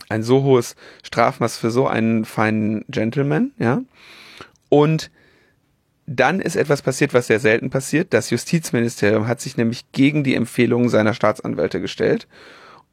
[0.10, 3.82] Ein so hohes Strafmaß für so einen feinen Gentleman, ja.
[4.70, 5.12] Und
[6.06, 8.14] dann ist etwas passiert, was sehr selten passiert.
[8.14, 12.28] Das Justizministerium hat sich nämlich gegen die Empfehlungen seiner Staatsanwälte gestellt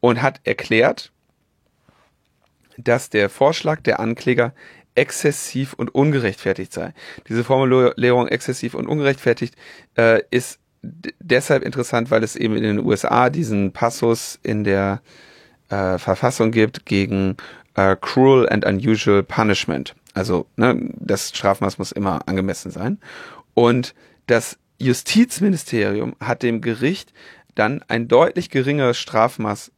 [0.00, 1.12] und hat erklärt,
[2.76, 4.52] dass der Vorschlag der Ankläger
[4.96, 6.92] exzessiv und ungerechtfertigt sei.
[7.28, 9.54] Diese Formulierung exzessiv und ungerechtfertigt
[9.96, 15.02] äh, ist deshalb interessant, weil es eben in den USA diesen Passus in der
[15.68, 17.36] äh, Verfassung gibt gegen
[17.74, 19.94] äh, cruel and unusual punishment.
[20.14, 22.98] Also ne, das Strafmaß muss immer angemessen sein.
[23.54, 23.94] Und
[24.26, 27.12] das Justizministerium hat dem Gericht
[27.54, 29.70] dann ein deutlich geringeres Strafmaß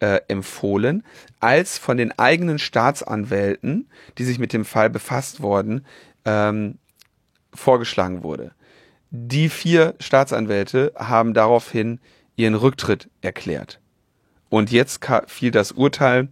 [0.00, 1.04] äh, empfohlen,
[1.40, 3.88] als von den eigenen Staatsanwälten,
[4.18, 5.86] die sich mit dem Fall befasst wurden,
[6.24, 6.78] ähm,
[7.52, 8.52] vorgeschlagen wurde.
[9.10, 12.00] Die vier Staatsanwälte haben daraufhin
[12.36, 13.80] ihren Rücktritt erklärt.
[14.54, 16.28] Und jetzt fiel das Urteil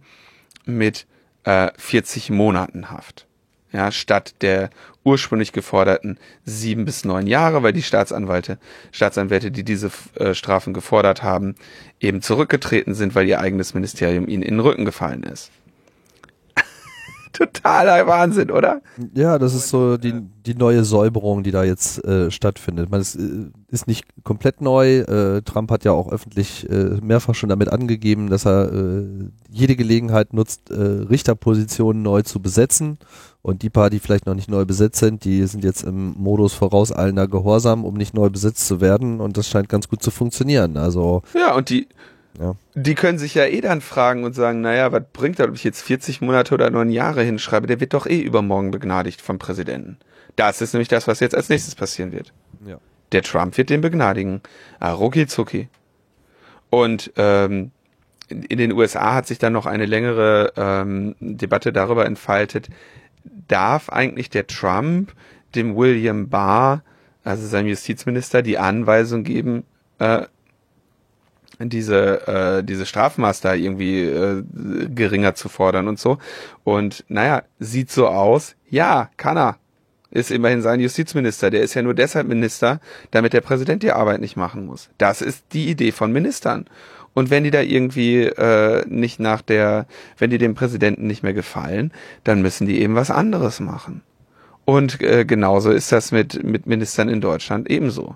[0.63, 1.07] mit
[1.43, 3.27] äh, 40 Monaten Haft
[3.73, 4.69] ja, statt der
[5.03, 8.59] ursprünglich geforderten sieben bis neun Jahre, weil die Staatsanwälte,
[8.91, 11.55] Staatsanwälte, die diese äh, Strafen gefordert haben,
[11.99, 15.51] eben zurückgetreten sind, weil ihr eigenes Ministerium ihnen in den Rücken gefallen ist.
[17.33, 18.81] Totaler Wahnsinn, oder?
[19.13, 20.13] Ja, das ist so die,
[20.45, 22.89] die neue Säuberung, die da jetzt äh, stattfindet.
[22.89, 24.99] Man, es äh, ist nicht komplett neu.
[24.99, 29.05] Äh, Trump hat ja auch öffentlich äh, mehrfach schon damit angegeben, dass er äh,
[29.49, 32.99] jede Gelegenheit nutzt, äh, Richterpositionen neu zu besetzen.
[33.41, 36.53] Und die paar, die vielleicht noch nicht neu besetzt sind, die sind jetzt im Modus
[36.53, 39.19] vorauseilender Gehorsam, um nicht neu besetzt zu werden.
[39.19, 40.77] Und das scheint ganz gut zu funktionieren.
[40.77, 41.87] Also ja, und die
[42.39, 42.55] ja.
[42.73, 45.63] Die können sich ja eh dann fragen und sagen, naja, was bringt das, ob ich
[45.63, 47.67] jetzt 40 Monate oder neun Jahre hinschreibe?
[47.67, 49.97] Der wird doch eh übermorgen begnadigt vom Präsidenten.
[50.35, 52.33] Das ist nämlich das, was jetzt als nächstes passieren wird.
[52.65, 52.79] Ja.
[53.11, 54.41] Der Trump wird den begnadigen.
[54.79, 55.69] Ah, rucki zucki.
[56.71, 57.71] Und ähm,
[58.29, 62.69] in den USA hat sich dann noch eine längere ähm, Debatte darüber entfaltet,
[63.47, 65.13] darf eigentlich der Trump
[65.53, 66.81] dem William Barr,
[67.23, 69.65] also seinem Justizminister, die Anweisung geben,
[69.99, 70.25] äh,
[71.59, 74.43] diese äh, diese Strafmaß da irgendwie äh,
[74.89, 76.17] geringer zu fordern und so.
[76.63, 78.55] Und naja, sieht so aus.
[78.69, 79.57] Ja, kann er.
[80.11, 81.49] Ist immerhin sein Justizminister.
[81.49, 84.89] Der ist ja nur deshalb Minister, damit der Präsident die Arbeit nicht machen muss.
[84.99, 86.65] Das ist die Idee von Ministern.
[87.15, 91.33] Und wenn die da irgendwie äh, nicht nach der, wenn die dem Präsidenten nicht mehr
[91.33, 91.91] gefallen,
[92.23, 94.01] dann müssen die eben was anderes machen.
[94.65, 98.15] Und äh, genauso ist das mit, mit Ministern in Deutschland ebenso.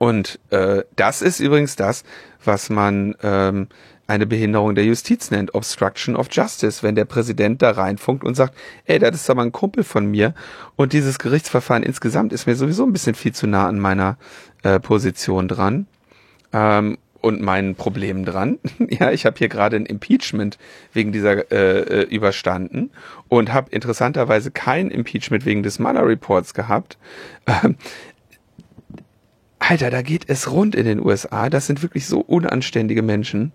[0.00, 2.04] Und äh, das ist übrigens das,
[2.42, 3.68] was man ähm,
[4.06, 8.56] eine Behinderung der Justiz nennt, Obstruction of Justice, wenn der Präsident da reinfunkt und sagt,
[8.86, 10.32] ey, das ist aber ein Kumpel von mir
[10.74, 14.16] und dieses Gerichtsverfahren insgesamt ist mir sowieso ein bisschen viel zu nah an meiner
[14.62, 15.86] äh, Position dran
[16.54, 18.58] ähm, und meinen Problemen dran.
[18.88, 20.56] ja, ich habe hier gerade ein Impeachment
[20.94, 22.90] wegen dieser äh, äh, überstanden
[23.28, 26.96] und habe interessanterweise kein Impeachment wegen des Mueller Reports gehabt.
[27.46, 27.76] Ähm,
[29.60, 31.48] Alter, da geht es rund in den USA.
[31.48, 33.52] Das sind wirklich so unanständige Menschen.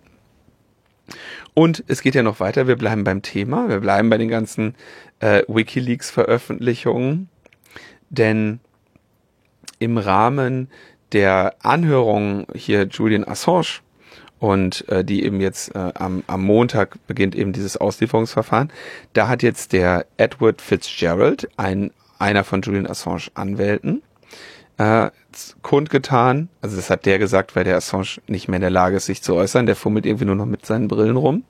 [1.53, 2.67] Und es geht ja noch weiter.
[2.67, 3.67] Wir bleiben beim Thema.
[3.69, 4.75] Wir bleiben bei den ganzen
[5.19, 7.29] äh, WikiLeaks-Veröffentlichungen.
[8.09, 8.59] Denn
[9.79, 10.69] im Rahmen
[11.11, 13.81] der Anhörung hier Julian Assange
[14.39, 18.71] und äh, die eben jetzt äh, am, am Montag beginnt eben dieses Auslieferungsverfahren,
[19.13, 24.03] da hat jetzt der Edward Fitzgerald, ein, einer von Julian Assange Anwälten,
[24.77, 25.09] äh,
[25.61, 26.49] kundgetan.
[26.61, 29.21] Also das hat der gesagt, weil der Assange nicht mehr in der Lage ist, sich
[29.21, 29.65] zu äußern.
[29.65, 31.43] Der fummelt irgendwie nur noch mit seinen Brillen rum,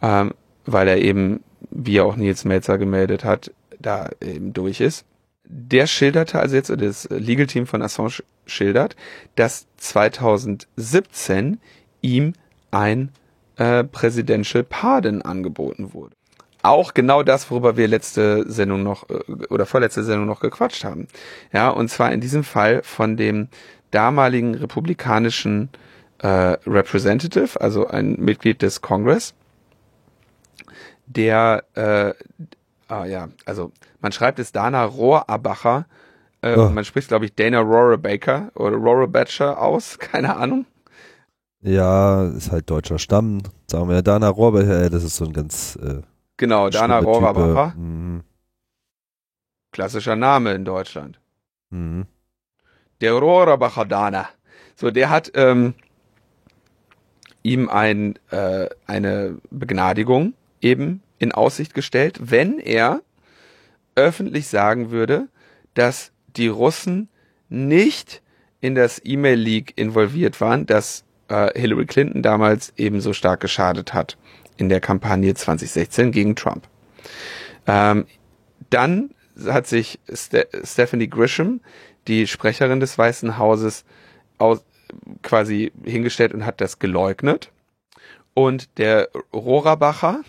[0.00, 0.32] ähm,
[0.64, 5.04] weil er eben, wie auch Nils Melzer gemeldet hat, da eben durch ist.
[5.44, 8.96] Der schilderte also jetzt, das Legal Team von Assange schildert,
[9.34, 11.58] dass 2017
[12.00, 12.32] ihm
[12.70, 13.10] ein
[13.56, 16.16] äh, Presidential Pardon angeboten wurde
[16.62, 21.08] auch genau das, worüber wir letzte Sendung noch äh, oder vorletzte Sendung noch gequatscht haben.
[21.52, 23.48] Ja, und zwar in diesem Fall von dem
[23.90, 25.70] damaligen republikanischen
[26.18, 26.28] äh,
[26.66, 29.34] Representative, also ein Mitglied des Congress,
[31.06, 32.14] der, äh,
[32.88, 35.86] ah ja, also man schreibt es Dana Rohrabacher,
[36.42, 36.70] äh, oh.
[36.70, 40.66] man spricht glaube ich Dana Rora Baker oder Rora Batcher aus, keine Ahnung.
[41.64, 44.02] Ja, ist halt deutscher Stamm, sagen wir.
[44.02, 46.02] Dana Rohrabacher, das ist so ein ganz äh,
[46.36, 47.74] Genau, Dana Rohrabacher.
[47.76, 48.22] Mhm.
[49.70, 51.18] klassischer Name in Deutschland.
[51.70, 52.06] Mhm.
[53.00, 54.28] Der Rohrabacher Dana.
[54.74, 55.74] So, der hat ähm,
[57.42, 63.00] ihm ein, äh, eine Begnadigung eben in Aussicht gestellt, wenn er
[63.94, 65.28] öffentlich sagen würde,
[65.74, 67.08] dass die Russen
[67.48, 68.22] nicht
[68.60, 74.16] in das E-Mail-Leak involviert waren, das äh, Hillary Clinton damals ebenso stark geschadet hat
[74.56, 76.68] in der Kampagne 2016 gegen Trump.
[77.66, 78.06] Ähm,
[78.70, 79.10] dann
[79.46, 81.60] hat sich Ste Stephanie Grisham,
[82.08, 83.84] die Sprecherin des Weißen Hauses,
[84.38, 84.64] aus,
[85.22, 87.50] quasi hingestellt und hat das geleugnet.
[88.34, 90.22] Und der Rohrabacher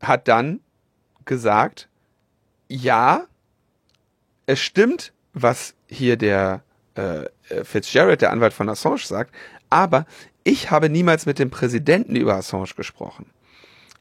[0.00, 0.60] hat dann
[1.24, 1.88] gesagt,
[2.68, 3.26] ja,
[4.46, 6.62] es stimmt, was hier der
[6.94, 7.24] äh,
[7.64, 9.34] Fitzgerald, der Anwalt von Assange, sagt,
[9.68, 10.06] aber
[10.46, 13.26] ich habe niemals mit dem Präsidenten über Assange gesprochen.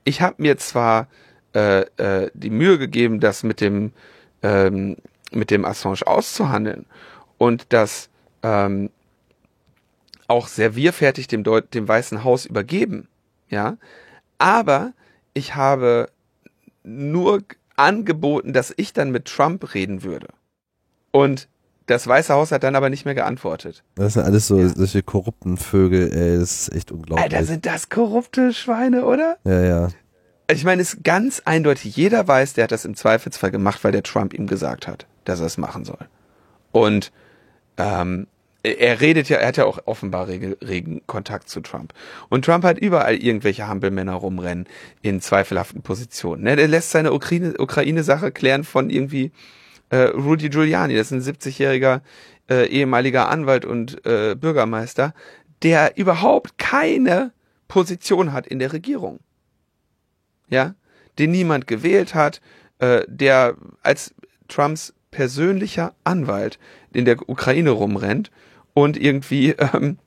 [0.03, 1.07] Ich habe mir zwar
[1.55, 3.93] äh, äh, die Mühe gegeben, das mit dem
[4.43, 4.97] ähm,
[5.31, 6.85] mit dem Assange auszuhandeln
[7.39, 8.09] und das
[8.43, 8.91] ähm,
[10.27, 13.07] auch servierfertig dem, Deut dem Weißen Haus übergeben,
[13.49, 13.77] ja,
[14.38, 14.93] aber
[15.34, 16.11] ich habe
[16.84, 17.41] nur
[17.76, 20.27] angeboten, dass ich dann mit Trump reden würde.
[21.11, 21.47] Und
[21.86, 23.84] das Weiße Haus hat dann aber nicht mehr geantwortet.
[23.95, 24.70] Das sind alles so ja.
[24.70, 27.24] solche korrupten Vögel, ey, das ist echt unglaublich.
[27.24, 29.38] Alter, sind das korrupte Schweine, oder?
[29.44, 29.88] Ja, ja.
[30.49, 33.91] Ich meine, es ist ganz eindeutig, jeder weiß, der hat das im Zweifelsfall gemacht, weil
[33.91, 36.07] der Trump ihm gesagt hat, dass er es machen soll.
[36.72, 37.12] Und
[37.78, 38.28] ähm,
[38.64, 41.94] er redet ja, er hat ja auch offenbar regen, regen Kontakt zu Trump.
[42.30, 44.66] Und Trump hat überall irgendwelche Hampelmänner rumrennen
[45.02, 46.44] in zweifelhaften Positionen.
[46.44, 46.56] Ne?
[46.56, 49.32] Der lässt seine Ukraine-Sache Ukraine klären von irgendwie
[49.90, 52.02] äh, Rudy Giuliani, das ist ein 70-jähriger
[52.49, 55.14] äh, ehemaliger Anwalt und äh, Bürgermeister,
[55.64, 57.32] der überhaupt keine
[57.68, 59.20] Position hat in der Regierung.
[60.49, 60.76] Ja,
[61.18, 62.41] den niemand gewählt hat,
[62.80, 64.14] äh, der als
[64.48, 66.60] Trumps persönlicher Anwalt
[66.94, 68.32] in der Ukraine rumrennt
[68.74, 69.98] und irgendwie ähm,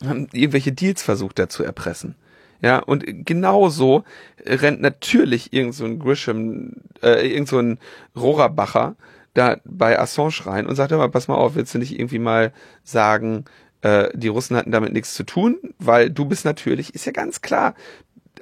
[0.32, 2.16] irgendwelche Deals versucht da zu erpressen.
[2.62, 4.04] Ja, und genauso
[4.46, 7.78] rennt natürlich irgend so ein Grisham, äh, irgend so ein
[8.16, 8.94] Rohrabacher
[9.34, 12.52] da bei Assange rein und sagt immer, pass mal auf, willst du nicht irgendwie mal
[12.84, 13.46] sagen,
[13.80, 15.58] äh, die Russen hatten damit nichts zu tun?
[15.78, 17.74] Weil du bist natürlich, ist ja ganz klar,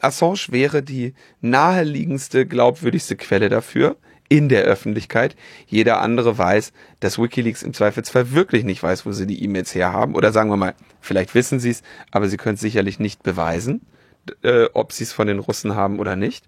[0.02, 3.96] Assange wäre die naheliegendste, glaubwürdigste Quelle dafür
[4.28, 5.34] in der Öffentlichkeit.
[5.66, 10.14] Jeder andere weiß, dass Wikileaks im Zweifelsfall wirklich nicht weiß, wo sie die E-Mails herhaben.
[10.14, 13.80] Oder sagen wir mal, vielleicht wissen sie es, aber sie können es sicherlich nicht beweisen
[14.42, 16.46] äh, ob sie es von den Russen haben oder nicht.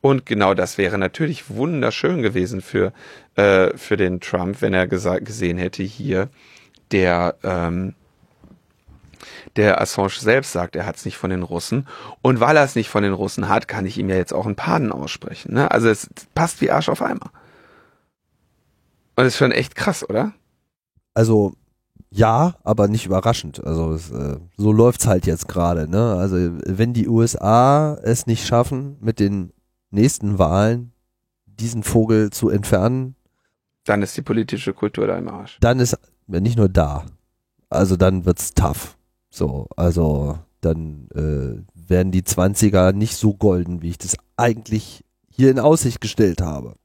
[0.00, 2.92] Und genau das wäre natürlich wunderschön gewesen für,
[3.34, 6.28] äh, für den Trump, wenn er gesehen hätte, hier
[6.92, 7.94] der, ähm,
[9.56, 11.88] der Assange selbst sagt, er hat es nicht von den Russen.
[12.22, 14.46] Und weil er es nicht von den Russen hat, kann ich ihm ja jetzt auch
[14.46, 15.54] einen Pardon aussprechen.
[15.54, 15.70] Ne?
[15.70, 17.32] Also es passt wie Arsch auf Eimer.
[19.16, 20.32] Und das ist schon echt krass, oder?
[21.12, 21.54] Also
[22.10, 23.64] ja, aber nicht überraschend.
[23.64, 25.88] Also es, äh, so läuft's halt jetzt gerade.
[25.88, 26.14] Ne?
[26.14, 29.52] Also wenn die USA es nicht schaffen, mit den
[29.90, 30.92] nächsten Wahlen
[31.46, 33.14] diesen Vogel zu entfernen,
[33.84, 35.58] dann ist die politische Kultur da im Arsch.
[35.60, 37.06] Dann ist ja, nicht nur da.
[37.70, 38.96] Also dann wird's tough.
[39.30, 45.50] So, also dann äh, werden die 20er nicht so golden, wie ich das eigentlich hier
[45.50, 46.76] in Aussicht gestellt habe.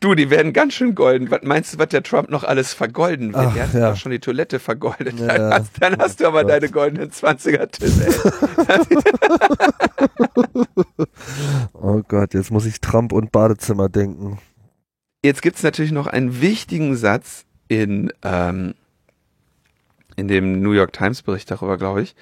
[0.00, 1.30] Du, die werden ganz schön golden.
[1.30, 3.46] Was meinst du, was der Trump noch alles vergolden wird?
[3.48, 3.90] Ach, der hat ja.
[3.90, 5.18] doch schon die Toilette vergoldet.
[5.18, 6.50] Ja, dann, hast, dann hast du aber Gott.
[6.50, 8.12] deine goldenen 20er Titel.
[11.72, 14.38] Oh Gott, jetzt muss ich Trump und Badezimmer denken.
[15.24, 18.74] Jetzt gibt's natürlich noch einen wichtigen Satz in, ähm,
[20.16, 22.14] in dem New York Times Bericht darüber, glaube ich,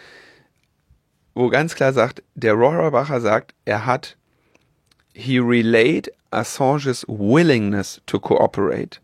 [1.34, 4.16] wo ganz klar sagt, der Rohrabacher sagt, er hat
[5.12, 9.00] he relayed Assange's willingness to cooperate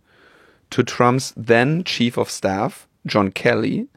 [0.71, 3.89] to Trump's then Chief of Staff, John Kelly,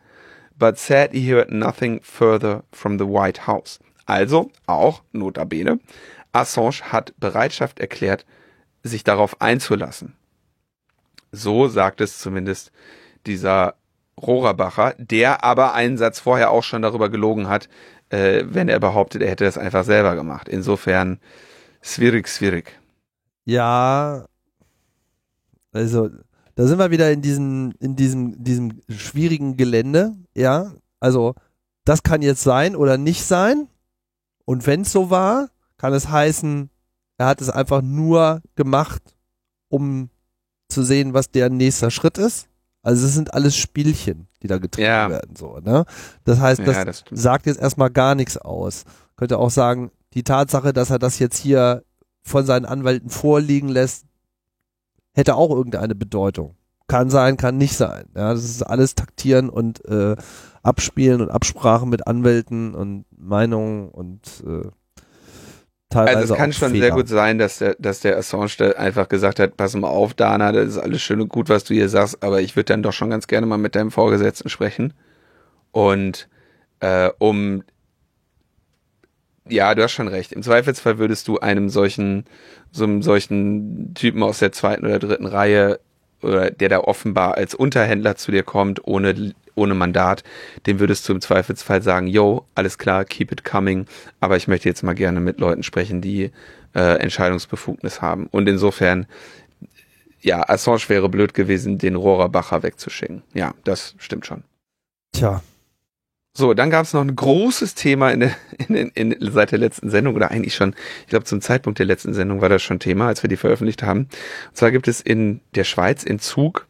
[0.58, 3.80] but said he heard nothing further from the White House.
[4.06, 5.80] Also auch, notabene,
[6.34, 8.26] Assange hat Bereitschaft erklärt,
[8.84, 10.16] sich darauf einzulassen.
[11.32, 12.72] So sagt es zumindest
[13.26, 13.76] dieser
[14.22, 17.70] Rohrabacher, der aber einen Satz vorher auch schon darüber gelogen hat,
[18.10, 20.50] äh, wenn er behauptet, er hätte das einfach selber gemacht.
[20.50, 21.20] Insofern,
[21.82, 22.80] schwierig, schwierig.
[23.50, 24.26] Ja,
[25.72, 26.10] also
[26.56, 30.74] da sind wir wieder in diesem, in diesem, diesem schwierigen Gelände, ja.
[31.00, 31.36] Also
[31.86, 33.68] das kann jetzt sein oder nicht sein.
[34.46, 36.70] Und wenn es so war, kann es heißen,
[37.18, 39.02] er hat es einfach nur gemacht,
[39.70, 40.10] um
[40.68, 42.48] zu sehen, was der nächster Schritt ist.
[42.82, 45.10] Also es sind alles Spielchen, die da getrieben Ja.
[45.10, 45.36] werden.
[45.36, 45.86] So, ne?
[46.24, 48.84] Das heißt, das, ja, das sagt jetzt erstmal gar nichts aus.
[49.16, 51.84] Könnte auch sagen, die Tatsache, dass er das jetzt hier
[52.30, 54.06] von seinen Anwälten vorliegen lässt,
[55.14, 56.56] hätte auch irgendeine Bedeutung.
[56.88, 58.06] Kann sein, kann nicht sein.
[58.16, 60.16] Ja, das ist alles taktieren und äh,
[60.64, 64.68] abspielen und Absprachen mit Anwälten und Meinungen und äh,
[65.90, 66.86] teilweise Also es kann schon Fehler.
[66.86, 70.52] sehr gut sein, dass der, dass der Assange einfach gesagt hat, pass mal auf, Dana,
[70.52, 72.94] das ist alles schön und gut, was du hier sagst, aber ich würde dann doch
[72.94, 74.94] schon ganz gerne mal mit deinem Vorgesetzten sprechen.
[75.72, 76.28] Und
[76.80, 77.64] äh, um
[79.50, 80.32] ja, du hast schon recht.
[80.32, 82.26] Im Zweifelsfall würdest du einem solchen,
[82.72, 85.80] so einem solchen Typen aus der zweiten oder dritten Reihe
[86.22, 90.24] oder der da offenbar als Unterhändler zu dir kommt, ohne, ohne Mandat,
[90.66, 93.86] dem würdest du im Zweifelsfall sagen, yo, alles klar, keep it coming,
[94.20, 96.32] aber ich möchte jetzt mal gerne mit Leuten sprechen, die
[96.76, 98.28] äh, Entscheidungsbefugnis haben.
[98.28, 99.08] Und insofern,
[100.22, 103.24] ja, Assange wäre blöd gewesen, den Rohrer-Bacher wegzuschicken.
[103.34, 104.44] Ja, das stimmt schon.
[105.14, 105.42] Tja,
[106.34, 108.36] So, dann gab es noch ein großes Thema in der,
[108.68, 111.86] in, in, in, seit der letzten Sendung oder eigentlich schon, ich glaube zum Zeitpunkt der
[111.86, 114.02] letzten Sendung war das schon Thema, als wir die veröffentlicht haben.
[114.02, 116.68] Und zwar gibt es in der Schweiz in Zug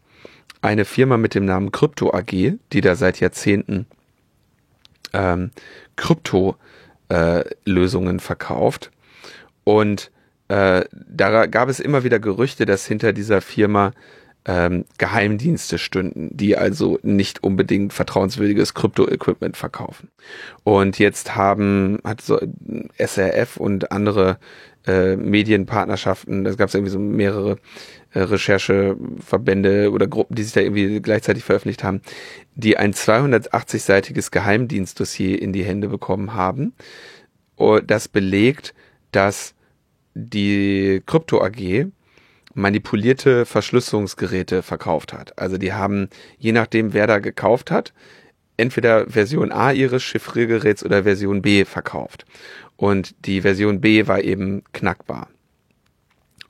[0.61, 3.85] eine Firma mit dem Namen Krypto AG, die da seit Jahrzehnten
[5.13, 5.51] ähm,
[5.95, 8.91] Krypto-Lösungen verkauft.
[9.63, 10.11] Und
[10.47, 13.93] äh, da gab es immer wieder Gerüchte, dass hinter dieser Firma
[14.45, 20.09] ähm, Geheimdienste stünden, die also nicht unbedingt vertrauenswürdiges Krypto-Equipment verkaufen.
[20.63, 22.39] Und jetzt haben, hat so
[22.97, 24.39] SRF und andere
[24.87, 27.57] äh, Medienpartnerschaften, es gab irgendwie so mehrere
[28.13, 32.01] äh, Rechercheverbände oder Gruppen, die sich da irgendwie gleichzeitig veröffentlicht haben,
[32.55, 36.73] die ein 280-seitiges Geheimdienstdossier in die Hände bekommen haben,
[37.57, 38.73] oh, das belegt,
[39.11, 39.53] dass
[40.15, 41.87] die Krypto AG
[42.53, 45.37] manipulierte Verschlüsselungsgeräte verkauft hat.
[45.37, 47.93] Also die haben, je nachdem, wer da gekauft hat,
[48.57, 52.25] entweder Version A ihres Chiffriergeräts oder Version B verkauft.
[52.75, 55.29] Und die Version B war eben knackbar.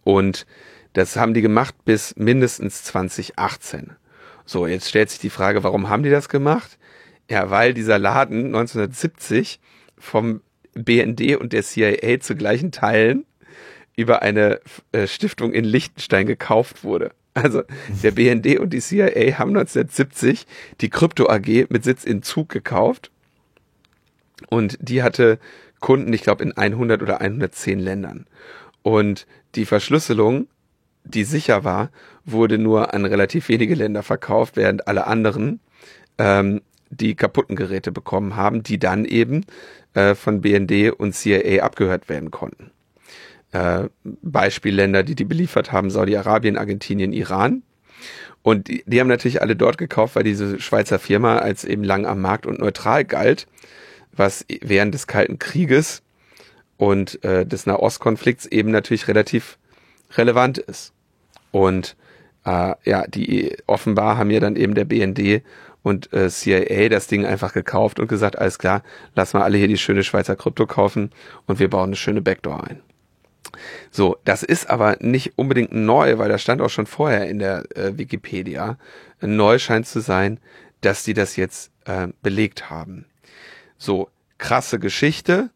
[0.04, 0.46] Und
[0.94, 3.92] das haben die gemacht bis mindestens 2018.
[4.46, 6.80] So, jetzt stellt sich die Frage, warum haben die das gemacht?
[7.30, 9.60] Ja, weil dieser Laden 1970
[9.98, 10.42] vom
[10.74, 13.26] BND und der CIA zu gleichen Teilen
[14.00, 14.60] über eine
[14.92, 17.12] äh, Stiftung in Liechtenstein gekauft wurde.
[17.34, 17.64] Also
[18.04, 20.46] der BND und die CIA haben 1970
[20.82, 23.12] die Krypto AG mit Sitz in Zug gekauft
[24.50, 25.40] und die hatte
[25.80, 28.26] Kunden, ich glaube, in 100 oder 110 Ländern.
[28.82, 30.48] Und die Verschlüsselung,
[31.04, 31.92] die sicher war,
[32.26, 35.60] wurde nur an relativ wenige Länder verkauft, während alle anderen
[36.18, 39.46] ähm, die kaputten Geräte bekommen haben, die dann eben
[39.94, 42.72] äh, von BND und CIA abgehört werden konnten
[43.52, 47.64] äh, Beispielländer, die die beliefert haben, Saudi-Arabien, Argentinien, Iran.
[48.42, 52.06] Und die, die haben natürlich alle dort gekauft, weil diese Schweizer Firma als eben lang
[52.06, 53.48] am Markt und neutral galt,
[54.12, 56.04] was während des Kalten Krieges
[56.78, 59.58] und äh, des Nahostkonflikts eben natürlich relativ
[60.18, 60.94] relevant ist.
[61.52, 61.96] Und
[62.46, 65.44] äh, ja, die offenbar haben ja dann eben der BND
[65.84, 68.84] und äh, CIA das Ding einfach gekauft und gesagt, alles klar,
[69.16, 71.12] lass mal alle hier die schöne Schweizer Krypto kaufen
[71.48, 72.82] und wir bauen eine schöne Backdoor ein.
[73.92, 77.66] So, das ist aber nicht unbedingt neu, weil das stand auch schon vorher in der
[77.76, 78.78] äh, Wikipedia.
[79.22, 80.40] Neu scheint zu sein,
[80.82, 83.06] dass die das jetzt äh, belegt haben.
[83.78, 85.50] So, krasse Geschichte,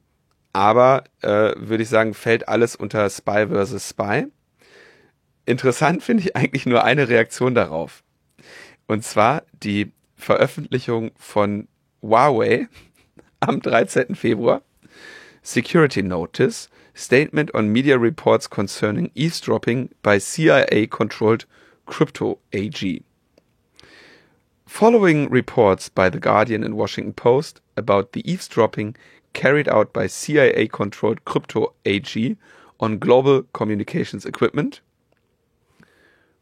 [0.53, 4.27] aber äh, würde ich sagen, fällt alles unter Spy versus Spy.
[5.45, 8.03] Interessant finde ich eigentlich nur eine Reaktion darauf.
[8.87, 11.67] Und zwar die Veröffentlichung von
[12.01, 12.67] Huawei
[13.39, 14.15] am 13.
[14.15, 14.61] Februar.
[15.41, 21.45] Security Notice Statement on Media Reports Concerning Eavesdropping by CIA-Controlled
[21.87, 23.01] Crypto AG.
[24.67, 28.95] Following reports by The Guardian and Washington Post about the eavesdropping
[29.33, 32.37] carried out by CIA-controlled Crypto AG
[32.79, 34.81] on global communications equipment,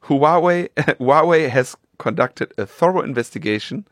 [0.03, 3.87] Huawei, Huawei has conducted a thorough investigation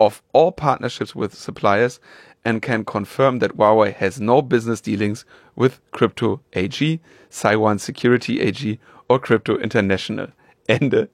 [0.00, 2.00] of all partnerships with suppliers
[2.44, 5.24] and can confirm that Huawei has no business dealings
[5.56, 7.00] with Crypto AG,
[7.30, 10.28] Taiwan Security AG or Crypto International.
[10.68, 11.08] Ende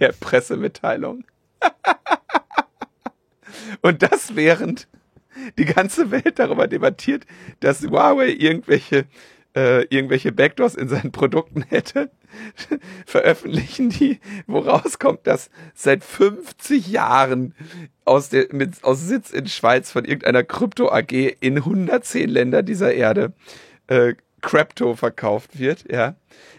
[0.00, 1.24] der Pressemitteilung.
[3.82, 4.88] Und das während
[5.58, 7.24] die ganze Welt darüber debattiert,
[7.60, 9.06] dass Huawei irgendwelche
[9.54, 12.10] äh, irgendwelche Backdoors in seinen Produkten hätte,
[13.06, 17.54] veröffentlichen die, wo rauskommt, dass seit 50 Jahren
[18.04, 22.92] aus, der, mit, aus Sitz in Schweiz von irgendeiner Krypto AG in 110 Länder dieser
[22.92, 23.32] Erde
[23.86, 26.16] äh, Crypto verkauft wird, ja,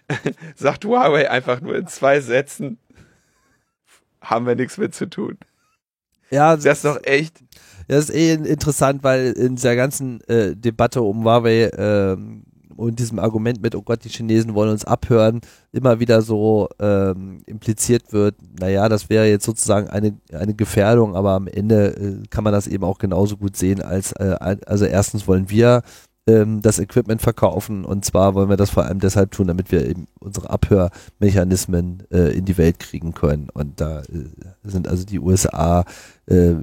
[0.56, 2.80] sagt Huawei einfach nur in zwei Sätzen,
[4.22, 5.38] haben wir nichts mit zu tun.
[6.32, 7.38] Ja, Das ist doch echt.
[7.88, 12.44] Das ist eh interessant, weil in dieser ganzen äh, Debatte um Huawei ähm,
[12.78, 15.42] und diesem Argument mit, oh Gott, die Chinesen wollen uns abhören,
[15.72, 21.32] immer wieder so ähm, impliziert wird, naja, das wäre jetzt sozusagen eine, eine Gefährdung, aber
[21.32, 25.28] am Ende äh, kann man das eben auch genauso gut sehen als, äh, also erstens
[25.28, 25.82] wollen wir
[26.28, 29.86] ähm, das Equipment verkaufen und zwar wollen wir das vor allem deshalb tun, damit wir
[29.88, 33.50] eben unsere Abhörmechanismen äh, in die Welt kriegen können.
[33.54, 34.30] Und da äh,
[34.64, 35.86] sind also die USA
[36.26, 36.56] äh,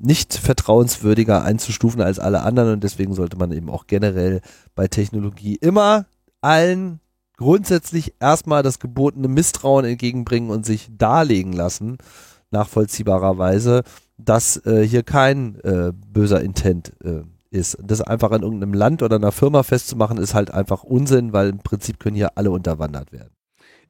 [0.00, 4.40] nicht vertrauenswürdiger einzustufen als alle anderen und deswegen sollte man eben auch generell
[4.74, 6.06] bei Technologie immer
[6.40, 7.00] allen
[7.36, 11.98] grundsätzlich erstmal das gebotene Misstrauen entgegenbringen und sich darlegen lassen,
[12.50, 13.82] nachvollziehbarerweise,
[14.18, 17.78] dass äh, hier kein äh, böser Intent äh, ist.
[17.82, 21.58] Das einfach in irgendeinem Land oder einer Firma festzumachen, ist halt einfach Unsinn, weil im
[21.58, 23.30] Prinzip können hier alle unterwandert werden.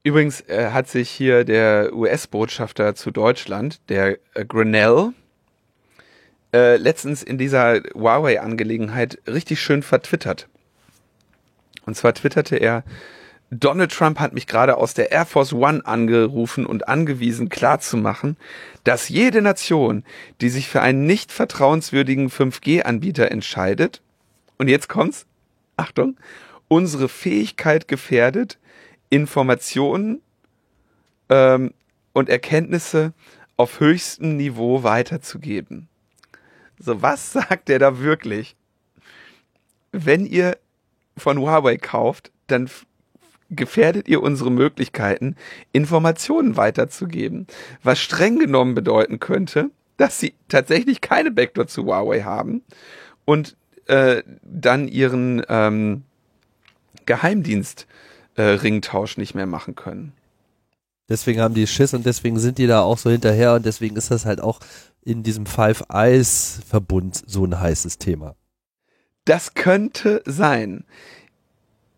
[0.03, 5.13] Übrigens äh, hat sich hier der US-Botschafter zu Deutschland, der äh, Grinnell,
[6.53, 10.49] äh, letztens in dieser Huawei-Angelegenheit richtig schön vertwittert.
[11.87, 12.85] Und zwar twitterte er,
[13.51, 18.37] Donald Trump hat mich gerade aus der Air Force One angerufen und angewiesen, klarzumachen,
[18.85, 20.05] dass jede Nation,
[20.41, 24.03] die sich für einen nicht vertrauenswürdigen 5G-Anbieter entscheidet,
[24.57, 25.27] und jetzt kommt's,
[25.77, 26.17] Achtung,
[26.69, 28.59] unsere Fähigkeit gefährdet,
[29.09, 30.21] Informationen
[31.29, 31.75] ähm,
[32.13, 33.13] und Erkenntnisse
[33.57, 35.90] auf höchstem Niveau weiterzugeben.
[36.83, 38.57] So, was sagt der da wirklich?
[39.93, 40.57] Wenn ihr
[41.17, 42.71] von Huawei kauft, dann
[43.51, 45.37] gefährdet ihr unsere Möglichkeiten,
[45.73, 47.47] Informationen weiterzugeben.
[47.83, 52.63] Was streng genommen bedeuten könnte, dass sie tatsächlich keine Backdoor zu Huawei haben
[53.27, 56.05] und äh, dann ihren ähm,
[57.05, 60.15] Geheimdienst-Ringtausch äh, nicht mehr machen können.
[61.11, 64.13] Deswegen haben die Schiss und deswegen sind die da auch so hinterher und deswegen ist
[64.13, 64.61] das halt auch
[65.03, 68.37] in diesem Five Eyes Verbund so ein heißes Thema.
[69.25, 70.85] Das könnte sein.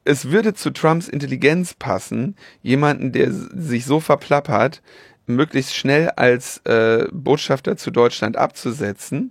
[0.04, 4.82] Es würde zu Trumps Intelligenz passen, jemanden, der sich so verplappert,
[5.26, 9.30] möglichst schnell als äh, Botschafter zu Deutschland abzusetzen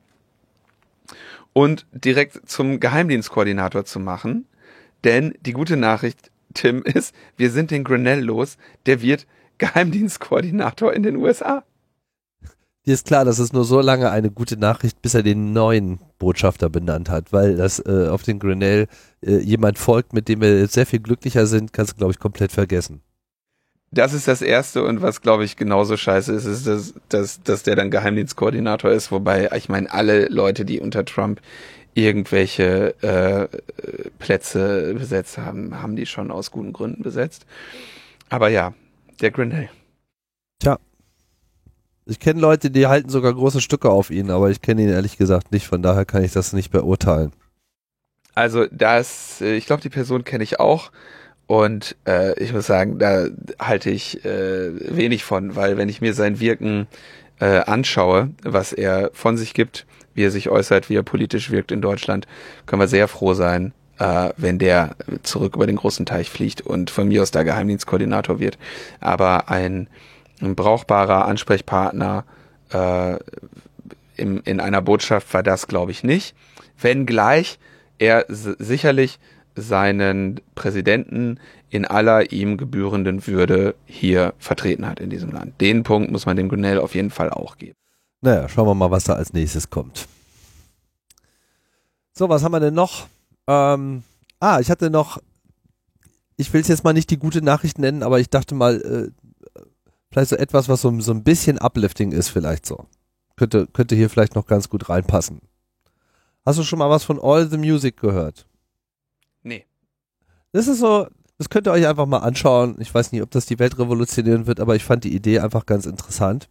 [1.53, 4.47] und direkt zum Geheimdienstkoordinator zu machen.
[5.03, 9.27] Denn die gute Nachricht, Tim, ist, wir sind den Grenell los, der wird
[9.57, 11.63] Geheimdienstkoordinator in den USA.
[12.91, 16.01] Dir ist klar, das ist nur so lange eine gute Nachricht, bis er den neuen
[16.19, 18.87] Botschafter benannt hat, weil das äh, auf den Grenell
[19.25, 22.19] äh, jemand folgt, mit dem wir jetzt sehr viel glücklicher sind, kannst du, glaube ich,
[22.19, 23.01] komplett vergessen.
[23.91, 27.63] Das ist das Erste und was, glaube ich, genauso scheiße ist, ist, dass, dass, dass
[27.63, 31.39] der dann Geheimdienstkoordinator ist, wobei, ich meine, alle Leute, die unter Trump
[31.93, 33.47] irgendwelche äh,
[34.19, 37.45] Plätze besetzt haben, haben die schon aus guten Gründen besetzt.
[38.27, 38.73] Aber ja,
[39.21, 39.69] der Grenell.
[40.59, 40.77] Tja,
[42.05, 45.17] ich kenne Leute, die halten sogar große Stücke auf ihn, aber ich kenne ihn ehrlich
[45.17, 47.31] gesagt nicht, von daher kann ich das nicht beurteilen.
[48.33, 50.91] Also das, äh, ich glaube, die Person kenne ich auch.
[51.47, 53.27] Und äh, ich muss sagen, da
[53.59, 56.87] halte ich äh, wenig von, weil wenn ich mir sein Wirken
[57.41, 61.73] äh, anschaue, was er von sich gibt, wie er sich äußert, wie er politisch wirkt
[61.73, 62.25] in Deutschland,
[62.65, 66.89] können wir sehr froh sein, äh, wenn der zurück über den großen Teich fliegt und
[66.89, 68.57] von mir aus der Geheimdienstkoordinator wird.
[69.01, 69.89] Aber ein
[70.41, 72.25] ein brauchbarer Ansprechpartner
[72.71, 73.17] äh,
[74.15, 76.35] im, in einer Botschaft war das, glaube ich, nicht.
[76.79, 77.59] Wenngleich
[77.97, 79.19] er sicherlich
[79.55, 81.39] seinen Präsidenten
[81.69, 85.59] in aller ihm gebührenden Würde hier vertreten hat in diesem Land.
[85.61, 87.75] Den Punkt muss man dem Gunnell auf jeden Fall auch geben.
[88.21, 90.07] Naja, schauen wir mal, was da als nächstes kommt.
[92.13, 93.07] So, was haben wir denn noch?
[93.47, 94.03] Ähm,
[94.39, 95.19] ah, ich hatte noch,
[96.37, 99.20] ich will es jetzt mal nicht die gute Nachricht nennen, aber ich dachte mal, äh,
[100.11, 102.85] vielleicht so etwas, was so, so ein bisschen uplifting ist, vielleicht so.
[103.35, 105.41] Könnte, könnte hier vielleicht noch ganz gut reinpassen.
[106.45, 108.45] Hast du schon mal was von All the Music gehört?
[109.43, 109.65] Nee.
[110.51, 111.07] Das ist so,
[111.37, 112.75] das könnt ihr euch einfach mal anschauen.
[112.79, 115.65] Ich weiß nicht, ob das die Welt revolutionieren wird, aber ich fand die Idee einfach
[115.65, 116.49] ganz interessant.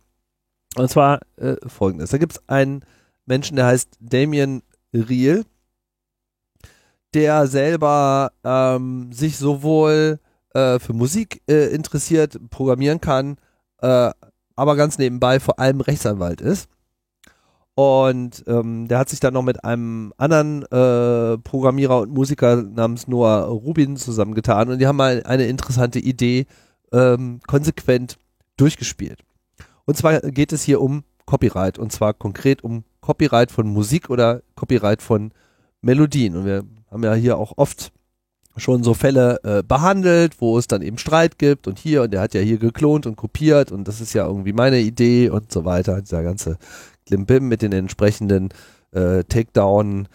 [0.77, 2.11] Und zwar äh, folgendes.
[2.11, 2.85] Da gibt es einen
[3.27, 4.62] Menschen, der heißt Damien
[4.93, 5.45] Riel,
[7.15, 10.20] der selber ähm, sich sowohl
[10.55, 13.37] äh, für Musik äh, interessiert, programmieren kann,
[13.82, 14.11] äh,
[14.57, 16.69] aber ganz nebenbei vor allem Rechtsanwalt ist.
[17.74, 23.09] Und ähm, der hat sich dann noch mit einem anderen äh, Programmierer und Musiker namens
[23.09, 26.47] Noah Rubin zusammengetan und die haben mal eine interessante Idee
[26.93, 28.19] ähm, konsequent
[28.59, 29.20] durchgespielt.
[29.86, 34.43] Und zwar geht es hier um Copyright und zwar konkret um Copyright von Musik oder
[34.57, 35.32] Copyright von
[35.81, 36.36] Melodien.
[36.36, 37.93] Und wir haben ja hier auch oft
[38.61, 42.20] schon so Fälle äh, behandelt, wo es dann eben Streit gibt und hier und der
[42.20, 45.65] hat ja hier geklont und kopiert und das ist ja irgendwie meine Idee und so
[45.65, 46.01] weiter.
[46.01, 46.59] Dieser ganze
[47.07, 48.51] Klimbim mit den entsprechenden
[48.93, 50.09] äh, Takedown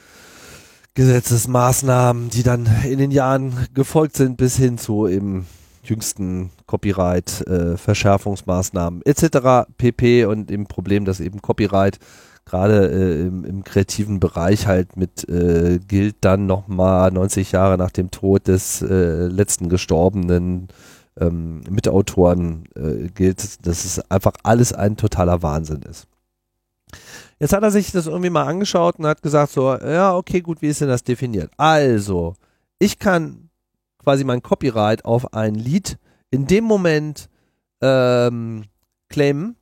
[0.96, 5.46] Gesetzesmaßnahmen, die dann in den Jahren gefolgt sind, bis hin zu eben
[5.84, 9.68] jüngsten Copyright, äh, Verschärfungsmaßnahmen etc.
[9.78, 10.26] pp.
[10.26, 12.00] und dem Problem, dass eben Copyright
[12.46, 17.92] gerade äh, im, im, kreativen Bereich halt mit äh, gilt dann nochmal 90 Jahre nach
[17.92, 20.68] dem Tod des äh, letzten gestorbenen
[21.20, 26.08] ähm, Mitautoren äh, gilt, dass es einfach alles ein totaler Wahnsinn ist.
[27.40, 30.62] Jetzt hat er sich das irgendwie mal angeschaut und hat gesagt so, ja, okay, gut,
[30.62, 31.52] wie ist denn das definiert?
[31.58, 32.36] Also,
[32.80, 33.50] ich kann
[33.98, 35.98] quasi mein Copyright auf ein Lied
[36.32, 37.30] in dem Moment
[37.82, 38.66] ähm,
[39.10, 39.58] claimen,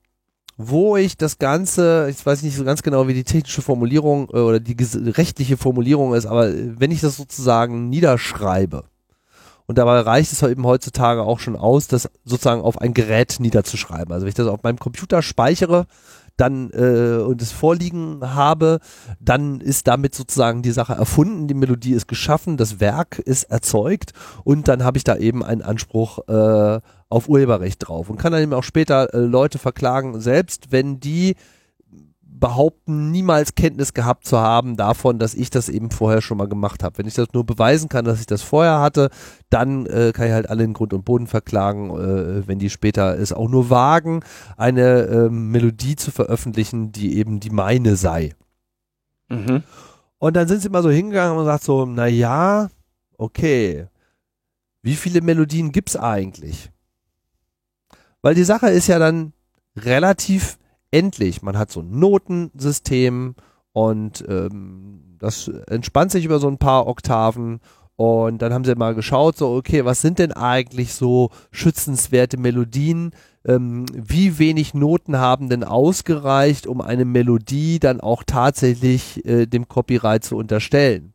[0.57, 4.37] wo ich das Ganze, ich weiß nicht so ganz genau, wie die technische Formulierung äh,
[4.37, 4.75] oder die
[5.11, 8.85] rechtliche Formulierung ist, aber wenn ich das sozusagen niederschreibe,
[9.65, 14.11] und dabei reicht es eben heutzutage auch schon aus, das sozusagen auf ein Gerät niederzuschreiben.
[14.11, 15.87] Also wenn ich das auf meinem Computer speichere,
[16.37, 18.79] dann äh, und es vorliegen habe,
[19.19, 24.13] dann ist damit sozusagen die Sache erfunden, die Melodie ist geschaffen, das Werk ist erzeugt
[24.43, 26.79] und dann habe ich da eben einen Anspruch äh,
[27.13, 31.35] auf Urheberrecht drauf und kann dann eben auch später äh, Leute verklagen, selbst wenn die
[32.21, 36.83] behaupten, niemals Kenntnis gehabt zu haben davon, dass ich das eben vorher schon mal gemacht
[36.83, 36.97] habe.
[36.97, 39.11] Wenn ich das nur beweisen kann, dass ich das vorher hatte,
[39.49, 43.17] dann äh, kann ich halt alle in Grund und Boden verklagen, äh, wenn die später
[43.17, 44.21] es auch nur wagen,
[44.57, 48.33] eine äh, Melodie zu veröffentlichen, die eben die meine sei.
[49.29, 49.63] Mhm.
[50.17, 52.69] Und dann sind sie mal so hingegangen und sagt so, na ja,
[53.17, 53.85] okay,
[54.81, 56.71] wie viele Melodien gibt's eigentlich?
[58.23, 59.33] Weil die Sache ist ja dann
[59.75, 60.57] relativ
[60.91, 63.35] endlich, man hat so ein Notensystem
[63.73, 67.59] und ähm, das entspannt sich über so ein paar Oktaven
[67.95, 73.11] und dann haben sie mal geschaut, so, okay, was sind denn eigentlich so schützenswerte Melodien?
[73.45, 79.67] Ähm, wie wenig Noten haben denn ausgereicht, um eine Melodie dann auch tatsächlich äh, dem
[79.67, 81.13] Copyright zu unterstellen?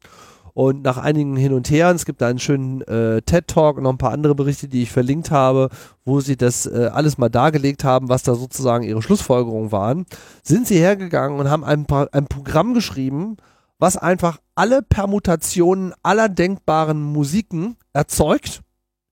[0.59, 3.93] Und nach einigen Hin und Her, es gibt da einen schönen äh, TED-Talk und noch
[3.93, 5.68] ein paar andere Berichte, die ich verlinkt habe,
[6.05, 10.05] wo sie das äh, alles mal dargelegt haben, was da sozusagen ihre Schlussfolgerungen waren,
[10.43, 13.36] sind sie hergegangen und haben ein, ein Programm geschrieben,
[13.78, 18.62] was einfach alle Permutationen aller denkbaren Musiken erzeugt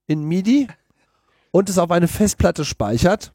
[0.08, 0.66] in MIDI
[1.52, 3.34] und es auf eine Festplatte speichert.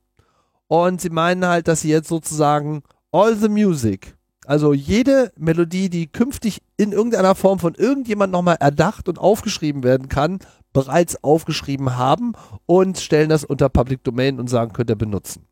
[0.68, 2.84] Und sie meinen halt, dass sie jetzt sozusagen
[3.14, 4.18] all the music
[4.52, 10.10] also jede Melodie, die künftig in irgendeiner Form von irgendjemand nochmal erdacht und aufgeschrieben werden
[10.10, 10.40] kann,
[10.74, 12.34] bereits aufgeschrieben haben
[12.66, 15.48] und stellen das unter Public Domain und sagen, könnt ihr benutzen.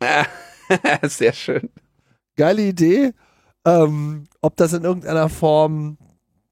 [1.02, 1.70] Sehr schön.
[2.36, 3.14] Geile Idee.
[3.64, 5.98] Ähm, ob das in irgendeiner Form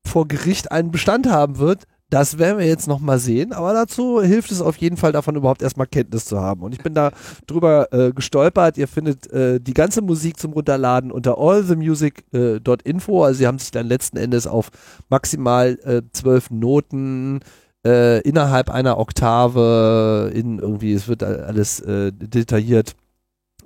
[0.04, 4.22] vor Gericht einen Bestand haben wird, das werden wir jetzt noch mal sehen, aber dazu
[4.22, 6.62] hilft es auf jeden Fall davon überhaupt erstmal Kenntnis zu haben.
[6.62, 7.10] Und ich bin da
[7.46, 8.78] drüber äh, gestolpert.
[8.78, 13.24] Ihr findet äh, die ganze Musik zum Runterladen unter allthemusic.info.
[13.24, 14.70] Also sie haben sich dann letzten Endes auf
[15.10, 17.40] maximal äh, zwölf Noten
[17.86, 22.94] äh, innerhalb einer Oktave in irgendwie, es wird alles äh, detailliert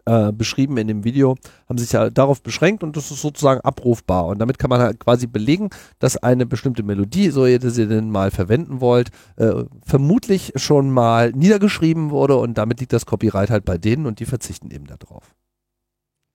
[0.05, 1.37] äh, beschrieben in dem Video,
[1.69, 4.27] haben sich ja darauf beschränkt und das ist sozusagen abrufbar.
[4.27, 8.11] Und damit kann man halt quasi belegen, dass eine bestimmte Melodie, so ihr sie denn
[8.11, 13.65] mal verwenden wollt, äh, vermutlich schon mal niedergeschrieben wurde und damit liegt das Copyright halt
[13.65, 15.35] bei denen und die verzichten eben darauf.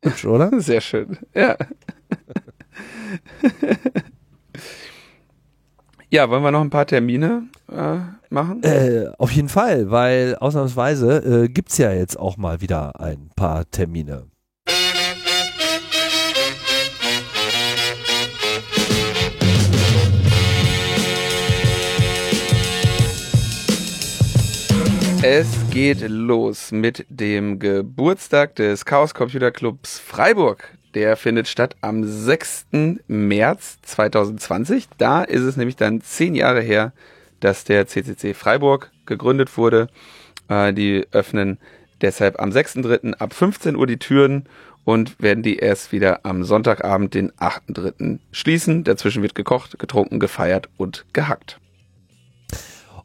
[0.04, 0.52] Hübsch, oder?
[0.60, 1.58] Sehr schön, ja.
[6.10, 7.98] Ja, wollen wir noch ein paar Termine äh,
[8.30, 8.64] machen?
[8.64, 13.30] Äh, auf jeden Fall, weil ausnahmsweise äh, gibt es ja jetzt auch mal wieder ein
[13.36, 14.24] paar Termine.
[25.22, 30.77] Es geht los mit dem Geburtstag des Chaos Computer Clubs Freiburg.
[30.98, 32.66] Der findet statt am 6.
[33.08, 34.88] März 2020.
[34.98, 36.92] Da ist es nämlich dann zehn Jahre her,
[37.40, 39.90] dass der CCC Freiburg gegründet wurde.
[40.48, 41.60] Äh, die öffnen
[42.02, 43.14] deshalb am 6.3.
[43.14, 44.50] ab 15 Uhr die Türen
[44.86, 48.18] und werden die erst wieder am Sonntagabend, den 8.3.
[48.32, 48.84] schließen.
[48.84, 51.60] Dazwischen wird gekocht, getrunken, gefeiert und gehackt.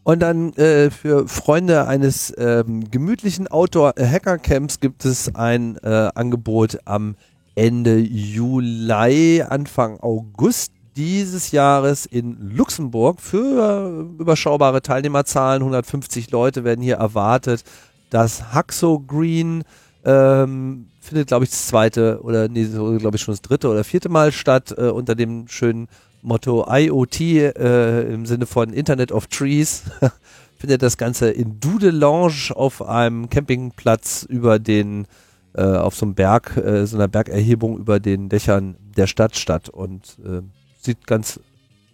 [0.02, 7.16] Und dann äh, für Freunde eines ähm, gemütlichen Outdoor-Hacker-Camps gibt es ein äh, Angebot am
[7.54, 15.62] Ende Juli, Anfang August dieses Jahres in Luxemburg für überschaubare Teilnehmerzahlen.
[15.62, 17.64] 150 Leute werden hier erwartet.
[18.10, 19.64] Das Haxo Green
[20.04, 24.08] ähm, findet, glaube ich, das zweite oder nee, glaube ich schon das dritte oder vierte
[24.08, 25.88] Mal statt äh, unter dem schönen
[26.20, 29.84] Motto IoT äh, im Sinne von Internet of Trees.
[30.58, 35.08] findet das Ganze in Dudelange auf einem Campingplatz über den
[35.54, 39.68] äh, auf so einem Berg, äh, so einer Bergerhebung über den Dächern der Stadt statt
[39.68, 40.42] und äh,
[40.80, 41.40] sieht ganz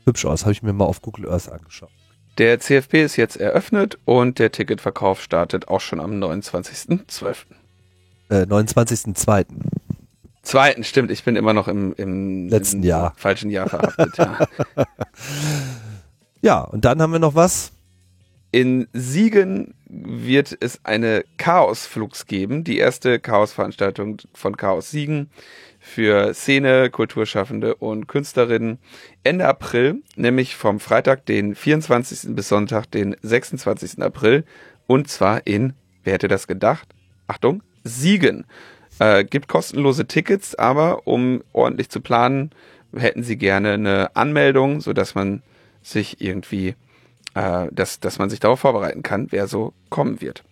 [0.05, 0.43] hübsch aus.
[0.43, 1.91] Habe ich mir mal auf Google Earth angeschaut.
[2.39, 7.35] Der CFP ist jetzt eröffnet und der Ticketverkauf startet auch schon am 29.12.
[8.31, 9.47] Äh, 29.02.
[10.43, 13.13] Zweiten, stimmt, ich bin immer noch im, im Letzten im Jahr.
[13.17, 14.17] falschen Jahr verhaftet.
[14.17, 14.39] ja.
[16.41, 17.73] Ja, und dann haben wir noch was.
[18.51, 25.31] In Siegen wird es eine Chaosflux geben, die erste Chaosveranstaltung von Chaos Siegen
[25.81, 28.79] für Szene, Kulturschaffende und Künstlerinnen
[29.23, 32.35] Ende April, nämlich vom Freitag, den 24.
[32.35, 34.03] bis Sonntag, den 26.
[34.03, 34.45] April
[34.87, 36.89] und zwar in, wer hätte das gedacht?
[37.27, 38.47] Achtung, Siegen.
[38.99, 42.51] Äh, gibt kostenlose Tickets, aber um ordentlich zu planen,
[42.97, 45.43] hätten sie gerne eine Anmeldung, sodass man
[45.83, 46.75] sich irgendwie,
[47.39, 50.43] äh, dass, dass man sich darauf vorbereiten kann, wer so kommen wird.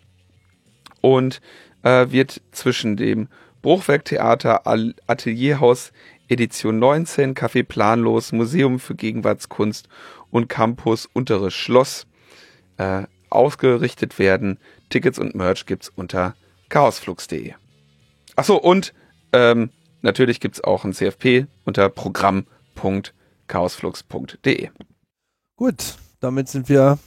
[1.01, 1.41] Und
[1.83, 3.27] äh, wird zwischen dem
[3.63, 4.63] Bruchwerktheater
[5.09, 5.91] Atelierhaus
[6.29, 9.89] Edition 19, Café Planlos, Museum für Gegenwartskunst
[10.31, 12.07] und Campus Unteres Schloss
[12.77, 14.61] äh, ausgerichtet werden.
[14.89, 16.37] Tickets und Merch gibt's unter
[16.69, 17.55] chaosflux.de.
[18.37, 18.95] Achso, und
[19.33, 19.71] ähm,
[20.03, 24.71] natürlich gibt's auch ein CFP unter programm.chaosflux.de.
[25.57, 26.99] Gut, damit sind wir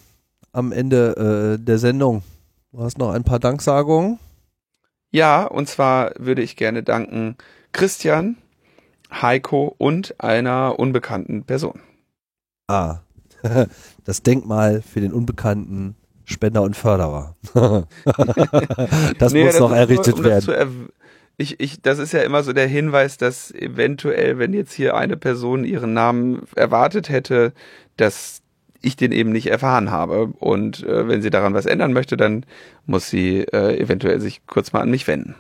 [0.52, 2.24] am Ende äh, der Sendung.
[2.72, 4.20] Du hast noch ein paar Danksagungen.
[5.12, 7.36] Ja, und zwar würde ich gerne danken
[7.72, 8.38] Christian,
[9.12, 11.80] Heiko und einer unbekannten Person.
[12.68, 13.00] Ah,
[14.06, 15.96] das Denkmal für den unbekannten
[16.26, 17.36] Spender und Förderer.
[19.18, 20.72] das Nee, muss noch ist errichtet nur, um das werden.
[20.72, 20.90] erw-
[21.38, 25.18] Ich, ich, das ist ja immer so der Hinweis, dass eventuell, wenn jetzt hier eine
[25.18, 27.54] Person ihren Namen erwartet hätte,
[27.98, 28.39] dass
[28.82, 30.28] ich den eben nicht erfahren habe.
[30.40, 32.46] Und äh, wenn sie daran was ändern möchte, dann
[32.86, 35.36] muss sie äh, eventuell sich kurz mal an mich wenden.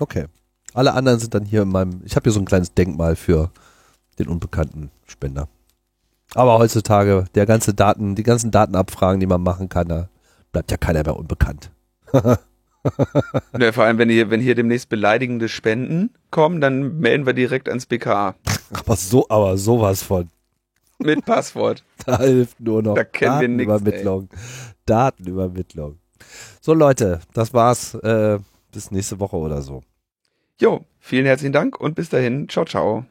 [0.00, 0.26] Okay.
[0.72, 2.02] Alle anderen sind dann hier in meinem.
[2.04, 3.50] Ich habe hier so ein kleines Denkmal für
[4.18, 5.48] den unbekannten Spender.
[6.34, 10.08] Aber heutzutage, der ganze Daten, die ganzen Datenabfragen, die man machen kann, da
[10.50, 11.70] bleibt ja keiner mehr unbekannt.
[13.56, 17.68] Ne, vor allem, wenn hier, wenn hier demnächst beleidigende Spenden kommen, dann melden wir direkt
[17.68, 18.34] ans BKA.
[18.72, 20.28] Aber so, aber sowas von.
[21.04, 21.84] Mit Passwort.
[22.06, 24.28] Da hilft nur noch Da kennen wir nix, Datenübermittlung.
[24.84, 25.98] Datenübermittlung.
[26.60, 27.94] So Leute, das war's.
[27.94, 28.38] Äh,
[28.72, 29.82] bis nächste Woche oder so.
[30.60, 32.48] Jo, vielen herzlichen Dank und bis dahin.
[32.48, 33.06] Ciao, ciao.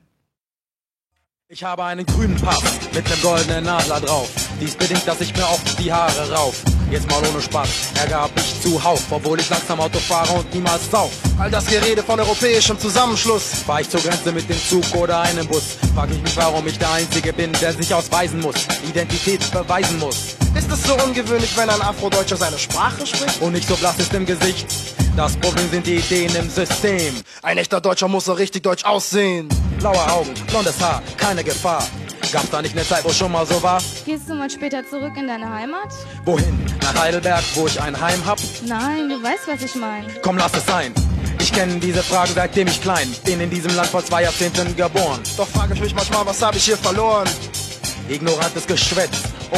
[1.47, 2.63] Ich habe einen grünen Pass
[2.93, 4.29] mit nem goldenen Nadler drauf.
[4.59, 6.63] Dies bedingt, dass ich mir oft die Haare rauf.
[6.89, 8.13] Jetzt mal ohne Spaß, hab ich
[8.63, 11.11] zuhauf, obwohl ich langsam Auto fahre und niemals sauf.
[11.37, 13.43] All das Gerede von europäischem Zusammenschluss.
[13.67, 16.79] Fahr ich zur Grenze mit dem Zug oder einem Bus, frag ich mich, warum ich
[16.79, 18.55] der Einzige bin, der sich ausweisen muss,
[18.87, 20.35] Identität beweisen muss.
[20.55, 23.41] Ist es so ungewöhnlich, wenn ein Afrodeutscher seine Sprache spricht?
[23.41, 24.67] Und nicht so blass ist im Gesicht.
[25.15, 27.13] Das Problem sind die Ideen im System.
[27.41, 29.49] Ein echter Deutscher muss so richtig deutsch aussehen.
[29.79, 31.85] Blaue Augen, blondes Haar, keine Gefahr.
[32.31, 33.81] Gab's da nicht eine Zeit, wo schon mal so war?
[34.05, 35.89] Gehst du mal später zurück in deine Heimat?
[36.25, 36.65] Wohin?
[36.81, 38.39] Nach Heidelberg, wo ich ein Heim hab?
[38.65, 40.07] Nein, du weißt, was ich meine.
[40.23, 40.93] Komm, lass es sein.
[41.39, 45.21] Ich kenne diese Frage seitdem ich klein bin in diesem Land vor zwei Jahrzehnten geboren.
[45.37, 47.27] Doch frage ich mich manchmal, was habe ich hier verloren?
[48.09, 49.11] Ignorantes Geschwätz,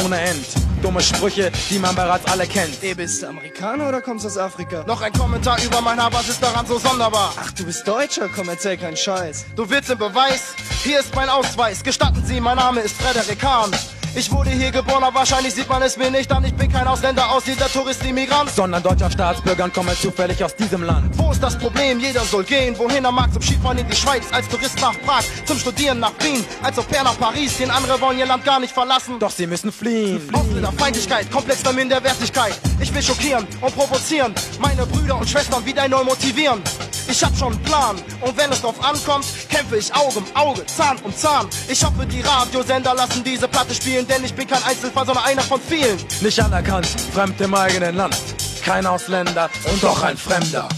[0.04, 0.46] ohne End.
[0.82, 2.82] Dumme Sprüche, die man bereits alle kennt.
[2.82, 4.84] Ey, bist du Amerikaner oder kommst aus Afrika?
[4.86, 7.32] Noch ein Kommentar über mein Haar, was ist daran so sonderbar?
[7.40, 9.46] Ach, du bist Deutscher, komm, erzähl keinen Scheiß.
[9.56, 10.54] Du willst den Beweis?
[10.86, 11.82] Hier ist mein Ausweis.
[11.82, 13.72] Gestatten Sie, mein Name ist Frederik Hahn.
[14.18, 16.42] Ich wurde hier geboren, aber wahrscheinlich sieht man es mir nicht an.
[16.42, 18.48] Ich bin kein Ausländer, Ausländer, Tourist, Immigrant.
[18.48, 21.18] Sondern deutscher Staatsbürger und komme zufällig aus diesem Land.
[21.18, 22.00] Wo ist das Problem?
[22.00, 23.30] Jeder soll gehen, wohin er mag.
[23.30, 26.82] Zum Skifahren in die Schweiz, als Tourist nach Prag, zum Studieren nach Wien, als Au
[26.82, 27.58] pair nach Paris.
[27.58, 29.18] Den andere wollen ihr Land gar nicht verlassen.
[29.18, 30.26] Doch sie müssen fliehen.
[30.32, 32.58] Ausländerfeindlichkeit, komplexer Minderwertigkeit.
[32.80, 36.62] Ich will schockieren und provozieren, meine Brüder und Schwestern wieder neu motivieren.
[37.08, 40.66] Ich hab schon einen Plan und wenn es drauf ankommt, kämpfe ich Auge um Auge,
[40.66, 41.46] Zahn um Zahn.
[41.68, 45.42] Ich hoffe, die Radiosender lassen diese Platte spielen, denn ich bin kein Einzelfall, sondern einer
[45.42, 45.98] von vielen.
[46.20, 48.16] Nicht anerkannt, fremd im eigenen Land.
[48.64, 50.68] Kein Ausländer und doch ein Fremder.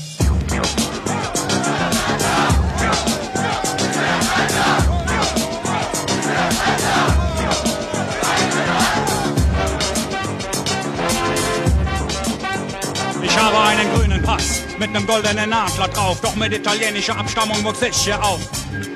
[13.23, 17.83] Ich habe einen grünen Pass mit nem goldenen Adler drauf, doch mit italienischer Abstammung wuchs
[17.83, 18.41] ich hier auf.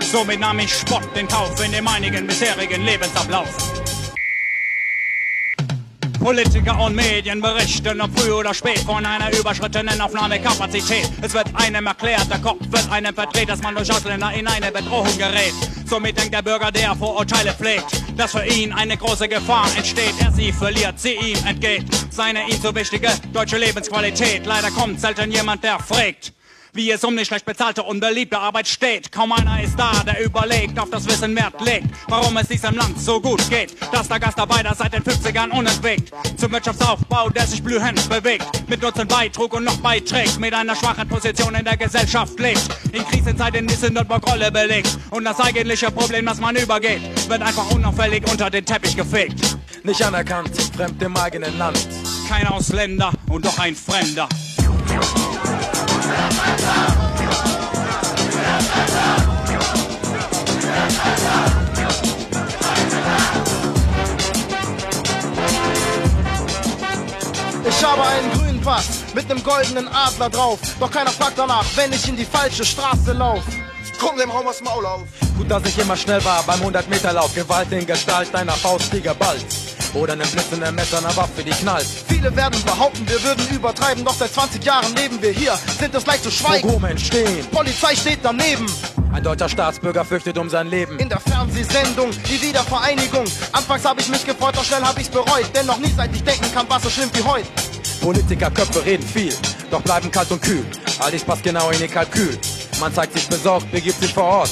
[0.01, 3.72] Somit nahm ich Spott in Kauf in dem einigen bisherigen Lebensablauf.
[6.23, 11.11] Politiker und Medien berichten, ob früh oder spät, von einer überschrittenen Aufnahmekapazität.
[11.21, 14.71] Es wird einem erklärt, der Kopf wird einem verdreht, dass man durch Ausländer in eine
[14.71, 15.53] Bedrohung gerät.
[15.85, 17.87] Somit denkt der Bürger, der Vorurteile pflegt,
[18.17, 20.15] dass für ihn eine große Gefahr entsteht.
[20.21, 21.87] Er sie verliert, sie ihm entgeht.
[22.11, 24.47] Seine ihm so wichtige deutsche Lebensqualität.
[24.47, 26.33] Leider kommt selten jemand, der fragt.
[26.75, 29.13] Wie es um die schlecht bezahlte, unbeliebte Arbeit steht.
[29.13, 32.99] Kaum einer ist da, der überlegt, auf das Wissen Wert legt, warum es diesem Land
[32.99, 38.09] so gut geht, dass der Gastarbeiter seit den 50ern unentwegt zum Wirtschaftsaufbau, der sich blühend
[38.09, 42.67] bewegt, mit Nutzen beitrug und noch beiträgt, mit einer schwachen Position in der Gesellschaft lebt,
[42.93, 47.71] in Krisenzeiten die Sündenbock Rolle belegt und das eigentliche Problem, das man übergeht, wird einfach
[47.71, 49.59] unauffällig unter den Teppich gefegt.
[49.83, 51.87] Nicht anerkannt, fremd im eigenen Land.
[52.29, 54.29] Kein Ausländer und doch ein Fremder.
[67.65, 70.59] Ich habe einen grünen Pass mit nem goldenen Adler drauf.
[70.79, 73.43] Doch keiner fragt danach, wenn ich in die falsche Straße lauf.
[74.01, 75.03] Komm dem Raum aus Maul auf.
[75.37, 77.35] Gut, dass ich immer schnell war beim 100-Meter-Lauf.
[77.35, 79.45] Gewalt in Gestalt deiner Faust, die geballt.
[79.95, 81.87] Oder nem blitzenden Messer, einer Waffe, die knallt.
[82.09, 84.05] Viele werden behaupten, wir würden übertreiben.
[84.05, 86.67] Doch seit 20 Jahren leben wir hier, sind es leicht zu schweigen.
[86.67, 87.47] Pogrome entstehen.
[87.51, 88.67] Polizei steht daneben.
[89.13, 90.99] Ein deutscher Staatsbürger fürchtet um sein Leben.
[90.99, 93.25] In der Fernsehsendung, die Wiedervereinigung.
[93.53, 95.51] Anfangs habe ich mich gefreut, doch schnell habe ich's bereut.
[95.55, 97.47] Denn noch nie seit ich denken kann, was so schlimm wie heute.
[98.01, 99.35] Politikerköpfe reden viel,
[99.71, 100.65] doch bleiben kalt und kühl.
[100.99, 102.37] All dies passt genau in ihr Kalkül.
[102.81, 104.51] Man zeigt sich besorgt, begibt sich vor Ort.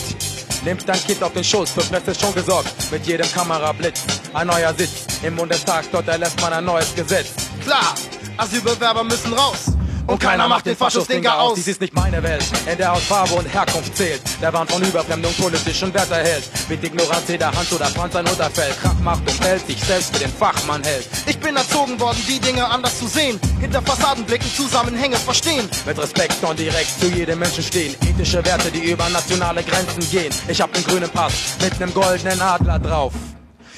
[0.65, 2.69] Nimmt dein Kind auf den Schoß, für Presse schon gesorgt.
[2.91, 4.05] Mit jedem Kamerablitz,
[4.35, 5.07] ein neuer Sitz.
[5.23, 7.32] Im Bundestag, dort erlässt man ein neues Gesetz.
[7.65, 7.95] Klar,
[8.37, 9.73] Asylbewerber müssen raus.
[10.11, 11.55] Und keiner macht den Faschus-Dinger aus.
[11.55, 14.20] Dies ist nicht meine Welt, in der aus Farbe und Herkunft zählt.
[14.43, 16.43] Der Wahn von Überfremdung politischen Wert erhält.
[16.69, 18.77] Mit Ignoranz jeder Hand oder Franz ein Unterfeld.
[18.81, 21.07] Kraft macht und hält sich selbst für den Fachmann hält.
[21.27, 23.39] Ich bin erzogen worden, die Dinge anders zu sehen.
[23.61, 25.69] Hinter Fassaden blicken, Zusammenhänge verstehen.
[25.87, 27.95] Mit Respekt und direkt zu jedem Menschen stehen.
[28.03, 30.35] Ethische Werte, die über nationale Grenzen gehen.
[30.49, 31.32] Ich hab den grünen Pass
[31.62, 33.12] mit nem goldenen Adler drauf.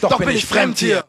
[0.01, 1.05] Doch, bin ich fremd hier.